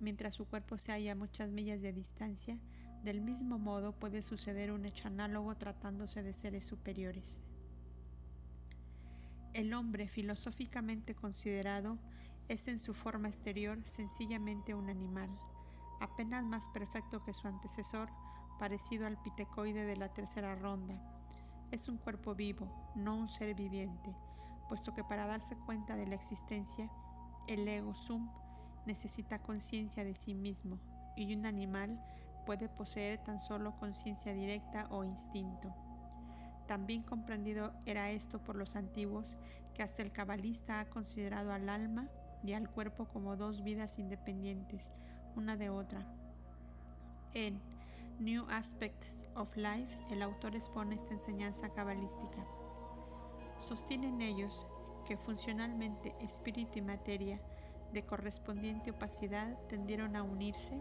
mientras 0.01 0.35
su 0.35 0.47
cuerpo 0.47 0.79
se 0.79 0.93
halla 0.93 1.13
a 1.13 1.17
muchas 1.17 1.51
millas 1.51 1.81
de 1.81 1.93
distancia, 1.93 2.59
del 3.05 3.21
mismo 3.21 3.59
modo 3.59 3.93
puede 3.93 4.23
suceder 4.23 4.73
un 4.73 4.85
hecho 4.85 5.09
análogo 5.09 5.57
tratándose 5.57 6.23
de 6.23 6.33
seres 6.33 6.67
superiores. 6.67 7.41
El 9.55 9.75
hombre 9.75 10.09
filosóficamente 10.09 11.15
considerado 11.15 11.99
es 12.49 12.69
en 12.69 12.79
su 12.79 12.95
forma 12.95 13.29
exterior 13.29 13.83
sencillamente 13.85 14.75
un 14.75 14.89
animal, 14.89 15.31
apenas 16.01 16.45
más 16.45 16.69
perfecto 16.69 17.23
que 17.25 17.35
su 17.35 17.47
antecesor, 17.49 18.09
parecido 18.59 19.07
al 19.07 19.21
pitecoide 19.23 19.85
de 19.85 19.97
la 19.97 20.13
tercera 20.13 20.55
ronda. 20.55 21.12
Es 21.73 21.89
un 21.89 21.97
cuerpo 21.97 22.35
vivo, 22.35 22.93
no 22.95 23.17
un 23.17 23.29
ser 23.31 23.55
viviente, 23.55 24.15
puesto 24.69 24.93
que 24.93 25.03
para 25.03 25.27
darse 25.27 25.57
cuenta 25.57 25.97
de 25.97 26.07
la 26.07 26.15
existencia, 26.15 26.91
el 27.49 27.67
ego 27.67 27.95
sum 27.95 28.31
necesita 28.85 29.41
conciencia 29.41 30.05
de 30.05 30.15
sí 30.15 30.35
mismo 30.35 30.79
y 31.17 31.35
un 31.35 31.47
animal 31.47 31.99
puede 32.45 32.69
poseer 32.69 33.25
tan 33.25 33.41
solo 33.41 33.75
conciencia 33.79 34.35
directa 34.35 34.87
o 34.91 35.03
instinto. 35.03 35.75
También 36.67 37.03
comprendido 37.03 37.73
era 37.87 38.11
esto 38.11 38.39
por 38.39 38.57
los 38.57 38.77
antiguos 38.77 39.39
que 39.75 39.83
hasta 39.83 40.03
el 40.03 40.13
cabalista 40.13 40.81
ha 40.81 40.91
considerado 40.91 41.55
al 41.55 41.71
alma 41.71 42.09
y 42.45 42.53
al 42.53 42.69
cuerpo 42.69 43.07
como 43.07 43.37
dos 43.37 43.65
vidas 43.65 43.99
independientes, 43.99 44.91
una 45.37 45.57
de 45.57 45.71
otra. 45.71 46.07
En 47.33 47.63
New 48.23 48.47
Aspects 48.51 49.27
of 49.35 49.49
Life, 49.57 49.99
el 50.13 50.23
autor 50.23 50.55
expone 50.55 50.95
esta 50.95 51.13
enseñanza 51.13 51.71
cabalística. 51.71 52.47
Sostienen 53.59 54.23
ellos 54.23 54.65
que 55.09 55.17
funcionalmente 55.17 56.15
espíritu 56.21 56.79
y 56.79 56.83
materia 56.83 57.41
de 57.93 58.07
correspondiente 58.07 58.93
opacidad 58.93 59.59
tendieron 59.69 60.15
a 60.15 60.23
unirse 60.23 60.81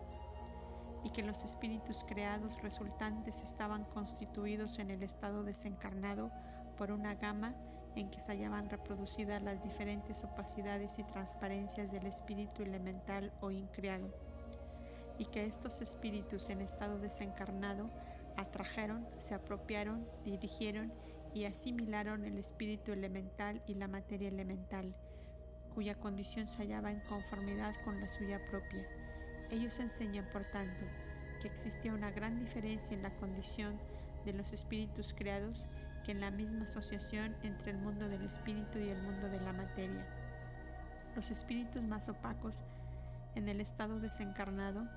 y 1.03 1.09
que 1.09 1.23
los 1.23 1.43
espíritus 1.43 2.05
creados 2.07 2.61
resultantes 2.61 3.41
estaban 3.41 3.85
constituidos 3.85 4.77
en 4.77 4.91
el 4.91 5.01
estado 5.01 5.43
desencarnado 5.43 6.29
por 6.77 6.91
una 6.91 7.15
gama 7.15 7.55
en 7.95 8.11
que 8.11 8.19
se 8.19 8.33
hallaban 8.33 8.69
reproducidas 8.69 9.41
las 9.41 9.63
diferentes 9.63 10.23
opacidades 10.23 10.99
y 10.99 11.03
transparencias 11.05 11.91
del 11.91 12.05
espíritu 12.05 12.61
elemental 12.61 13.33
o 13.41 13.49
increado, 13.49 14.13
y 15.21 15.25
que 15.27 15.45
estos 15.45 15.81
espíritus 15.81 16.49
en 16.49 16.61
estado 16.61 16.97
desencarnado 16.97 17.89
atrajeron, 18.37 19.07
se 19.19 19.35
apropiaron, 19.35 20.05
dirigieron 20.25 20.91
y 21.33 21.45
asimilaron 21.45 22.25
el 22.25 22.37
espíritu 22.37 22.91
elemental 22.91 23.61
y 23.67 23.75
la 23.75 23.87
materia 23.87 24.29
elemental, 24.29 24.95
cuya 25.75 25.95
condición 25.95 26.47
se 26.47 26.57
hallaba 26.57 26.91
en 26.91 27.01
conformidad 27.01 27.73
con 27.85 28.01
la 28.01 28.07
suya 28.07 28.41
propia 28.49 28.85
ellos 29.51 29.79
enseñan, 29.79 30.25
por 30.31 30.43
tanto, 30.45 30.85
que 31.41 31.49
existía 31.49 31.93
una 31.93 32.09
gran 32.09 32.39
diferencia 32.39 32.95
en 32.95 33.03
la 33.03 33.13
condición 33.17 33.77
de 34.25 34.33
los 34.33 34.53
espíritus 34.53 35.13
creados 35.13 35.67
que 36.05 36.13
en 36.13 36.21
la 36.21 36.31
misma 36.31 36.63
asociación 36.63 37.35
entre 37.43 37.71
el 37.71 37.77
mundo 37.77 38.07
del 38.07 38.23
espíritu 38.23 38.79
y 38.79 38.89
el 38.89 39.01
mundo 39.01 39.27
de 39.27 39.41
la 39.41 39.51
materia. 39.51 40.07
Los 41.15 41.31
espíritus 41.31 41.83
más 41.83 42.07
opacos 42.07 42.63
en 43.35 43.49
el 43.49 43.59
estado 43.59 43.99
desencarnado 43.99 44.87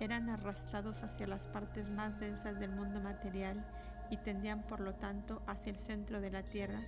eran 0.00 0.28
arrastrados 0.30 1.02
hacia 1.02 1.26
las 1.26 1.46
partes 1.46 1.88
más 1.90 2.18
densas 2.18 2.58
del 2.58 2.70
mundo 2.70 3.00
material 3.00 3.64
y 4.10 4.16
tendían 4.16 4.62
por 4.62 4.80
lo 4.80 4.94
tanto 4.94 5.42
hacia 5.46 5.70
el 5.70 5.78
centro 5.78 6.20
de 6.20 6.30
la 6.30 6.42
Tierra, 6.42 6.80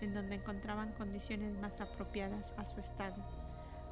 en 0.00 0.14
donde 0.14 0.36
encontraban 0.36 0.92
condiciones 0.92 1.58
más 1.58 1.80
apropiadas 1.80 2.54
a 2.56 2.64
su 2.64 2.80
estado 2.80 3.22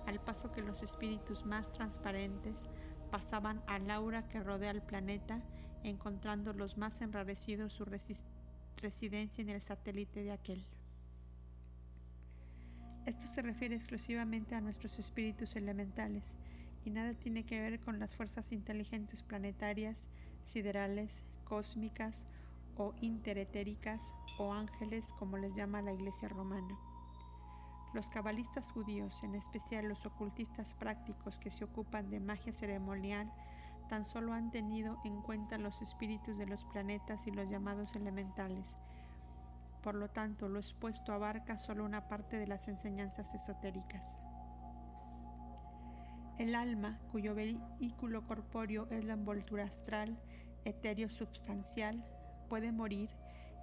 al 0.07 0.20
paso 0.20 0.53
que 0.53 0.62
los 0.62 0.83
espíritus 0.83 1.45
más 1.47 1.70
transparentes 1.70 2.66
pasaban 3.11 3.62
al 3.66 3.91
aura 3.91 4.29
que 4.29 4.41
rodea 4.41 4.70
al 4.70 4.83
planeta, 4.83 5.43
encontrando 5.83 6.53
los 6.53 6.77
más 6.79 7.01
enrarecidos 7.01 7.73
su 7.73 7.85
residencia 7.85 9.43
en 9.43 9.51
el 9.51 9.61
satélite 9.61 10.23
de 10.23 10.33
aquel. 10.33 10.65
Esto 13.05 13.27
se 13.27 13.43
refiere 13.43 13.74
exclusivamente 13.74 14.55
a 14.55 14.61
nuestros 14.61 14.99
espíritus 14.99 15.57
elementales 15.57 16.37
y 16.84 16.90
nada 16.90 17.14
tiene 17.14 17.44
que 17.44 17.60
ver 17.60 17.80
con 17.80 17.98
las 17.98 18.14
fuerzas 18.16 18.52
inteligentes 18.52 19.22
planetarias, 19.22 20.09
siderales, 20.44 21.24
cósmicas 21.44 22.26
o 22.76 22.94
interetéricas 23.00 24.14
o 24.38 24.52
ángeles 24.52 25.12
como 25.18 25.36
les 25.36 25.54
llama 25.54 25.82
la 25.82 25.92
Iglesia 25.92 26.28
romana. 26.28 26.78
Los 27.94 28.09
cabalistas 28.09 28.72
judíos, 28.72 29.22
en 29.22 29.34
especial 29.34 29.86
los 29.86 30.06
ocultistas 30.06 30.74
prácticos 30.74 31.38
que 31.38 31.50
se 31.50 31.64
ocupan 31.64 32.10
de 32.10 32.20
magia 32.20 32.52
ceremonial, 32.52 33.30
tan 33.88 34.06
solo 34.06 34.32
han 34.32 34.50
tenido 34.50 34.98
en 35.04 35.20
cuenta 35.20 35.59
los 35.59 35.82
espíritus 35.82 36.38
de 36.38 36.46
los 36.46 36.64
planetas 36.64 37.26
y 37.26 37.30
los 37.30 37.50
llamados 37.50 37.94
elementales. 37.94 38.78
Por 39.82 39.94
lo 39.94 40.09
tanto, 40.09 40.48
lo 40.48 40.59
expuesto 40.59 41.12
abarca 41.12 41.59
solo 41.59 41.84
una 41.84 42.09
parte 42.09 42.38
de 42.38 42.46
las 42.46 42.68
enseñanzas 42.68 43.34
esotéricas. 43.34 44.16
El 46.38 46.54
alma, 46.54 46.98
cuyo 47.12 47.34
vehículo 47.34 48.26
corpóreo 48.26 48.88
es 48.90 49.04
la 49.04 49.12
envoltura 49.12 49.64
astral, 49.64 50.18
etéreo 50.64 51.09
substancial, 51.09 52.04
puede 52.48 52.72
morir 52.72 53.10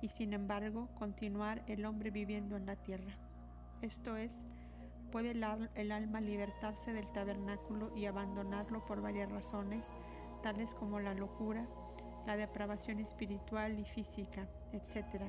y 0.01 0.09
sin 0.09 0.33
embargo 0.33 0.87
continuar 0.97 1.63
el 1.67 1.85
hombre 1.85 2.11
viviendo 2.11 2.55
en 2.55 2.65
la 2.65 2.75
tierra. 2.75 3.17
Esto 3.81 4.17
es, 4.17 4.45
puede 5.11 5.31
el, 5.31 5.91
alma 5.91 6.21
libertarse 6.21 6.93
del 6.93 7.11
tabernáculo 7.11 7.95
y 7.95 8.05
abandonarlo 8.05 8.85
por 8.85 9.01
varias 9.01 9.31
razones, 9.31 9.87
tales 10.43 10.73
como 10.73 10.99
la 10.99 11.13
locura, 11.13 11.67
la 12.27 12.37
depravación 12.37 12.99
espiritual 12.99 13.79
y 13.79 13.85
física, 13.85 14.47
etc. 14.73 15.23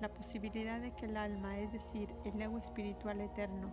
La 0.00 0.12
posibilidad 0.12 0.80
de 0.80 0.94
que 0.94 1.06
el 1.06 1.16
alma, 1.16 1.58
es 1.58 1.72
decir, 1.72 2.08
el 2.24 2.40
ego 2.40 2.58
espiritual 2.58 3.20
eterno, 3.20 3.70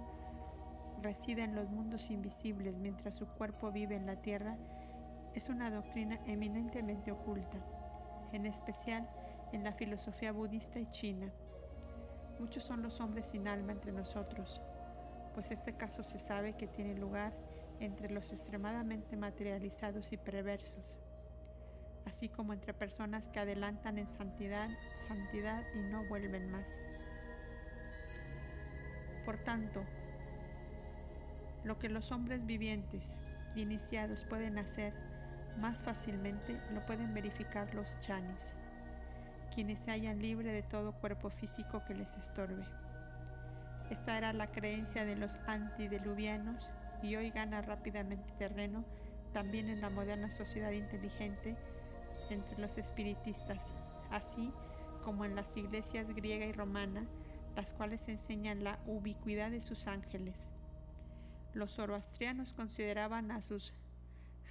resida 1.01 1.43
en 1.43 1.55
los 1.55 1.69
mundos 1.69 2.09
invisibles 2.09 2.79
mientras 2.79 3.15
su 3.15 3.27
cuerpo 3.27 3.71
vive 3.71 3.95
en 3.95 4.05
la 4.05 4.15
tierra, 4.15 4.57
es 5.33 5.49
una 5.49 5.69
doctrina 5.69 6.19
eminentemente 6.25 7.11
oculta, 7.11 7.57
en 8.31 8.45
especial 8.45 9.09
en 9.51 9.63
la 9.63 9.73
filosofía 9.73 10.31
budista 10.31 10.79
y 10.79 10.87
china. 10.87 11.31
Muchos 12.39 12.63
son 12.63 12.81
los 12.81 12.99
hombres 12.99 13.27
sin 13.27 13.47
alma 13.47 13.71
entre 13.71 13.91
nosotros, 13.91 14.61
pues 15.33 15.51
este 15.51 15.73
caso 15.73 16.03
se 16.03 16.19
sabe 16.19 16.53
que 16.53 16.67
tiene 16.67 16.95
lugar 16.95 17.33
entre 17.79 18.09
los 18.09 18.31
extremadamente 18.31 19.17
materializados 19.17 20.13
y 20.13 20.17
perversos, 20.17 20.97
así 22.05 22.29
como 22.29 22.53
entre 22.53 22.73
personas 22.73 23.27
que 23.27 23.39
adelantan 23.39 23.97
en 23.97 24.09
santidad, 24.09 24.69
santidad 25.07 25.63
y 25.75 25.79
no 25.91 26.07
vuelven 26.07 26.49
más. 26.51 26.79
Por 29.25 29.37
tanto, 29.37 29.83
lo 31.65 31.77
que 31.79 31.89
los 31.89 32.11
hombres 32.11 32.45
vivientes 32.45 33.17
y 33.55 33.61
iniciados 33.61 34.23
pueden 34.23 34.57
hacer 34.57 34.93
más 35.59 35.81
fácilmente 35.81 36.59
lo 36.73 36.85
pueden 36.85 37.13
verificar 37.13 37.73
los 37.73 37.99
chanis 38.01 38.55
quienes 39.55 39.79
se 39.79 39.91
hallan 39.91 40.21
libre 40.21 40.51
de 40.51 40.63
todo 40.63 40.91
cuerpo 40.91 41.29
físico 41.29 41.81
que 41.87 41.95
les 41.95 42.17
estorbe. 42.17 42.65
Esta 43.89 44.17
era 44.17 44.33
la 44.33 44.51
creencia 44.51 45.05
de 45.05 45.15
los 45.15 45.39
antideluvianos 45.47 46.69
y 47.01 47.15
hoy 47.15 47.29
gana 47.29 47.61
rápidamente 47.61 48.33
terreno 48.37 48.83
también 49.31 49.69
en 49.69 49.79
la 49.79 49.89
moderna 49.89 50.29
sociedad 50.29 50.71
inteligente 50.71 51.55
entre 52.29 52.57
los 52.57 52.77
espiritistas, 52.77 53.73
así 54.11 54.51
como 55.05 55.23
en 55.23 55.35
las 55.35 55.55
iglesias 55.55 56.09
griega 56.09 56.45
y 56.45 56.51
romana, 56.51 57.05
las 57.55 57.71
cuales 57.71 58.09
enseñan 58.09 58.63
la 58.63 58.79
ubicuidad 58.87 59.51
de 59.51 59.61
sus 59.61 59.87
ángeles. 59.87 60.49
Los 61.55 61.71
zoroastrianos 61.71 62.53
consideraban 62.53 63.31
a 63.31 63.41
sus 63.41 63.73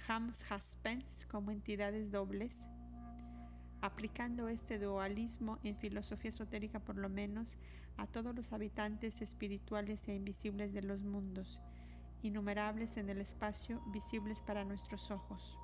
Hamshaspens 0.07 1.25
como 1.31 1.51
entidades 1.51 2.11
dobles 2.11 2.67
aplicando 3.81 4.49
este 4.49 4.79
dualismo 4.79 5.59
en 5.63 5.77
filosofía 5.77 6.29
esotérica 6.29 6.79
por 6.79 6.97
lo 6.97 7.07
menos 7.07 7.57
a 7.97 8.07
todos 8.07 8.35
los 8.35 8.51
habitantes 8.51 9.21
espirituales 9.21 10.07
e 10.07 10.15
invisibles 10.15 10.73
de 10.73 10.81
los 10.81 11.01
mundos, 11.01 11.61
innumerables 12.23 12.97
en 12.97 13.09
el 13.09 13.21
espacio, 13.21 13.81
visibles 13.93 14.41
para 14.41 14.65
nuestros 14.65 15.11
ojos. 15.11 15.57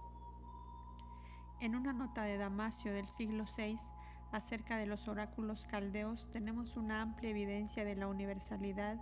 En 1.59 1.75
una 1.75 1.93
nota 1.93 2.23
de 2.23 2.37
Damasio 2.37 2.93
del 2.93 3.07
siglo 3.07 3.45
VI, 3.57 3.77
Acerca 4.31 4.77
de 4.77 4.85
los 4.85 5.09
oráculos 5.09 5.67
caldeos 5.67 6.29
tenemos 6.31 6.77
una 6.77 7.01
amplia 7.01 7.31
evidencia 7.31 7.83
de 7.83 7.97
la 7.97 8.07
universalidad 8.07 8.97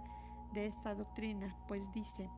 de 0.54 0.68
esta 0.68 0.96
doctrina, 0.96 1.56
pues 1.68 1.92
dice, 1.94 2.30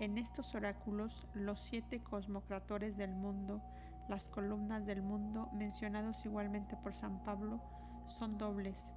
en 0.00 0.18
estos 0.18 0.54
oráculos 0.54 1.26
los 1.34 1.60
siete 1.60 2.02
cosmocratores 2.02 2.96
del 2.96 3.14
mundo, 3.14 3.60
las 4.08 4.28
columnas 4.28 4.86
del 4.86 5.02
mundo, 5.02 5.48
mencionados 5.52 6.24
igualmente 6.26 6.76
por 6.76 6.94
San 6.94 7.22
Pablo, 7.24 7.60
son 8.06 8.36
dobles. 8.38 8.92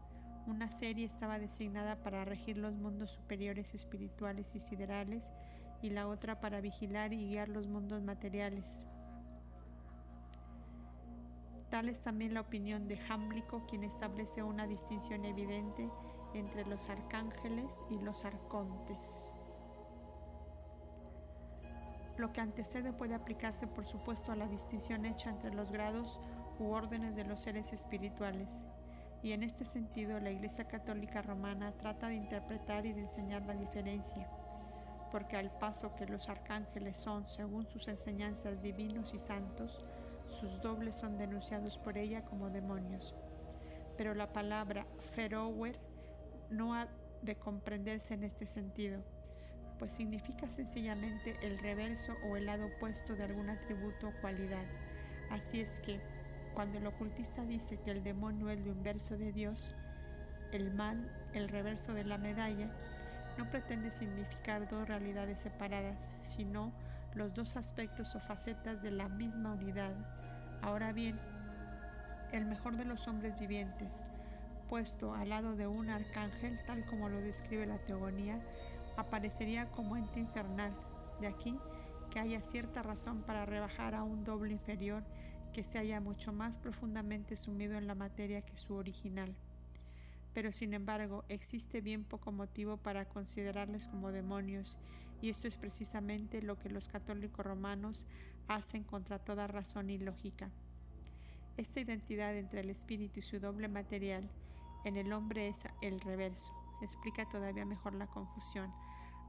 Una 0.48 0.70
serie 0.70 1.06
estaba 1.06 1.40
designada 1.40 1.98
para 1.98 2.26
regir 2.26 2.58
los 2.58 2.76
mundos 2.76 3.12
superiores 3.12 3.74
espirituales 3.74 4.56
y 4.56 4.60
siderales 4.60 5.30
y 5.82 5.90
la 5.90 6.08
otra 6.08 6.40
para 6.40 6.62
vigilar 6.62 7.14
y 7.14 7.28
guiar 7.30 7.50
los 7.50 7.68
mundos 7.68 8.02
materiales. 8.02 8.80
Tal 11.70 11.90
es 11.90 12.02
también 12.02 12.34
la 12.34 12.42
opinión 12.42 12.88
de 12.88 12.98
Jámblico, 12.98 13.66
quien 13.68 13.84
establece 13.84 14.42
una 14.42 14.68
distinción 14.68 15.26
evidente 15.26 15.90
entre 16.38 16.66
los 16.66 16.90
arcángeles 16.90 17.74
y 17.90 18.00
los 18.00 18.26
arcontes. 18.26 19.30
Lo 22.18 22.34
que 22.34 22.42
antecede 22.42 22.94
puede 22.94 23.14
aplicarse, 23.14 23.68
por 23.68 23.86
supuesto, 23.86 24.32
a 24.32 24.36
la 24.36 24.48
distinción 24.48 25.06
hecha 25.06 25.30
entre 25.30 25.54
los 25.54 25.72
grados 25.72 26.20
u 26.60 26.72
órdenes 26.72 27.16
de 27.16 27.26
los 27.26 27.42
seres 27.42 27.74
espirituales. 27.74 28.64
Y 29.22 29.34
en 29.34 29.44
este 29.44 29.66
sentido, 29.66 30.20
la 30.20 30.32
Iglesia 30.32 30.68
Católica 30.68 31.22
Romana 31.22 31.74
trata 31.78 32.08
de 32.08 32.16
interpretar 32.16 32.86
y 32.86 32.94
de 32.94 33.02
enseñar 33.02 33.46
la 33.46 33.54
diferencia, 33.54 34.28
porque 35.12 35.38
al 35.38 35.52
paso 35.52 35.96
que 35.96 36.08
los 36.08 36.28
arcángeles 36.30 36.98
son, 36.98 37.28
según 37.28 37.68
sus 37.68 37.88
enseñanzas, 37.88 38.62
divinos 38.62 39.14
y 39.14 39.20
santos, 39.20 39.84
sus 40.28 40.62
dobles 40.62 40.96
son 40.96 41.18
denunciados 41.18 41.78
por 41.78 41.98
ella 41.98 42.26
como 42.26 42.50
demonios. 42.50 43.14
Pero 43.96 44.14
la 44.14 44.34
palabra 44.34 44.86
ferower 45.00 45.80
no 46.50 46.74
ha 46.74 46.88
de 47.22 47.36
comprenderse 47.36 48.14
en 48.14 48.24
este 48.24 48.46
sentido, 48.46 49.04
pues 49.80 49.92
significa 49.92 50.48
sencillamente 50.50 51.36
el 51.42 51.60
reverso 51.60 52.14
o 52.30 52.38
el 52.38 52.46
lado 52.46 52.68
opuesto 52.68 53.16
de 53.16 53.24
algún 53.24 53.50
atributo 53.50 54.10
o 54.10 54.22
cualidad. 54.22 54.64
Así 55.30 55.62
es 55.62 55.80
que, 55.82 56.00
cuando 56.54 56.80
el 56.80 56.88
ocultista 56.88 57.46
dice 57.46 57.78
que 57.78 57.92
el 57.92 58.04
demonio 58.04 58.50
es 58.50 58.66
lo 58.66 58.72
inverso 58.72 59.18
de 59.18 59.32
Dios, 59.32 59.74
el 60.52 60.74
mal, 60.74 61.12
el 61.34 61.50
reverso 61.50 61.94
de 61.94 62.06
la 62.06 62.18
medalla, 62.18 62.70
no 63.38 63.50
pretende 63.50 63.92
significar 63.92 64.68
dos 64.68 64.88
realidades 64.88 65.40
separadas, 65.40 66.10
sino 66.24 66.72
los 67.14 67.34
dos 67.34 67.56
aspectos 67.56 68.16
o 68.16 68.20
facetas 68.20 68.82
de 68.82 68.92
la 68.92 69.10
misma 69.10 69.54
unidad. 69.54 69.94
Ahora 70.62 70.92
bien, 70.92 71.20
el 72.32 72.46
mejor 72.46 72.76
de 72.78 72.86
los 72.86 73.08
hombres 73.08 73.40
vivientes, 73.40 74.04
puesto 74.70 75.14
al 75.14 75.30
lado 75.30 75.56
de 75.56 75.68
un 75.68 75.90
arcángel, 75.90 76.60
tal 76.66 76.86
como 76.86 77.10
lo 77.10 77.20
describe 77.22 77.66
la 77.66 77.80
teogonía, 77.80 78.42
aparecería 78.96 79.70
como 79.72 79.98
ente 79.98 80.20
infernal. 80.20 80.74
De 81.20 81.28
aquí 81.28 81.58
que 82.12 82.20
haya 82.20 82.42
cierta 82.42 82.84
razón 82.84 83.22
para 83.24 83.46
rebajar 83.46 83.96
a 83.96 84.04
un 84.04 84.24
doble 84.24 84.54
inferior 84.54 85.04
que 85.54 85.64
se 85.64 85.80
haya 85.80 86.00
mucho 86.00 86.32
más 86.34 86.58
profundamente 86.58 87.36
sumido 87.36 87.78
en 87.78 87.88
la 87.88 87.96
materia 87.96 88.42
que 88.42 88.58
su 88.58 88.76
original. 88.76 89.36
Pero 90.34 90.52
sin 90.52 90.74
embargo, 90.74 91.26
existe 91.30 91.82
bien 91.82 92.04
poco 92.04 92.32
motivo 92.32 92.78
para 92.78 93.06
considerarles 93.06 93.88
como 93.88 94.12
demonios 94.12 94.78
y 95.22 95.30
esto 95.30 95.48
es 95.48 95.58
precisamente 95.58 96.42
lo 96.42 96.60
que 96.60 96.70
los 96.70 96.88
católicos 96.90 97.46
romanos 97.46 98.06
hacen 98.48 98.84
contra 98.84 99.20
toda 99.20 99.48
razón 99.48 99.90
y 99.90 99.98
lógica. 99.98 100.52
Esta 101.58 101.80
identidad 101.80 102.36
entre 102.38 102.62
el 102.62 102.70
espíritu 102.70 103.20
y 103.20 103.24
su 103.24 103.40
doble 103.40 103.68
material 103.68 104.30
en 104.88 104.98
el 104.98 105.14
hombre 105.14 105.48
es 105.48 105.62
el 105.82 106.00
reverso. 106.00 106.54
Explica 106.82 107.28
todavía 107.28 107.66
mejor 107.66 107.94
la 107.94 108.08
confusión 108.08 108.74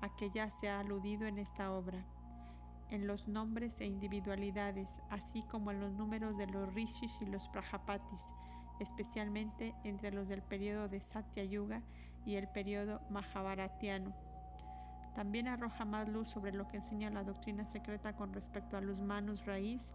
a 0.01 0.15
que 0.17 0.31
ya 0.31 0.51
se 0.51 0.69
ha 0.69 0.81
aludido 0.81 1.27
en 1.27 1.39
esta 1.39 1.73
obra. 1.73 2.05
En 2.91 3.07
los 3.07 3.29
nombres 3.29 3.81
e 3.81 3.87
individualidades, 3.87 5.01
así 5.11 5.43
como 5.51 5.71
en 5.71 5.81
los 5.81 5.93
números 5.93 6.37
de 6.39 6.47
los 6.47 6.73
rishis 6.75 7.19
y 7.21 7.27
los 7.27 7.49
prajapatis, 7.49 8.35
especialmente 8.81 9.75
entre 9.85 10.13
los 10.13 10.29
del 10.29 10.43
periodo 10.43 10.89
de 10.89 11.01
Satya 11.01 11.45
Yuga 11.45 11.83
y 12.25 12.37
el 12.37 12.49
periodo 12.49 13.01
Mahabharatiano 13.11 14.15
también 15.19 15.49
arroja 15.49 15.85
más 15.85 16.09
luz 16.09 16.29
sobre 16.29 16.53
lo 16.53 16.69
que 16.69 16.77
enseña 16.77 17.11
la 17.11 17.25
doctrina 17.25 17.67
secreta 17.67 18.15
con 18.15 18.33
respecto 18.33 18.77
a 18.77 18.81
los 18.81 19.01
manus 19.01 19.45
raíz 19.47 19.93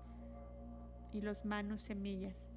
y 1.13 1.21
los 1.21 1.45
manus 1.45 1.79
semillas. 1.79 2.49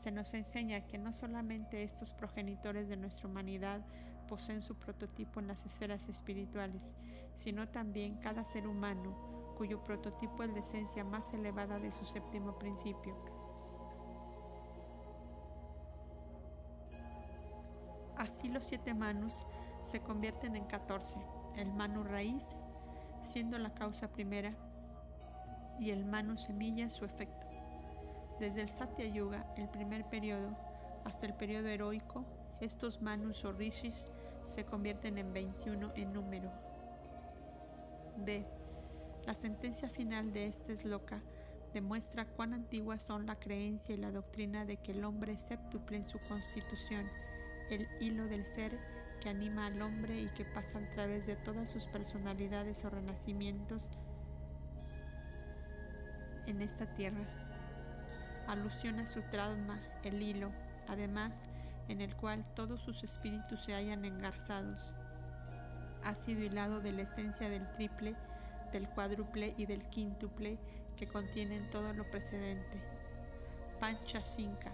Se 0.00 0.10
nos 0.10 0.32
enseña 0.32 0.86
que 0.86 0.96
no 0.96 1.12
solamente 1.12 1.82
estos 1.82 2.14
progenitores 2.14 2.88
de 2.88 2.96
nuestra 2.96 3.28
humanidad 3.28 3.82
poseen 4.28 4.62
su 4.62 4.76
prototipo 4.76 5.40
en 5.40 5.46
las 5.46 5.66
esferas 5.66 6.08
espirituales, 6.08 6.94
sino 7.34 7.68
también 7.68 8.16
cada 8.16 8.46
ser 8.46 8.66
humano, 8.66 9.54
cuyo 9.58 9.84
prototipo 9.84 10.42
es 10.42 10.54
la 10.54 10.60
esencia 10.60 11.04
más 11.04 11.34
elevada 11.34 11.78
de 11.78 11.92
su 11.92 12.06
séptimo 12.06 12.58
principio. 12.58 13.14
Así 18.16 18.48
los 18.48 18.64
siete 18.64 18.94
manus 18.94 19.46
se 19.84 20.00
convierten 20.00 20.56
en 20.56 20.64
catorce 20.64 21.18
el 21.56 21.74
manu 21.74 22.04
raíz 22.04 22.46
siendo 23.20 23.58
la 23.58 23.74
causa 23.74 24.08
primera 24.08 24.54
y 25.78 25.90
el 25.90 26.06
manu 26.06 26.38
semilla 26.38 26.88
su 26.88 27.04
efecto. 27.04 27.49
Desde 28.40 28.62
el 28.62 28.70
Satya 28.70 29.04
Yuga, 29.04 29.44
el 29.58 29.68
primer 29.68 30.06
periodo, 30.06 30.56
hasta 31.04 31.26
el 31.26 31.34
periodo 31.34 31.68
heroico, 31.68 32.24
estos 32.62 33.02
manus 33.02 33.44
o 33.44 33.52
rishis 33.52 34.08
se 34.46 34.64
convierten 34.64 35.18
en 35.18 35.34
21 35.34 35.92
en 35.94 36.12
número. 36.14 36.50
B. 38.16 38.46
La 39.26 39.34
sentencia 39.34 39.90
final 39.90 40.32
de 40.32 40.46
este 40.46 40.72
esloka 40.72 41.20
demuestra 41.74 42.24
cuán 42.24 42.54
antiguas 42.54 43.02
son 43.02 43.26
la 43.26 43.36
creencia 43.36 43.94
y 43.94 43.98
la 43.98 44.10
doctrina 44.10 44.64
de 44.64 44.78
que 44.78 44.92
el 44.92 45.04
hombre 45.04 45.32
es 45.32 45.42
séptuple 45.42 45.98
en 45.98 46.02
su 46.02 46.18
constitución, 46.20 47.06
el 47.68 47.86
hilo 48.00 48.24
del 48.24 48.46
ser 48.46 48.72
que 49.20 49.28
anima 49.28 49.66
al 49.66 49.82
hombre 49.82 50.18
y 50.18 50.28
que 50.28 50.46
pasa 50.46 50.78
a 50.78 50.94
través 50.94 51.26
de 51.26 51.36
todas 51.36 51.68
sus 51.68 51.86
personalidades 51.86 52.86
o 52.86 52.90
renacimientos 52.90 53.92
en 56.46 56.62
esta 56.62 56.86
tierra. 56.94 57.49
Alusión 58.46 59.06
su 59.06 59.22
trauma, 59.22 59.80
el 60.02 60.22
hilo, 60.22 60.50
además, 60.88 61.44
en 61.88 62.00
el 62.00 62.14
cual 62.16 62.44
todos 62.54 62.80
sus 62.80 63.02
espíritus 63.02 63.60
se 63.60 63.74
hallan 63.74 64.04
engarzados. 64.04 64.92
Ha 66.04 66.14
sido 66.14 66.42
hilado 66.42 66.80
de 66.80 66.92
la 66.92 67.02
esencia 67.02 67.48
del 67.48 67.70
triple, 67.72 68.16
del 68.72 68.88
cuádruple 68.88 69.54
y 69.56 69.66
del 69.66 69.82
quíntuple 69.90 70.58
que 70.96 71.08
contienen 71.08 71.68
todo 71.70 71.92
lo 71.92 72.08
precedente. 72.10 72.80
Pancha 73.80 74.22
Sinka, 74.22 74.72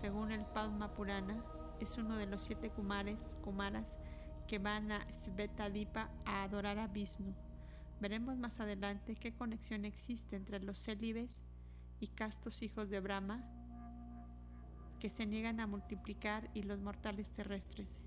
según 0.00 0.32
el 0.32 0.44
Padma 0.46 0.94
Purana, 0.94 1.42
es 1.80 1.96
uno 1.98 2.16
de 2.16 2.26
los 2.26 2.42
siete 2.42 2.70
kumares, 2.70 3.34
kumaras 3.42 3.98
que 4.46 4.58
van 4.58 4.90
a 4.90 5.00
Svetadipa 5.12 6.10
a 6.24 6.42
adorar 6.42 6.78
a 6.78 6.88
Vishnu. 6.88 7.34
Veremos 8.00 8.36
más 8.36 8.60
adelante 8.60 9.14
qué 9.14 9.32
conexión 9.32 9.84
existe 9.84 10.36
entre 10.36 10.60
los 10.60 10.78
célibes 10.78 11.42
y 12.00 12.08
castos 12.08 12.62
hijos 12.62 12.90
de 12.90 13.00
Brahma 13.00 13.44
que 14.98 15.08
se 15.08 15.26
niegan 15.26 15.60
a 15.60 15.66
multiplicar 15.66 16.50
y 16.54 16.62
los 16.62 16.80
mortales 16.80 17.30
terrestres. 17.30 18.00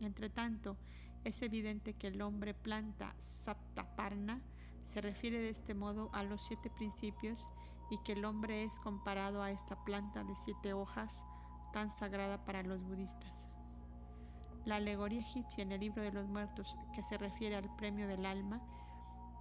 Entre 0.00 0.30
tanto, 0.30 0.76
es 1.24 1.42
evidente 1.42 1.94
que 1.94 2.08
el 2.08 2.22
hombre 2.22 2.54
planta 2.54 3.14
Saptaparna 3.18 4.40
se 4.82 5.00
refiere 5.00 5.38
de 5.38 5.50
este 5.50 5.74
modo 5.74 6.10
a 6.12 6.22
los 6.22 6.42
siete 6.42 6.70
principios 6.70 7.48
y 7.90 7.98
que 7.98 8.12
el 8.12 8.24
hombre 8.24 8.64
es 8.64 8.78
comparado 8.80 9.42
a 9.42 9.50
esta 9.50 9.84
planta 9.84 10.24
de 10.24 10.34
siete 10.36 10.72
hojas 10.72 11.24
tan 11.72 11.90
sagrada 11.90 12.44
para 12.44 12.62
los 12.62 12.82
budistas. 12.82 13.48
La 14.64 14.76
alegoría 14.76 15.20
egipcia 15.20 15.62
en 15.62 15.72
el 15.72 15.80
libro 15.80 16.02
de 16.02 16.12
los 16.12 16.26
muertos, 16.26 16.76
que 16.94 17.02
se 17.02 17.16
refiere 17.16 17.56
al 17.56 17.74
premio 17.76 18.08
del 18.08 18.26
alma, 18.26 18.60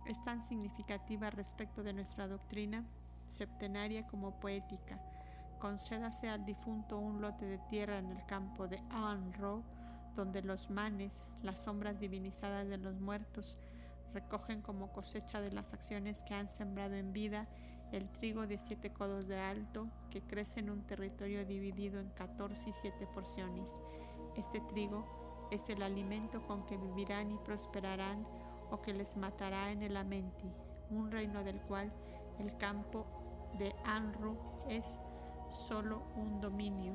es 0.05 0.21
tan 0.23 0.41
significativa 0.41 1.29
respecto 1.29 1.83
de 1.83 1.93
nuestra 1.93 2.27
doctrina 2.27 2.85
septenaria 3.29 4.05
como 4.07 4.31
poética. 4.39 4.99
Concédase 5.59 6.29
al 6.29 6.45
difunto 6.45 6.97
un 6.97 7.21
lote 7.21 7.45
de 7.45 7.57
tierra 7.69 7.97
en 7.97 8.09
el 8.09 8.25
campo 8.25 8.67
de 8.67 8.81
Anro, 8.89 9.63
donde 10.15 10.41
los 10.41 10.69
manes, 10.69 11.23
las 11.43 11.63
sombras 11.63 11.99
divinizadas 11.99 12.67
de 12.67 12.77
los 12.77 12.99
muertos, 12.99 13.57
recogen 14.13 14.61
como 14.61 14.91
cosecha 14.91 15.41
de 15.41 15.51
las 15.51 15.73
acciones 15.73 16.23
que 16.23 16.33
han 16.33 16.49
sembrado 16.49 16.95
en 16.95 17.13
vida 17.13 17.47
el 17.91 18.09
trigo 18.09 18.45
de 18.45 18.57
siete 18.57 18.91
codos 18.91 19.27
de 19.27 19.39
alto, 19.39 19.87
que 20.11 20.21
crece 20.21 20.59
en 20.59 20.69
un 20.69 20.85
territorio 20.85 21.45
dividido 21.45 21.99
en 21.99 22.09
14 22.09 22.69
y 22.69 22.73
siete 22.73 23.07
porciones. 23.07 23.71
Este 24.35 24.61
trigo 24.61 25.47
es 25.51 25.69
el 25.69 25.81
alimento 25.81 26.45
con 26.45 26.65
que 26.65 26.77
vivirán 26.77 27.31
y 27.31 27.37
prosperarán 27.39 28.27
o 28.69 28.81
que 28.81 28.93
les 28.93 29.17
matará 29.17 29.71
en 29.71 29.81
el 29.81 29.97
Amenti, 29.97 30.51
un 30.91 31.11
reino 31.11 31.43
del 31.43 31.59
cual 31.61 31.91
el 32.37 32.55
campo 32.57 33.07
de 33.57 33.75
Anru 33.85 34.37
es 34.67 34.99
solo 35.49 36.03
un 36.15 36.39
dominio, 36.39 36.93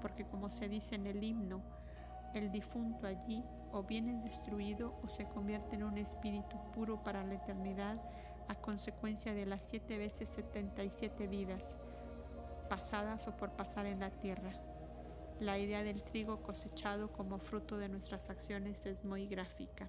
porque 0.00 0.24
como 0.24 0.50
se 0.50 0.68
dice 0.68 0.94
en 0.94 1.06
el 1.06 1.22
himno, 1.22 1.62
el 2.34 2.50
difunto 2.50 3.06
allí 3.06 3.44
o 3.72 3.82
bien 3.82 4.08
es 4.08 4.24
destruido 4.24 4.94
o 5.02 5.08
se 5.08 5.26
convierte 5.28 5.76
en 5.76 5.84
un 5.84 5.98
espíritu 5.98 6.56
puro 6.72 7.02
para 7.02 7.24
la 7.24 7.34
eternidad 7.34 8.00
a 8.48 8.54
consecuencia 8.54 9.34
de 9.34 9.46
las 9.46 9.64
siete 9.64 9.98
veces 9.98 10.28
setenta 10.28 10.82
y 10.82 10.90
siete 10.90 11.26
vidas 11.26 11.76
pasadas 12.68 13.26
o 13.28 13.36
por 13.36 13.50
pasar 13.52 13.86
en 13.86 14.00
la 14.00 14.10
tierra. 14.10 14.52
La 15.40 15.58
idea 15.58 15.82
del 15.82 16.02
trigo 16.02 16.42
cosechado 16.42 17.12
como 17.12 17.38
fruto 17.38 17.78
de 17.78 17.88
nuestras 17.88 18.30
acciones 18.30 18.86
es 18.86 19.04
muy 19.04 19.26
gráfica. 19.26 19.88